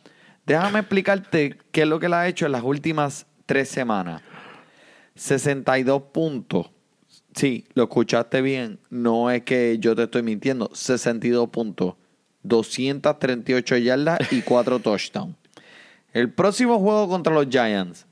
Déjame 0.44 0.80
explicarte 0.80 1.58
qué 1.70 1.82
es 1.82 1.86
lo 1.86 2.00
que 2.00 2.06
él 2.06 2.14
ha 2.14 2.26
hecho 2.26 2.46
en 2.46 2.52
las 2.52 2.64
últimas 2.64 3.26
tres 3.46 3.68
semanas. 3.68 4.22
62 5.14 6.02
puntos. 6.12 6.70
Sí, 7.34 7.66
lo 7.74 7.84
escuchaste 7.84 8.42
bien. 8.42 8.80
No 8.90 9.30
es 9.30 9.42
que 9.42 9.78
yo 9.78 9.94
te 9.94 10.04
estoy 10.04 10.22
mintiendo. 10.22 10.70
62 10.72 11.50
puntos. 11.50 11.94
238 12.42 13.76
yardas 13.76 14.32
y 14.32 14.42
4 14.42 14.80
touchdowns. 14.80 15.36
El 16.12 16.32
próximo 16.32 16.80
juego 16.80 17.08
contra 17.08 17.32
los 17.32 17.48
Giants. 17.48 18.07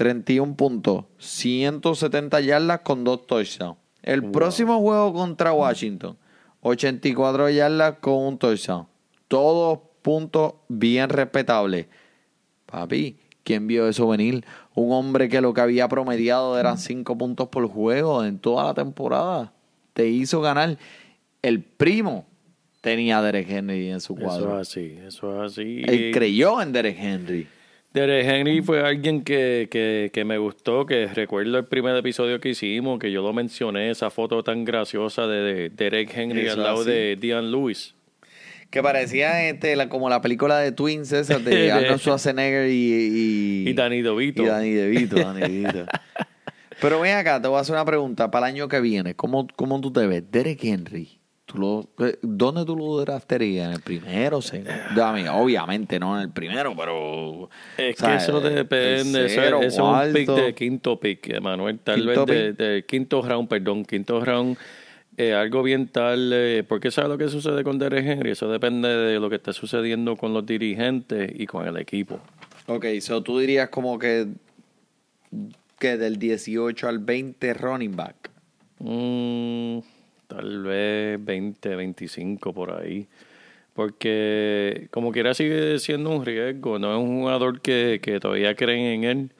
31 0.00 0.56
puntos. 0.56 1.04
170 1.18 2.40
yardas 2.40 2.80
con 2.80 3.04
2 3.04 3.26
touchdowns. 3.26 3.76
El 4.02 4.24
próximo 4.30 4.80
juego 4.80 5.12
contra 5.12 5.52
Washington. 5.52 6.16
84 6.62 7.50
yardas 7.50 7.96
con 8.00 8.14
un 8.14 8.38
touchdown. 8.38 8.86
Todos 9.28 9.80
puntos 10.00 10.54
bien 10.68 11.10
respetables. 11.10 11.84
Papi, 12.64 13.18
¿quién 13.44 13.66
vio 13.66 13.86
eso 13.88 14.08
venir? 14.08 14.42
Un 14.74 14.90
hombre 14.90 15.28
que 15.28 15.42
lo 15.42 15.52
que 15.52 15.60
había 15.60 15.86
promediado 15.86 16.58
eran 16.58 16.78
5 16.78 17.18
puntos 17.18 17.48
por 17.48 17.68
juego 17.68 18.24
en 18.24 18.38
toda 18.38 18.64
la 18.64 18.72
temporada. 18.74 19.52
Te 19.92 20.08
hizo 20.08 20.40
ganar. 20.40 20.78
El 21.42 21.62
primo 21.62 22.24
tenía 22.80 23.18
a 23.18 23.22
Derek 23.22 23.50
Henry 23.50 23.90
en 23.90 24.00
su 24.00 24.14
Eso 24.14 24.22
cuadro. 24.22 24.60
es 24.62 24.66
así, 24.66 24.98
eso 25.06 25.44
es 25.44 25.52
así. 25.52 25.82
Él 25.86 26.10
creyó 26.14 26.62
en 26.62 26.72
Derek 26.72 26.96
Henry. 26.98 27.46
Derek 27.92 28.24
Henry 28.24 28.62
fue 28.62 28.80
alguien 28.86 29.22
que, 29.24 29.68
que, 29.70 30.10
que 30.12 30.24
me 30.24 30.38
gustó, 30.38 30.86
que 30.86 31.06
recuerdo 31.08 31.58
el 31.58 31.64
primer 31.64 31.96
episodio 31.96 32.38
que 32.40 32.50
hicimos, 32.50 33.00
que 33.00 33.10
yo 33.10 33.20
lo 33.22 33.32
mencioné, 33.32 33.90
esa 33.90 34.10
foto 34.10 34.44
tan 34.44 34.64
graciosa 34.64 35.26
de, 35.26 35.42
de 35.42 35.70
Derek 35.70 36.16
Henry 36.16 36.42
Eso 36.42 36.52
al 36.54 36.62
lado 36.62 36.80
así. 36.82 36.90
de 36.90 37.16
Dian 37.16 37.50
Lewis. 37.50 37.94
Que 38.70 38.80
parecía 38.82 39.48
este, 39.48 39.74
la- 39.74 39.88
como 39.88 40.08
la 40.08 40.20
película 40.22 40.58
de 40.60 40.70
Twins 40.70 41.10
esa 41.10 41.40
de 41.40 41.72
Arnold 41.72 41.98
Schwarzenegger 41.98 42.68
y... 42.70 43.64
Y 43.68 43.72
Danny 43.72 44.02
DeVito. 44.02 44.44
Y 44.44 44.46
Danny 44.46 44.70
DeVito, 44.70 45.16
Danny 45.16 45.40
DeVito. 45.40 45.86
Pero 46.80 47.00
ven 47.00 47.16
acá, 47.16 47.42
te 47.42 47.48
voy 47.48 47.58
a 47.58 47.60
hacer 47.60 47.74
una 47.74 47.84
pregunta 47.84 48.30
para 48.30 48.46
el 48.46 48.54
año 48.54 48.68
que 48.68 48.80
viene. 48.80 49.14
¿Cómo, 49.16 49.48
cómo 49.56 49.80
tú 49.80 49.92
te 49.92 50.06
ves? 50.06 50.22
Derek 50.30 50.62
Henry. 50.64 51.18
¿Tú 51.50 51.58
lo, 51.58 52.06
eh, 52.06 52.18
¿Dónde 52.22 52.64
tú 52.64 52.76
lo 52.76 52.98
drafterías? 53.00 53.66
¿En 53.68 53.72
el 53.74 53.80
primero 53.80 54.38
o 54.38 54.42
segundo? 54.42 54.70
Dame, 54.94 55.28
obviamente 55.28 55.98
no 55.98 56.16
en 56.16 56.22
el 56.22 56.30
primero, 56.30 56.74
pero... 56.76 57.48
Es 57.76 57.96
que 57.96 58.14
eso 58.14 58.40
depende, 58.40 59.24
eso, 59.26 59.34
tercero, 59.36 59.60
es- 59.62 59.74
eso 59.74 59.94
es 60.00 60.08
un 60.08 60.12
pick 60.14 60.28
de 60.30 60.54
quinto 60.54 61.00
pick, 61.00 61.40
Manuel, 61.40 61.78
tal 61.80 62.06
vez 62.06 62.56
de, 62.56 62.84
quinto 62.86 63.22
round, 63.22 63.48
perdón, 63.48 63.84
quinto 63.84 64.24
round. 64.24 64.56
eh, 65.16 65.34
algo 65.34 65.62
bien 65.62 65.88
tal, 65.88 66.30
eh, 66.32 66.64
porque 66.66 66.90
sabe 66.90 67.08
lo 67.08 67.18
que 67.18 67.28
sucede 67.28 67.62
con 67.64 67.78
Derek 67.78 68.06
Henry, 68.06 68.30
eso 68.30 68.50
depende 68.50 68.88
de 68.88 69.18
lo 69.20 69.28
que 69.28 69.36
esté 69.36 69.52
sucediendo 69.52 70.16
con 70.16 70.32
los 70.32 70.46
dirigentes 70.46 71.30
y 71.34 71.46
con 71.46 71.66
el 71.66 71.76
equipo. 71.76 72.20
Ok, 72.66 72.86
so 73.00 73.22
tú 73.22 73.38
dirías 73.38 73.68
como 73.68 73.98
que, 73.98 74.28
que 75.78 75.96
del 75.98 76.18
18 76.18 76.88
al 76.88 77.00
20 77.00 77.52
running 77.54 77.96
back. 77.96 78.30
Mm, 78.78 79.78
tal 80.30 80.62
vez 80.62 81.22
20, 81.22 81.76
25 81.76 82.54
por 82.54 82.72
ahí. 82.72 83.08
Porque 83.74 84.88
como 84.90 85.12
quiera 85.12 85.34
sigue 85.34 85.78
siendo 85.78 86.10
un 86.10 86.24
riesgo, 86.24 86.78
no 86.78 86.92
es 86.92 86.98
un 87.02 87.20
jugador 87.20 87.60
que, 87.60 88.00
que 88.02 88.20
todavía 88.20 88.54
creen 88.54 89.04
en 89.04 89.04
él. 89.04 89.30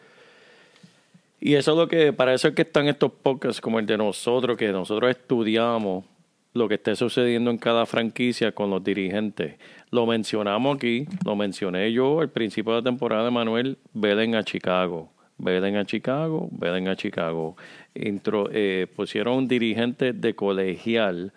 Y 1.40 1.54
eso 1.54 1.72
es 1.72 1.78
lo 1.78 1.88
que, 1.88 2.12
para 2.12 2.34
eso 2.34 2.48
es 2.48 2.54
que 2.54 2.62
están 2.62 2.88
estos 2.88 3.12
podcasts 3.12 3.60
como 3.60 3.78
el 3.78 3.86
de 3.86 3.96
nosotros, 3.96 4.56
que 4.56 4.68
nosotros 4.72 5.10
estudiamos 5.10 6.04
lo 6.52 6.68
que 6.68 6.74
esté 6.74 6.96
sucediendo 6.96 7.50
en 7.50 7.58
cada 7.58 7.86
franquicia 7.86 8.52
con 8.52 8.70
los 8.70 8.82
dirigentes. 8.82 9.54
Lo 9.90 10.06
mencionamos 10.06 10.76
aquí, 10.76 11.06
lo 11.24 11.36
mencioné 11.36 11.92
yo 11.92 12.20
al 12.20 12.28
principio 12.28 12.72
de 12.72 12.80
la 12.80 12.84
temporada 12.84 13.24
de 13.24 13.30
Manuel, 13.30 13.78
velen 13.94 14.34
a 14.34 14.44
Chicago, 14.44 15.10
velen 15.42 15.76
a 15.76 15.84
Chicago, 15.84 16.48
velen 16.52 16.88
a 16.88 16.96
Chicago. 16.96 17.56
Intro, 17.94 18.48
eh, 18.52 18.86
pusieron 18.94 19.38
un 19.38 19.48
dirigente 19.48 20.12
de 20.12 20.34
colegial 20.34 21.32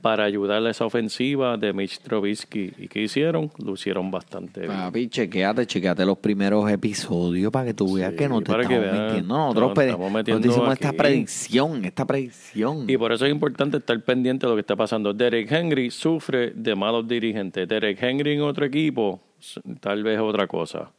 para 0.00 0.22
ayudar 0.22 0.64
a 0.64 0.70
esa 0.70 0.86
ofensiva 0.86 1.56
de 1.56 1.72
Mitch 1.72 1.98
Trubisky. 1.98 2.72
¿Y 2.78 2.86
qué 2.86 3.02
hicieron? 3.02 3.50
Lo 3.58 3.72
hicieron 3.74 4.12
bastante 4.12 4.60
bien. 4.60 4.72
Papi, 4.72 5.08
chequeate, 5.08 5.66
chequeate 5.66 6.06
los 6.06 6.16
primeros 6.18 6.70
episodios 6.70 7.50
para 7.50 7.66
que 7.66 7.74
tú 7.74 7.94
veas 7.94 8.12
Sí, 8.12 8.16
que 8.16 8.28
no 8.28 8.40
te 8.40 8.52
estamos 8.52 8.78
mintiendo. 8.92 9.22
No, 9.22 9.46
Nosotros, 9.48 9.72
pe- 9.74 9.84
estamos 9.86 10.12
nosotros 10.12 10.12
metiendo 10.12 10.48
hicimos 10.48 10.72
esta 10.72 10.92
predicción, 10.92 11.84
esta 11.84 12.06
predicción. 12.06 12.84
Y 12.88 12.96
por 12.96 13.12
eso 13.12 13.26
es 13.26 13.32
importante 13.32 13.78
estar 13.78 14.00
pendiente 14.04 14.46
de 14.46 14.50
lo 14.50 14.54
que 14.56 14.60
está 14.60 14.76
pasando. 14.76 15.12
Derek 15.12 15.50
Henry 15.50 15.90
sufre 15.90 16.52
de 16.54 16.76
malos 16.76 17.08
dirigentes. 17.08 17.66
Derek 17.66 18.00
Henry 18.00 18.34
en 18.34 18.42
otro 18.42 18.64
equipo, 18.66 19.20
tal 19.80 20.04
vez 20.04 20.20
otra 20.20 20.46
cosa. 20.46 20.92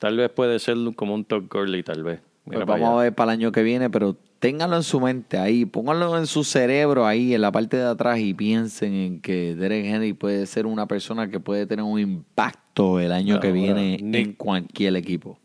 Tal 0.00 0.16
vez 0.16 0.30
puede 0.30 0.58
ser 0.58 0.78
como 0.96 1.14
un 1.14 1.24
Todd 1.26 1.44
Gurley, 1.50 1.82
tal 1.82 2.02
vez. 2.02 2.20
Pues 2.44 2.58
vamos 2.60 2.88
allá. 2.88 2.92
a 2.92 3.02
ver 3.02 3.14
para 3.14 3.32
el 3.32 3.38
año 3.38 3.52
que 3.52 3.62
viene, 3.62 3.90
pero 3.90 4.16
ténganlo 4.38 4.76
en 4.76 4.82
su 4.82 4.98
mente 4.98 5.36
ahí, 5.36 5.66
pónganlo 5.66 6.16
en 6.16 6.26
su 6.26 6.42
cerebro 6.42 7.06
ahí, 7.06 7.34
en 7.34 7.42
la 7.42 7.52
parte 7.52 7.76
de 7.76 7.84
atrás 7.84 8.18
y 8.18 8.32
piensen 8.32 8.94
en 8.94 9.20
que 9.20 9.54
Derek 9.54 9.84
Henry 9.84 10.14
puede 10.14 10.46
ser 10.46 10.64
una 10.64 10.86
persona 10.86 11.28
que 11.28 11.38
puede 11.38 11.66
tener 11.66 11.84
un 11.84 12.00
impacto 12.00 12.98
el 12.98 13.12
año 13.12 13.40
que 13.40 13.52
viene 13.52 13.96
en 14.00 14.32
cualquier 14.32 14.96
equipo. 14.96 15.38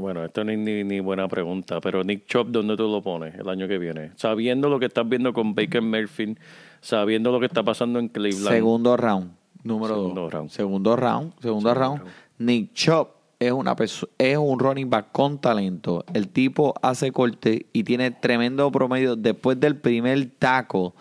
Bueno, 0.00 0.24
esto 0.24 0.42
no 0.42 0.50
es 0.50 0.58
ni, 0.58 0.82
ni 0.82 0.98
buena 0.98 1.28
pregunta, 1.28 1.80
pero 1.80 2.02
Nick 2.02 2.26
Chop, 2.26 2.48
¿dónde 2.48 2.76
tú 2.76 2.88
lo 2.88 3.02
pones 3.02 3.36
el 3.36 3.48
año 3.48 3.68
que 3.68 3.78
viene? 3.78 4.10
Sabiendo 4.16 4.68
lo 4.68 4.80
que 4.80 4.86
estás 4.86 5.08
viendo 5.08 5.32
con 5.32 5.54
Baker 5.54 5.80
Mayfield, 5.80 6.38
sabiendo 6.80 7.30
lo 7.30 7.38
que 7.38 7.46
está 7.46 7.62
pasando 7.62 8.00
en 8.00 8.08
Cleveland. 8.08 8.48
Segundo 8.48 8.96
round, 8.96 9.30
número 9.62 9.94
Segundo 9.94 10.20
dos. 10.22 10.32
round. 10.32 10.50
Segundo 10.50 10.96
round, 10.96 11.32
segundo 11.40 11.72
round. 11.72 12.02
Nick 12.38 12.74
Chop 12.74 13.15
es 13.38 13.52
una 13.52 13.76
es 14.18 14.38
un 14.38 14.58
running 14.58 14.90
back 14.90 15.12
con 15.12 15.38
talento. 15.38 16.04
El 16.14 16.28
tipo 16.28 16.74
hace 16.82 17.12
corte 17.12 17.66
y 17.72 17.84
tiene 17.84 18.10
tremendo 18.10 18.70
promedio 18.72 19.16
después 19.16 19.60
del 19.60 19.76
primer 19.76 20.30
taco, 20.38 20.94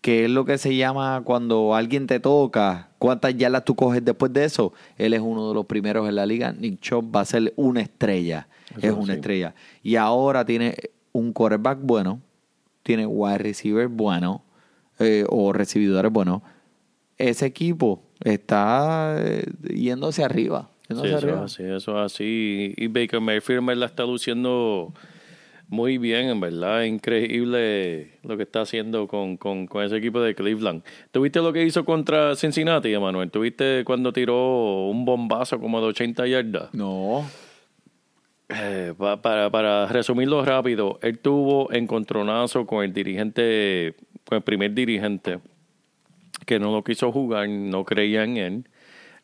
que 0.00 0.24
es 0.24 0.30
lo 0.30 0.44
que 0.44 0.58
se 0.58 0.76
llama 0.76 1.22
cuando 1.24 1.74
alguien 1.74 2.06
te 2.06 2.20
toca. 2.20 2.90
¿Cuántas 2.98 3.36
yardas 3.36 3.64
tú 3.64 3.74
coges 3.74 4.04
después 4.04 4.32
de 4.32 4.44
eso? 4.44 4.72
Él 4.96 5.14
es 5.14 5.20
uno 5.20 5.48
de 5.48 5.54
los 5.54 5.66
primeros 5.66 6.08
en 6.08 6.16
la 6.16 6.26
liga. 6.26 6.52
Nick 6.52 6.80
Chop 6.80 7.14
va 7.14 7.20
a 7.20 7.24
ser 7.24 7.52
una 7.56 7.80
estrella. 7.80 8.48
Eso 8.76 8.86
es 8.86 8.92
una 8.92 9.06
sí. 9.06 9.12
estrella. 9.12 9.54
Y 9.82 9.96
ahora 9.96 10.44
tiene 10.44 10.76
un 11.12 11.32
quarterback 11.32 11.78
bueno, 11.82 12.20
tiene 12.82 13.06
wide 13.06 13.38
receiver 13.38 13.88
bueno 13.88 14.44
eh, 14.98 15.24
o 15.28 15.52
recibidores 15.52 16.12
buenos 16.12 16.42
ese 17.20 17.46
equipo 17.46 18.02
está 18.24 19.16
eh, 19.18 19.44
yendo 19.74 20.08
hacia 20.08 20.24
arriba. 20.24 20.69
Sí, 20.96 21.00
hacia 21.02 21.16
eso 21.18 21.26
arriba. 21.26 21.38
es 21.38 21.52
así, 21.52 21.62
eso 21.64 22.04
es 22.04 22.12
así. 22.12 22.74
Y 22.76 22.86
Baker 22.88 23.20
Mayfield 23.20 23.66
verdad 23.66 23.86
está 23.88 24.04
luciendo 24.04 24.92
muy 25.68 25.98
bien, 25.98 26.28
en 26.28 26.40
verdad. 26.40 26.82
Increíble 26.82 28.18
lo 28.24 28.36
que 28.36 28.42
está 28.42 28.62
haciendo 28.62 29.06
con, 29.06 29.36
con, 29.36 29.66
con 29.66 29.84
ese 29.84 29.96
equipo 29.96 30.20
de 30.20 30.34
Cleveland. 30.34 30.82
¿Tuviste 31.12 31.40
lo 31.40 31.52
que 31.52 31.64
hizo 31.64 31.84
contra 31.84 32.34
Cincinnati, 32.36 32.92
Emanuel? 32.92 33.30
¿Tuviste 33.30 33.84
cuando 33.84 34.12
tiró 34.12 34.88
un 34.88 35.04
bombazo 35.04 35.60
como 35.60 35.80
de 35.80 35.86
80 35.88 36.26
yardas? 36.26 36.74
No. 36.74 37.24
Eh, 38.48 38.94
pa- 38.98 39.22
para, 39.22 39.48
para 39.50 39.86
resumirlo 39.86 40.44
rápido, 40.44 40.98
él 41.02 41.20
tuvo 41.20 41.72
encontronazo 41.72 42.66
con 42.66 42.84
el 42.84 42.92
dirigente, 42.92 43.94
con 44.24 44.36
el 44.38 44.42
primer 44.42 44.74
dirigente, 44.74 45.38
que 46.46 46.58
no 46.58 46.72
lo 46.72 46.82
quiso 46.82 47.12
jugar, 47.12 47.48
no 47.48 47.84
creía 47.84 48.24
en 48.24 48.36
él, 48.38 48.64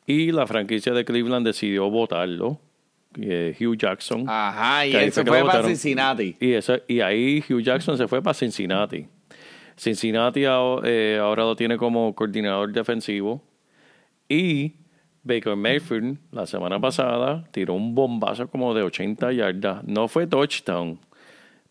y 0.07 0.31
la 0.33 0.47
franquicia 0.47 0.93
de 0.93 1.05
Cleveland 1.05 1.47
decidió 1.47 1.91
votarlo, 1.91 2.61
eh, 3.21 3.57
Hugh 3.61 3.77
Jackson. 3.77 4.25
Ajá, 4.29 4.87
y 4.87 4.95
él 4.95 5.13
se 5.13 5.25
fue 5.25 5.41
lo 5.41 5.47
para. 5.47 5.65
Cincinnati. 5.65 6.37
Y, 6.41 6.53
eso, 6.53 6.77
y 6.87 7.01
ahí 7.01 7.43
Hugh 7.49 7.61
Jackson 7.63 7.97
se 7.99 8.07
fue 8.09 8.23
para 8.23 8.35
Cincinnati. 8.35 9.07
Cincinnati 9.77 10.45
aho- 10.45 10.81
eh, 10.85 11.19
ahora 11.21 11.43
lo 11.45 11.57
tiene 11.57 11.77
como 11.77 12.15
coordinador 12.15 12.73
defensivo. 12.73 13.43
Y 14.29 14.73
Baker 15.23 15.55
Mayfield 15.57 16.19
la 16.33 16.47
semana 16.47 16.81
pasada 16.81 17.45
tiró 17.53 17.75
un 17.75 17.95
bombazo 17.95 18.49
como 18.49 18.73
de 18.75 18.83
80 18.83 19.33
yardas. 19.33 19.85
No 19.85 20.09
fue 20.09 20.27
touchdown, 20.27 20.99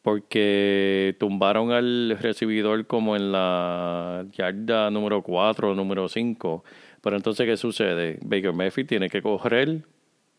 porque 0.02 1.16
tumbaron 1.20 1.72
al 1.72 2.18
recibidor 2.22 2.86
como 2.86 3.16
en 3.16 3.32
la 3.32 4.26
yarda 4.34 4.92
número 4.92 5.22
4 5.24 5.72
o 5.72 5.76
número 5.76 6.08
5. 6.08 6.64
Pero 7.06 7.18
entonces, 7.18 7.46
¿qué 7.46 7.56
sucede? 7.56 8.18
Baker 8.24 8.52
Mayfield 8.52 8.90
tiene 8.90 9.10
que 9.12 9.22
correr 9.22 9.84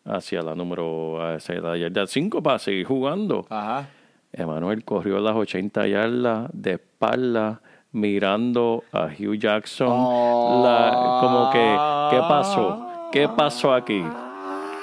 hacia 0.04 0.42
la 0.42 0.56
número 0.56 1.22
hacia 1.24 1.60
la 1.60 1.76
yarda 1.76 2.08
5 2.08 2.42
para 2.42 2.58
seguir 2.58 2.84
jugando. 2.84 3.46
Ajá. 3.48 3.88
Emanuel 4.32 4.82
corrió 4.84 5.20
las 5.20 5.36
80 5.36 5.86
yardas 5.86 6.50
de 6.52 6.72
espalda 6.72 7.60
mirando 7.92 8.82
a 8.90 9.04
Hugh 9.06 9.36
Jackson. 9.38 9.86
Oh. 9.88 10.62
La- 10.66 11.20
como 11.20 11.50
que, 11.52 12.16
¿qué 12.16 12.22
pasó? 12.28 12.86
¿Qué 13.12 13.28
pasó 13.28 13.72
aquí? 13.72 14.02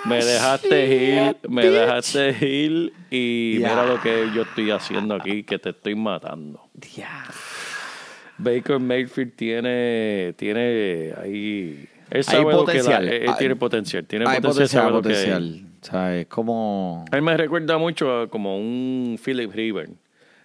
Me 0.06 0.24
dejaste 0.24 0.88
ir, 0.88 1.38
me 1.50 1.70
dejaste 1.70 2.30
ir 2.48 2.94
y 3.12 3.56
mira 3.58 3.86
lo 3.86 4.00
que 4.00 4.30
yo 4.34 4.44
estoy 4.44 4.72
haciendo 4.72 5.16
aquí, 5.16 5.44
que 5.44 5.60
te 5.60 5.72
estoy 5.72 5.96
matando. 5.96 6.62
Ya. 6.96 7.26
Baker 8.38 8.80
Mayfield 8.80 9.34
tiene, 9.36 10.34
tiene 10.38 11.14
ahí... 11.22 11.88
Él 12.10 12.24
sabe 12.24 12.40
Hay 12.40 12.46
que 12.46 12.52
potencial. 12.52 13.08
él 13.08 13.30
Hay- 13.30 13.36
tiene 13.38 13.56
potencial, 13.56 14.06
tiene 14.06 14.26
Hay 14.28 14.40
potencial, 14.42 14.92
potencial, 14.92 14.92
sabe 14.92 15.02
que 15.02 15.08
hay. 15.10 15.26
potencial. 15.32 15.70
¿Sabes? 15.82 16.26
Como... 16.28 17.06
Él 17.12 17.22
me 17.22 17.36
recuerda 17.36 17.78
mucho 17.78 18.22
a 18.22 18.30
como 18.30 18.58
un 18.58 19.20
Philip 19.24 19.52
River. 19.54 19.90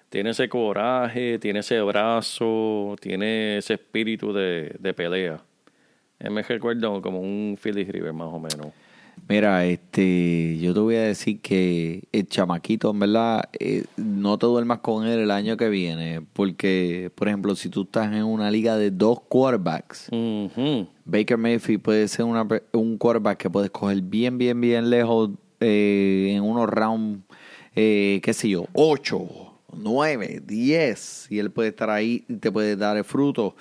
Tiene 0.08 0.30
ese 0.30 0.48
coraje, 0.48 1.38
tiene 1.38 1.60
ese 1.60 1.80
brazo, 1.82 2.96
tiene 3.00 3.58
ese 3.58 3.74
espíritu 3.74 4.32
de, 4.32 4.74
de 4.78 4.94
pelea. 4.94 5.38
Él 6.18 6.30
me 6.30 6.42
recuerda 6.42 6.88
como 7.02 7.20
un 7.20 7.58
Philip 7.62 7.90
River, 7.90 8.12
más 8.14 8.28
o 8.32 8.38
menos. 8.38 8.68
Mira, 9.28 9.64
este, 9.66 10.58
yo 10.58 10.74
te 10.74 10.80
voy 10.80 10.96
a 10.96 11.02
decir 11.02 11.40
que 11.40 12.04
el 12.12 12.26
chamaquito, 12.26 12.90
en 12.90 12.98
verdad, 12.98 13.48
eh, 13.58 13.84
no 13.96 14.38
te 14.38 14.46
duermas 14.46 14.78
con 14.80 15.06
él 15.06 15.20
el 15.20 15.30
año 15.30 15.56
que 15.56 15.68
viene, 15.68 16.22
porque, 16.32 17.10
por 17.14 17.28
ejemplo, 17.28 17.54
si 17.54 17.68
tú 17.68 17.82
estás 17.82 18.12
en 18.14 18.24
una 18.24 18.50
liga 18.50 18.76
de 18.76 18.90
dos 18.90 19.20
quarterbacks. 19.28 20.08
Baker 21.04 21.38
Mayfield 21.38 21.82
puede 21.82 22.08
ser 22.08 22.24
una 22.24 22.46
un 22.72 22.98
quarterback 22.98 23.38
que 23.38 23.50
puedes 23.50 23.70
coger 23.70 24.02
bien, 24.02 24.38
bien, 24.38 24.60
bien 24.60 24.90
lejos 24.90 25.30
eh, 25.60 26.34
en 26.34 26.42
unos 26.42 26.68
rounds, 26.68 27.20
eh, 27.74 28.20
qué 28.22 28.32
sé 28.32 28.48
yo, 28.48 28.66
8, 28.74 29.18
9, 29.72 30.42
10, 30.44 31.26
y 31.30 31.38
él 31.38 31.50
puede 31.50 31.70
estar 31.70 31.90
ahí 31.90 32.24
y 32.28 32.36
te 32.36 32.52
puede 32.52 32.76
dar 32.76 32.96
el 32.96 33.04
fruto. 33.04 33.56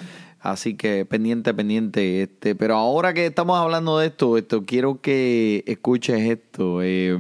Así 0.50 0.76
que 0.76 1.04
pendiente, 1.06 1.54
pendiente. 1.54 2.22
Este, 2.24 2.56
pero 2.56 2.76
ahora 2.76 3.14
que 3.14 3.26
estamos 3.26 3.58
hablando 3.60 4.00
de 4.00 4.08
esto, 4.08 4.38
esto 4.38 4.64
quiero 4.66 5.02
que 5.02 5.64
escuches 5.68 6.22
esto. 6.22 6.82
eh, 6.82 7.18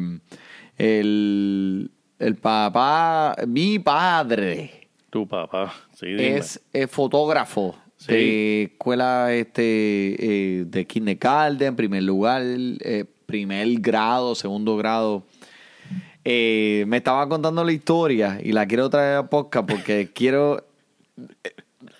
el, 0.77 1.91
el 2.19 2.35
papá, 2.35 3.35
mi 3.47 3.79
padre 3.79 4.87
Tu 5.09 5.27
papá, 5.27 5.73
sí, 5.93 6.05
dime. 6.07 6.37
es 6.37 6.61
eh, 6.73 6.87
fotógrafo 6.87 7.75
Sí. 7.97 8.13
de 8.13 8.63
escuela 8.73 9.33
este 9.33 10.61
eh, 10.61 10.65
de 10.65 10.85
kindergarten, 10.85 11.69
en 11.69 11.75
primer 11.75 12.03
lugar, 12.03 12.43
eh, 12.45 13.05
primer 13.25 13.67
grado, 13.79 14.35
segundo 14.35 14.77
grado. 14.77 15.23
Eh, 16.23 16.85
me 16.87 16.97
estaba 16.97 17.27
contando 17.27 17.63
la 17.63 17.71
historia 17.71 18.39
y 18.43 18.51
la 18.51 18.67
quiero 18.67 18.87
traer 18.91 19.17
a 19.17 19.27
podcast 19.29 19.67
porque 19.67 20.11
quiero 20.13 20.63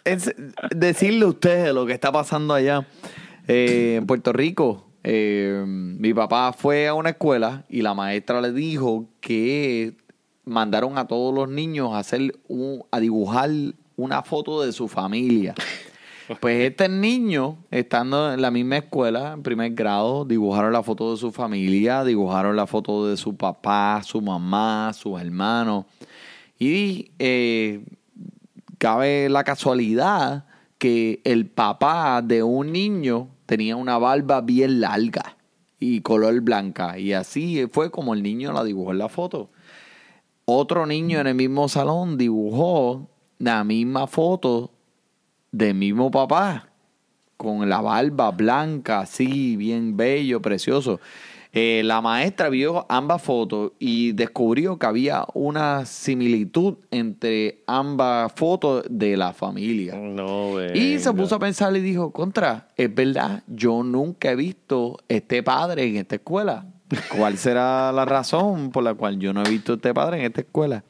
es- 0.03 0.34
decirle 0.75 1.25
a 1.25 1.30
ustedes 1.30 1.73
lo 1.73 1.86
que 1.86 1.93
está 1.93 2.11
pasando 2.11 2.53
allá 2.53 2.88
Eh, 3.47 3.95
en 3.97 4.05
Puerto 4.05 4.34
Rico. 4.34 4.84
eh, 5.03 5.63
mi 5.65 6.13
papá 6.13 6.51
fue 6.51 6.88
a 6.88 6.93
una 6.93 7.11
escuela 7.11 7.63
y 7.69 7.82
la 7.82 7.93
maestra 7.93 8.41
le 8.41 8.51
dijo 8.51 9.05
que 9.21 9.93
mandaron 10.43 10.97
a 10.97 11.07
todos 11.07 11.34
los 11.34 11.47
niños 11.49 11.93
a 11.93 11.99
hacer 11.99 12.38
un, 12.49 12.84
a 12.91 12.99
dibujar 12.99 13.49
una 13.95 14.21
foto 14.23 14.61
de 14.63 14.73
su 14.73 14.88
familia. 14.89 15.55
Pues 16.41 16.69
este 16.69 16.89
niño, 16.89 17.57
estando 17.71 18.34
en 18.34 18.41
la 18.41 18.51
misma 18.51 18.78
escuela, 18.80 19.32
en 19.32 19.43
primer 19.43 19.71
grado, 19.73 20.25
dibujaron 20.25 20.73
la 20.73 20.84
foto 20.84 21.11
de 21.11 21.17
su 21.17 21.32
familia, 21.32 22.03
dibujaron 22.03 22.53
la 22.57 22.67
foto 22.67 23.07
de 23.07 23.15
su 23.15 23.34
papá, 23.38 24.01
su 24.03 24.19
mamá, 24.21 24.91
sus 24.93 25.21
hermanos. 25.21 25.86
Y 26.59 27.11
eh, 27.17 27.80
cabe 28.78 29.30
la 29.30 29.43
casualidad 29.43 30.45
que 30.78 31.21
el 31.23 31.47
papá 31.47 32.21
de 32.21 32.43
un 32.43 32.71
niño 32.71 33.30
tenía 33.45 33.75
una 33.75 33.97
barba 33.97 34.41
bien 34.41 34.82
larga 34.82 35.38
y 35.80 36.01
color 36.01 36.41
blanca. 36.41 36.99
Y 36.99 37.13
así 37.13 37.65
fue 37.71 37.91
como 37.91 38.13
el 38.13 38.23
niño 38.23 38.51
la 38.53 38.63
dibujó 38.63 38.91
en 38.91 38.99
la 38.99 39.09
foto. 39.09 39.49
Otro 40.45 40.86
niño 40.86 41.19
en 41.19 41.28
el 41.28 41.36
mismo 41.36 41.67
salón 41.67 42.17
dibujó 42.17 43.09
la 43.39 43.63
misma 43.63 44.07
foto 44.07 44.71
del 45.51 45.75
mismo 45.75 46.11
papá, 46.11 46.69
con 47.36 47.67
la 47.69 47.82
barba 47.82 48.32
blanca, 48.32 49.01
así, 49.01 49.55
bien 49.57 49.97
bello, 49.97 50.41
precioso. 50.41 50.99
Eh, 51.59 51.81
la 51.83 52.01
maestra 52.01 52.49
vio 52.49 52.85
ambas 52.87 53.19
fotos 53.21 53.71
y 53.79 54.11
descubrió 54.11 54.77
que 54.77 54.85
había 54.85 55.25
una 55.33 55.85
similitud 55.87 56.75
entre 56.91 57.63
ambas 57.65 58.31
fotos 58.35 58.85
de 58.89 59.17
la 59.17 59.33
familia. 59.33 59.95
No, 59.95 60.61
Y 60.73 60.99
se 60.99 61.09
venga. 61.09 61.13
puso 61.23 61.35
a 61.35 61.39
pensar 61.39 61.75
y 61.75 61.79
dijo, 61.79 62.11
contra, 62.11 62.67
es 62.77 62.93
verdad, 62.93 63.41
yo 63.47 63.81
nunca 63.81 64.31
he 64.31 64.35
visto 64.35 64.97
este 65.07 65.41
padre 65.41 65.85
en 65.87 65.95
esta 65.95 66.15
escuela. 66.15 66.65
¿Cuál 67.17 67.37
será 67.39 67.91
la 67.91 68.05
razón 68.05 68.69
por 68.69 68.83
la 68.83 68.93
cual 68.93 69.17
yo 69.17 69.33
no 69.33 69.43
he 69.43 69.49
visto 69.49 69.73
este 69.73 69.93
padre 69.95 70.19
en 70.19 70.25
esta 70.25 70.41
escuela? 70.41 70.83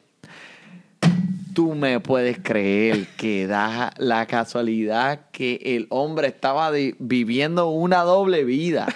Tú 1.54 1.74
me 1.76 2.00
puedes 2.02 2.40
creer 2.40 3.08
que 3.18 3.48
da 3.48 3.92
la 3.98 4.26
casualidad 4.28 5.22
que 5.32 5.60
el 5.64 5.88
hombre 5.90 6.28
estaba 6.28 6.72
de- 6.72 6.96
viviendo 7.00 7.70
una 7.70 8.02
doble 8.04 8.44
vida. 8.44 8.88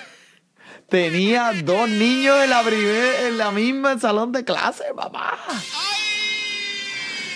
Tenía 0.92 1.54
dos 1.64 1.88
niños 1.90 2.44
en 2.44 2.50
la, 2.50 2.62
primer- 2.64 3.28
en 3.30 3.38
la 3.38 3.50
misma 3.52 3.98
salón 3.98 4.34
de 4.34 4.44
clase, 4.44 4.84
papá. 4.94 5.40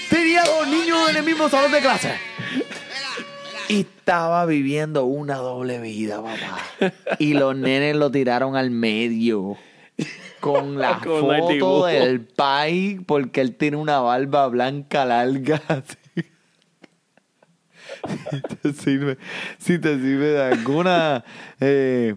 Tenía 0.10 0.44
dos 0.44 0.68
niños 0.68 1.10
en 1.10 1.16
el 1.16 1.24
mismo 1.24 1.48
salón 1.48 1.72
de 1.72 1.80
clase. 1.80 2.16
Y 3.70 3.80
estaba 3.80 4.46
viviendo 4.46 5.06
una 5.06 5.38
doble 5.38 5.80
vida, 5.80 6.22
papá. 6.22 6.94
Y 7.18 7.34
los 7.34 7.56
nenes 7.56 7.96
lo 7.96 8.12
tiraron 8.12 8.58
al 8.58 8.72
medio. 8.72 9.56
Con 10.42 10.78
la 10.78 11.00
Con 11.04 11.22
foto 11.22 11.86
del 11.86 12.20
pai, 12.26 13.00
porque 13.08 13.40
él 13.40 13.56
tiene 13.56 13.78
una 13.78 14.00
barba 14.02 14.48
blanca 14.50 15.06
larga. 15.06 15.62
así. 15.70 15.96
Si 18.30 18.42
te 18.62 18.74
sirve, 18.74 19.18
si 19.58 19.80
te 19.80 19.96
sirve 19.96 20.28
de 20.34 20.44
alguna 20.44 21.24
eh, 21.60 22.16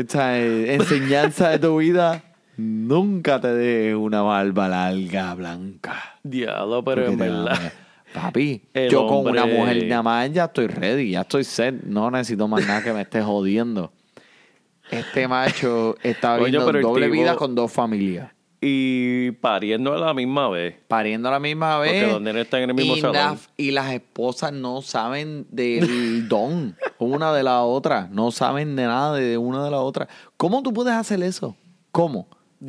esta, 0.00 0.38
eh, 0.38 0.74
enseñanza 0.74 1.50
de 1.50 1.58
tu 1.58 1.78
vida, 1.78 2.22
nunca 2.56 3.40
te 3.40 3.48
des 3.54 3.94
una 3.94 4.22
barba 4.22 4.68
larga 4.68 5.34
blanca. 5.34 6.18
Diablo, 6.22 6.84
pero 6.84 7.06
en 7.06 7.18
verdad. 7.18 7.72
Papi, 8.12 8.62
El 8.74 8.90
yo 8.90 9.06
con 9.06 9.28
una 9.28 9.46
mujer 9.46 9.86
nada 9.86 10.02
más 10.02 10.32
ya 10.32 10.46
estoy 10.46 10.66
ready, 10.66 11.12
ya 11.12 11.20
estoy 11.20 11.44
set. 11.44 11.82
No 11.84 12.10
necesito 12.10 12.48
más 12.48 12.66
nada 12.66 12.82
que 12.82 12.92
me 12.92 13.02
esté 13.02 13.22
jodiendo. 13.22 13.92
Este 14.90 15.28
macho 15.28 15.94
está 16.02 16.36
viviendo 16.36 16.72
doble 16.72 17.06
tipo- 17.06 17.12
vida 17.12 17.36
con 17.36 17.54
dos 17.54 17.70
familias. 17.70 18.32
Y 18.62 19.30
pariendo 19.32 19.94
a 19.94 19.98
la 19.98 20.12
misma 20.12 20.50
vez. 20.50 20.74
Pariendo 20.86 21.28
a 21.28 21.32
la 21.32 21.40
misma 21.40 21.78
vez. 21.78 21.92
Porque 22.02 22.12
los 22.12 22.20
nenes 22.20 22.44
están 22.44 22.62
en 22.62 22.70
el 22.70 22.76
mismo 22.76 22.96
y, 22.96 23.00
salón. 23.00 23.14
la- 23.16 23.36
y 23.56 23.70
las 23.70 23.92
esposas 23.92 24.52
no 24.52 24.82
saben 24.82 25.46
del 25.50 26.28
don 26.28 26.76
una 26.98 27.32
de 27.32 27.42
la 27.42 27.62
otra. 27.62 28.08
No 28.12 28.30
saben 28.30 28.76
de 28.76 28.84
nada 28.84 29.14
de 29.16 29.38
una 29.38 29.64
de 29.64 29.70
la 29.70 29.80
otra. 29.80 30.08
¿Cómo 30.36 30.62
tú 30.62 30.74
puedes 30.74 30.92
hacer 30.92 31.22
eso? 31.22 31.56
¿Cómo? 31.90 32.28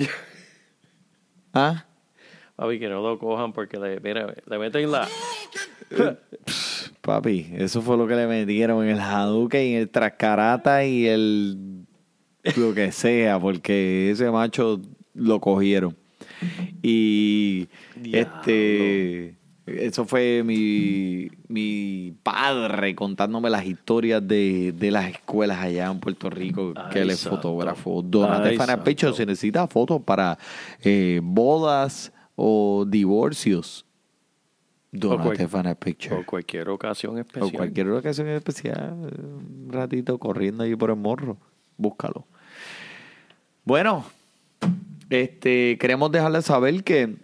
¿Ah? 1.54 1.86
Papi, 2.56 2.80
que 2.80 2.88
no 2.88 3.02
lo 3.02 3.20
cojan 3.20 3.52
porque 3.52 3.78
le, 3.78 4.00
mira, 4.00 4.34
le 4.46 4.58
meten 4.60 4.90
la. 4.92 5.08
Papi, 7.02 7.50
eso 7.58 7.82
fue 7.82 7.98
lo 7.98 8.08
que 8.08 8.16
le 8.16 8.28
metieron 8.28 8.84
en 8.84 8.92
el 8.92 9.00
Hadouken 9.00 9.66
y 9.68 9.76
el 9.76 9.90
Trascarata 9.90 10.86
y 10.86 11.08
el 11.08 11.86
lo 12.56 12.74
que 12.74 12.92
sea, 12.92 13.40
porque 13.40 14.10
ese 14.12 14.30
macho 14.32 14.80
lo 15.14 15.40
cogieron. 15.40 15.96
Y 16.82 17.68
este 18.12 19.36
eso 19.66 20.06
fue 20.06 20.44
mi, 20.44 21.30
mi 21.48 22.14
padre 22.24 22.96
contándome 22.96 23.50
las 23.50 23.66
historias 23.66 24.26
de, 24.28 24.74
de 24.74 24.92
las 24.92 25.10
escuelas 25.12 25.60
allá 25.60 25.88
en 25.92 26.00
Puerto 26.00 26.30
Rico 26.30 26.74
que 26.92 27.02
él 27.02 27.12
es 27.12 27.28
fotógrafo. 27.28 28.02
Donate 28.02 28.58
Fanapecho 28.58 29.14
si 29.14 29.26
necesita 29.26 29.68
fotos 29.68 30.02
para 30.02 30.38
eh, 30.84 31.20
bodas 31.24 32.12
o 32.36 32.86
divorcios. 32.88 33.86
Donate 34.92 35.48
Fan 35.48 35.74
Picture. 35.80 36.18
Por 36.18 36.26
cualquier 36.26 36.70
ocasión 36.70 37.16
O 37.16 37.20
especial. 37.20 37.52
cualquier 37.54 37.90
ocasión 37.92 38.28
especial, 38.28 38.94
un 38.94 39.70
ratito 39.72 40.18
corriendo 40.18 40.64
ahí 40.64 40.76
por 40.76 40.90
el 40.90 40.98
morro, 40.98 41.38
búscalo. 41.78 42.26
Bueno, 43.64 44.04
este 45.12 45.78
queremos 45.78 46.12
dejarles 46.12 46.46
saber 46.46 46.84
que 46.84 47.18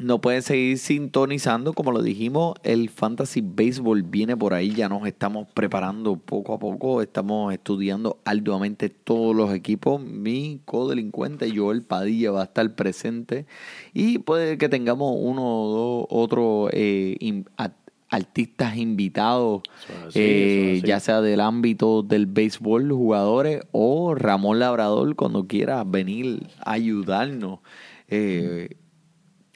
no 0.00 0.20
pueden 0.20 0.42
seguir 0.42 0.78
sintonizando, 0.78 1.74
como 1.74 1.92
lo 1.92 2.02
dijimos, 2.02 2.54
el 2.62 2.88
Fantasy 2.88 3.42
Baseball 3.42 4.02
viene 4.02 4.34
por 4.34 4.54
ahí, 4.54 4.74
ya 4.74 4.88
nos 4.88 5.06
estamos 5.06 5.46
preparando 5.52 6.16
poco 6.16 6.54
a 6.54 6.58
poco, 6.58 7.02
estamos 7.02 7.52
estudiando 7.52 8.18
arduamente 8.24 8.88
todos 8.88 9.36
los 9.36 9.52
equipos. 9.52 10.02
Mi 10.02 10.60
codelincuente 10.64 11.54
Joel 11.54 11.82
Padilla 11.82 12.30
va 12.30 12.40
a 12.40 12.44
estar 12.44 12.74
presente 12.74 13.44
y 13.92 14.18
puede 14.18 14.56
que 14.56 14.70
tengamos 14.70 15.14
uno 15.18 15.42
o 15.44 15.68
dos 15.68 16.06
otros 16.08 16.70
eh, 16.72 17.16
artistas 18.10 18.76
invitados, 18.76 19.62
así, 20.06 20.18
eh, 20.20 20.82
ya 20.84 21.00
sea 21.00 21.20
del 21.20 21.40
ámbito 21.40 22.02
del 22.02 22.26
béisbol, 22.26 22.90
jugadores 22.90 23.62
o 23.72 24.14
Ramón 24.14 24.58
Labrador 24.58 25.14
cuando 25.16 25.46
quiera 25.46 25.84
venir 25.84 26.46
a 26.64 26.72
ayudarnos. 26.72 27.60
Eh, 28.08 28.76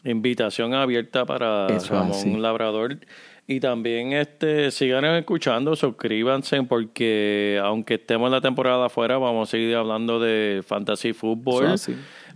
Invitación 0.05 0.75
abierta 0.75 1.25
para 1.25 1.67
Eso 1.69 1.95
Ramón 1.95 2.13
así. 2.13 2.37
Labrador. 2.37 2.99
Y 3.47 3.61
también 3.61 4.13
este 4.13 4.71
sigan 4.71 5.05
escuchando, 5.05 5.77
suscríbanse 5.77 6.63
porque 6.63 7.61
aunque 7.63 7.95
estemos 7.95 8.29
en 8.29 8.33
la 8.33 8.41
temporada 8.41 8.87
afuera, 8.87 9.19
vamos 9.19 9.49
a 9.49 9.51
seguir 9.51 9.75
hablando 9.77 10.21
de 10.21 10.63
fantasy 10.67 11.13
fútbol. 11.13 11.75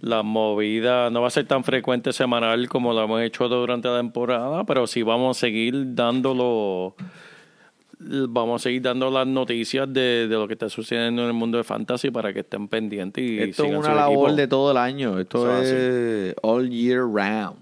La 0.00 0.22
movida 0.22 1.10
no 1.10 1.22
va 1.22 1.28
a 1.28 1.30
ser 1.30 1.46
tan 1.46 1.64
frecuente 1.64 2.12
semanal 2.12 2.68
como 2.68 2.92
lo 2.92 3.02
hemos 3.02 3.20
hecho 3.22 3.48
durante 3.48 3.88
la 3.88 3.98
temporada, 3.98 4.64
pero 4.64 4.86
sí 4.86 5.02
vamos 5.02 5.36
a 5.36 5.40
seguir 5.40 5.94
dándolo 5.94 6.94
vamos 8.00 8.62
a 8.62 8.64
seguir 8.64 8.82
dando 8.82 9.10
las 9.10 9.26
noticias 9.26 9.92
de, 9.92 10.28
de 10.28 10.34
lo 10.36 10.46
que 10.46 10.54
está 10.54 10.68
sucediendo 10.68 11.22
en 11.22 11.28
el 11.28 11.34
mundo 11.34 11.58
de 11.58 11.64
fantasy 11.64 12.10
para 12.10 12.32
que 12.32 12.40
estén 12.40 12.68
pendientes 12.68 13.24
y 13.24 13.38
Esto 13.40 13.64
es 13.64 13.70
una 13.76 13.88
su 13.90 13.94
labor 13.94 14.28
equipo. 14.28 14.36
de 14.36 14.48
todo 14.48 14.70
el 14.70 14.76
año. 14.76 15.18
Esto 15.18 15.60
Eso 15.60 15.76
es 15.76 16.34
all 16.42 16.70
year 16.70 17.00
round. 17.00 17.56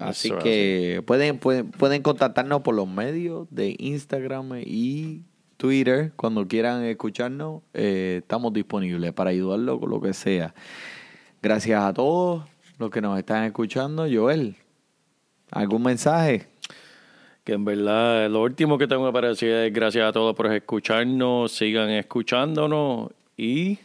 Así 0.00 0.28
Eso 0.28 0.38
que 0.38 1.02
pueden, 1.06 1.38
pueden, 1.38 1.70
pueden 1.70 2.02
contactarnos 2.02 2.62
por 2.62 2.74
los 2.74 2.88
medios 2.88 3.46
de 3.50 3.76
Instagram 3.78 4.62
y 4.64 5.22
Twitter. 5.56 6.12
Cuando 6.16 6.46
quieran 6.48 6.82
escucharnos, 6.84 7.62
eh, 7.74 8.20
estamos 8.22 8.52
disponibles 8.52 9.12
para 9.12 9.30
ayudarlo 9.30 9.78
con 9.78 9.90
lo 9.90 10.00
que 10.00 10.12
sea. 10.14 10.54
Gracias 11.46 11.80
a 11.80 11.94
todos 11.94 12.42
los 12.76 12.90
que 12.90 13.00
nos 13.00 13.16
están 13.16 13.44
escuchando. 13.44 14.04
Joel, 14.12 14.56
¿algún 15.52 15.84
mensaje? 15.84 16.48
Que 17.44 17.52
en 17.52 17.64
verdad 17.64 18.28
lo 18.28 18.42
último 18.42 18.76
que 18.78 18.88
tengo 18.88 19.12
para 19.12 19.28
decir 19.28 19.50
es 19.50 19.72
gracias 19.72 20.08
a 20.08 20.12
todos 20.12 20.34
por 20.34 20.52
escucharnos, 20.52 21.52
sigan 21.52 21.90
escuchándonos 21.90 23.12
y 23.36 23.78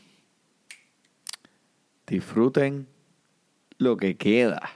Disfruten 2.08 2.88
lo 3.78 3.96
que 3.96 4.18
queda 4.18 4.72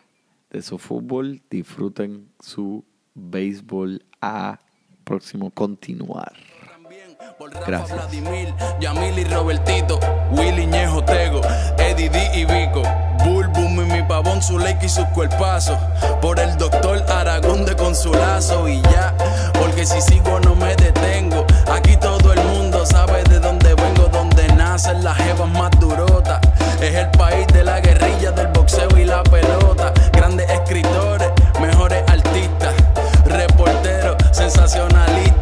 de 0.52 0.62
su 0.62 0.78
fútbol. 0.78 1.42
Disfruten 1.50 2.30
su 2.40 2.86
béisbol 3.16 4.06
a 4.22 4.60
próximo 5.04 5.50
continuar. 5.50 6.34
Gracias. 7.68 8.00
Yamil 8.80 9.20
y 9.20 9.24
Robertito, 9.26 10.00
Willy 10.32 10.68
Ñejo 10.68 11.04
Tego, 11.04 11.42
Eddie 11.78 12.10
D 12.10 12.32
y 12.34 12.46
Vico, 12.46 12.84
Bull, 13.24 13.48
Boom 13.48 13.82
y 13.82 13.94
mi 13.94 14.04
pavón, 14.04 14.42
su 14.42 14.60
y 14.60 14.90
sus 14.90 15.06
cuerpazos. 15.08 15.78
Por 16.22 16.40
el 16.40 16.58
doctor 16.58 17.04
Aragón 17.10 17.66
de 17.66 17.76
Consulazo 17.76 18.68
y 18.68 18.82
ya, 18.84 19.14
porque 19.60 19.86
si 19.86 20.02
sigo 20.02 20.40
no 20.42 20.56
me 20.56 20.76
detengo. 20.76 21.46
Aquí 21.72 21.98
todo 21.98 22.34
el 22.34 22.44
mundo 22.44 22.86
sabe 22.86 23.24
de 23.24 23.40
dónde 23.40 23.74
vengo, 23.74 24.08
donde 24.12 24.48
nacen 24.54 25.04
las 25.04 25.18
jevas 25.18 25.50
más 25.50 25.72
durotas. 25.80 26.40
Es 26.82 26.96
el 26.96 27.10
país 27.12 27.48
de 27.48 27.64
la 27.64 27.80
guerrilla, 27.80 28.32
del 28.32 28.48
boxeo 28.48 28.90
y 28.98 29.06
la 29.06 29.24
pelota. 29.24 29.92
Grandes 30.14 30.50
escritores, 30.50 31.30
mejores 31.60 32.04
artistas, 32.08 32.74
reporteros, 33.26 34.16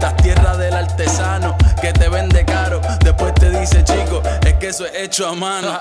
estas 0.04 0.22
tierras 0.22 0.58
del 0.58 0.74
artesano 0.74 1.56
que 1.80 1.94
te 1.94 2.10
vende 2.10 2.44
caro. 2.44 2.82
Después 3.00 3.34
te 3.36 3.50
dice, 3.50 3.86
chico, 3.86 4.22
es 4.46 4.54
que 4.56 4.68
eso 4.68 4.86
es 4.86 4.96
hecho 4.96 5.30
a 5.30 5.34
mano. 5.34 5.80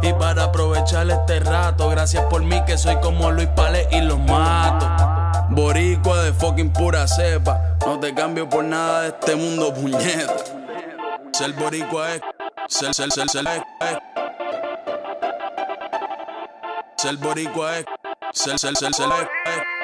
Y 0.00 0.10
para 0.14 0.44
aprovechar 0.44 1.10
este 1.10 1.40
rato, 1.40 1.90
gracias 1.90 2.24
por 2.30 2.42
mí 2.42 2.62
que 2.64 2.78
soy 2.78 2.96
como 3.00 3.30
Luis 3.30 3.48
Pales 3.48 3.88
y 3.90 4.00
los 4.00 4.18
mato. 4.18 4.88
Boricua 5.50 6.22
de 6.22 6.32
fucking 6.32 6.72
pura 6.72 7.06
cepa, 7.06 7.76
no 7.84 8.00
te 8.00 8.14
cambio 8.14 8.48
por 8.48 8.64
nada 8.64 9.02
de 9.02 9.08
este 9.08 9.36
mundo, 9.36 9.74
puñeta. 9.74 10.34
Ser 11.32 11.52
boricua 11.52 12.14
es, 12.14 12.22
ser, 12.68 12.94
ser, 12.94 13.12
ser, 13.12 13.28
ser, 13.28 13.46
es. 13.46 13.62
Ser 16.96 17.16
boricua 17.18 17.78
es, 17.78 17.84
ser, 18.32 18.58
ser, 18.58 18.74
ser, 18.76 18.94
ser, 18.94 19.08
es. 19.44 19.75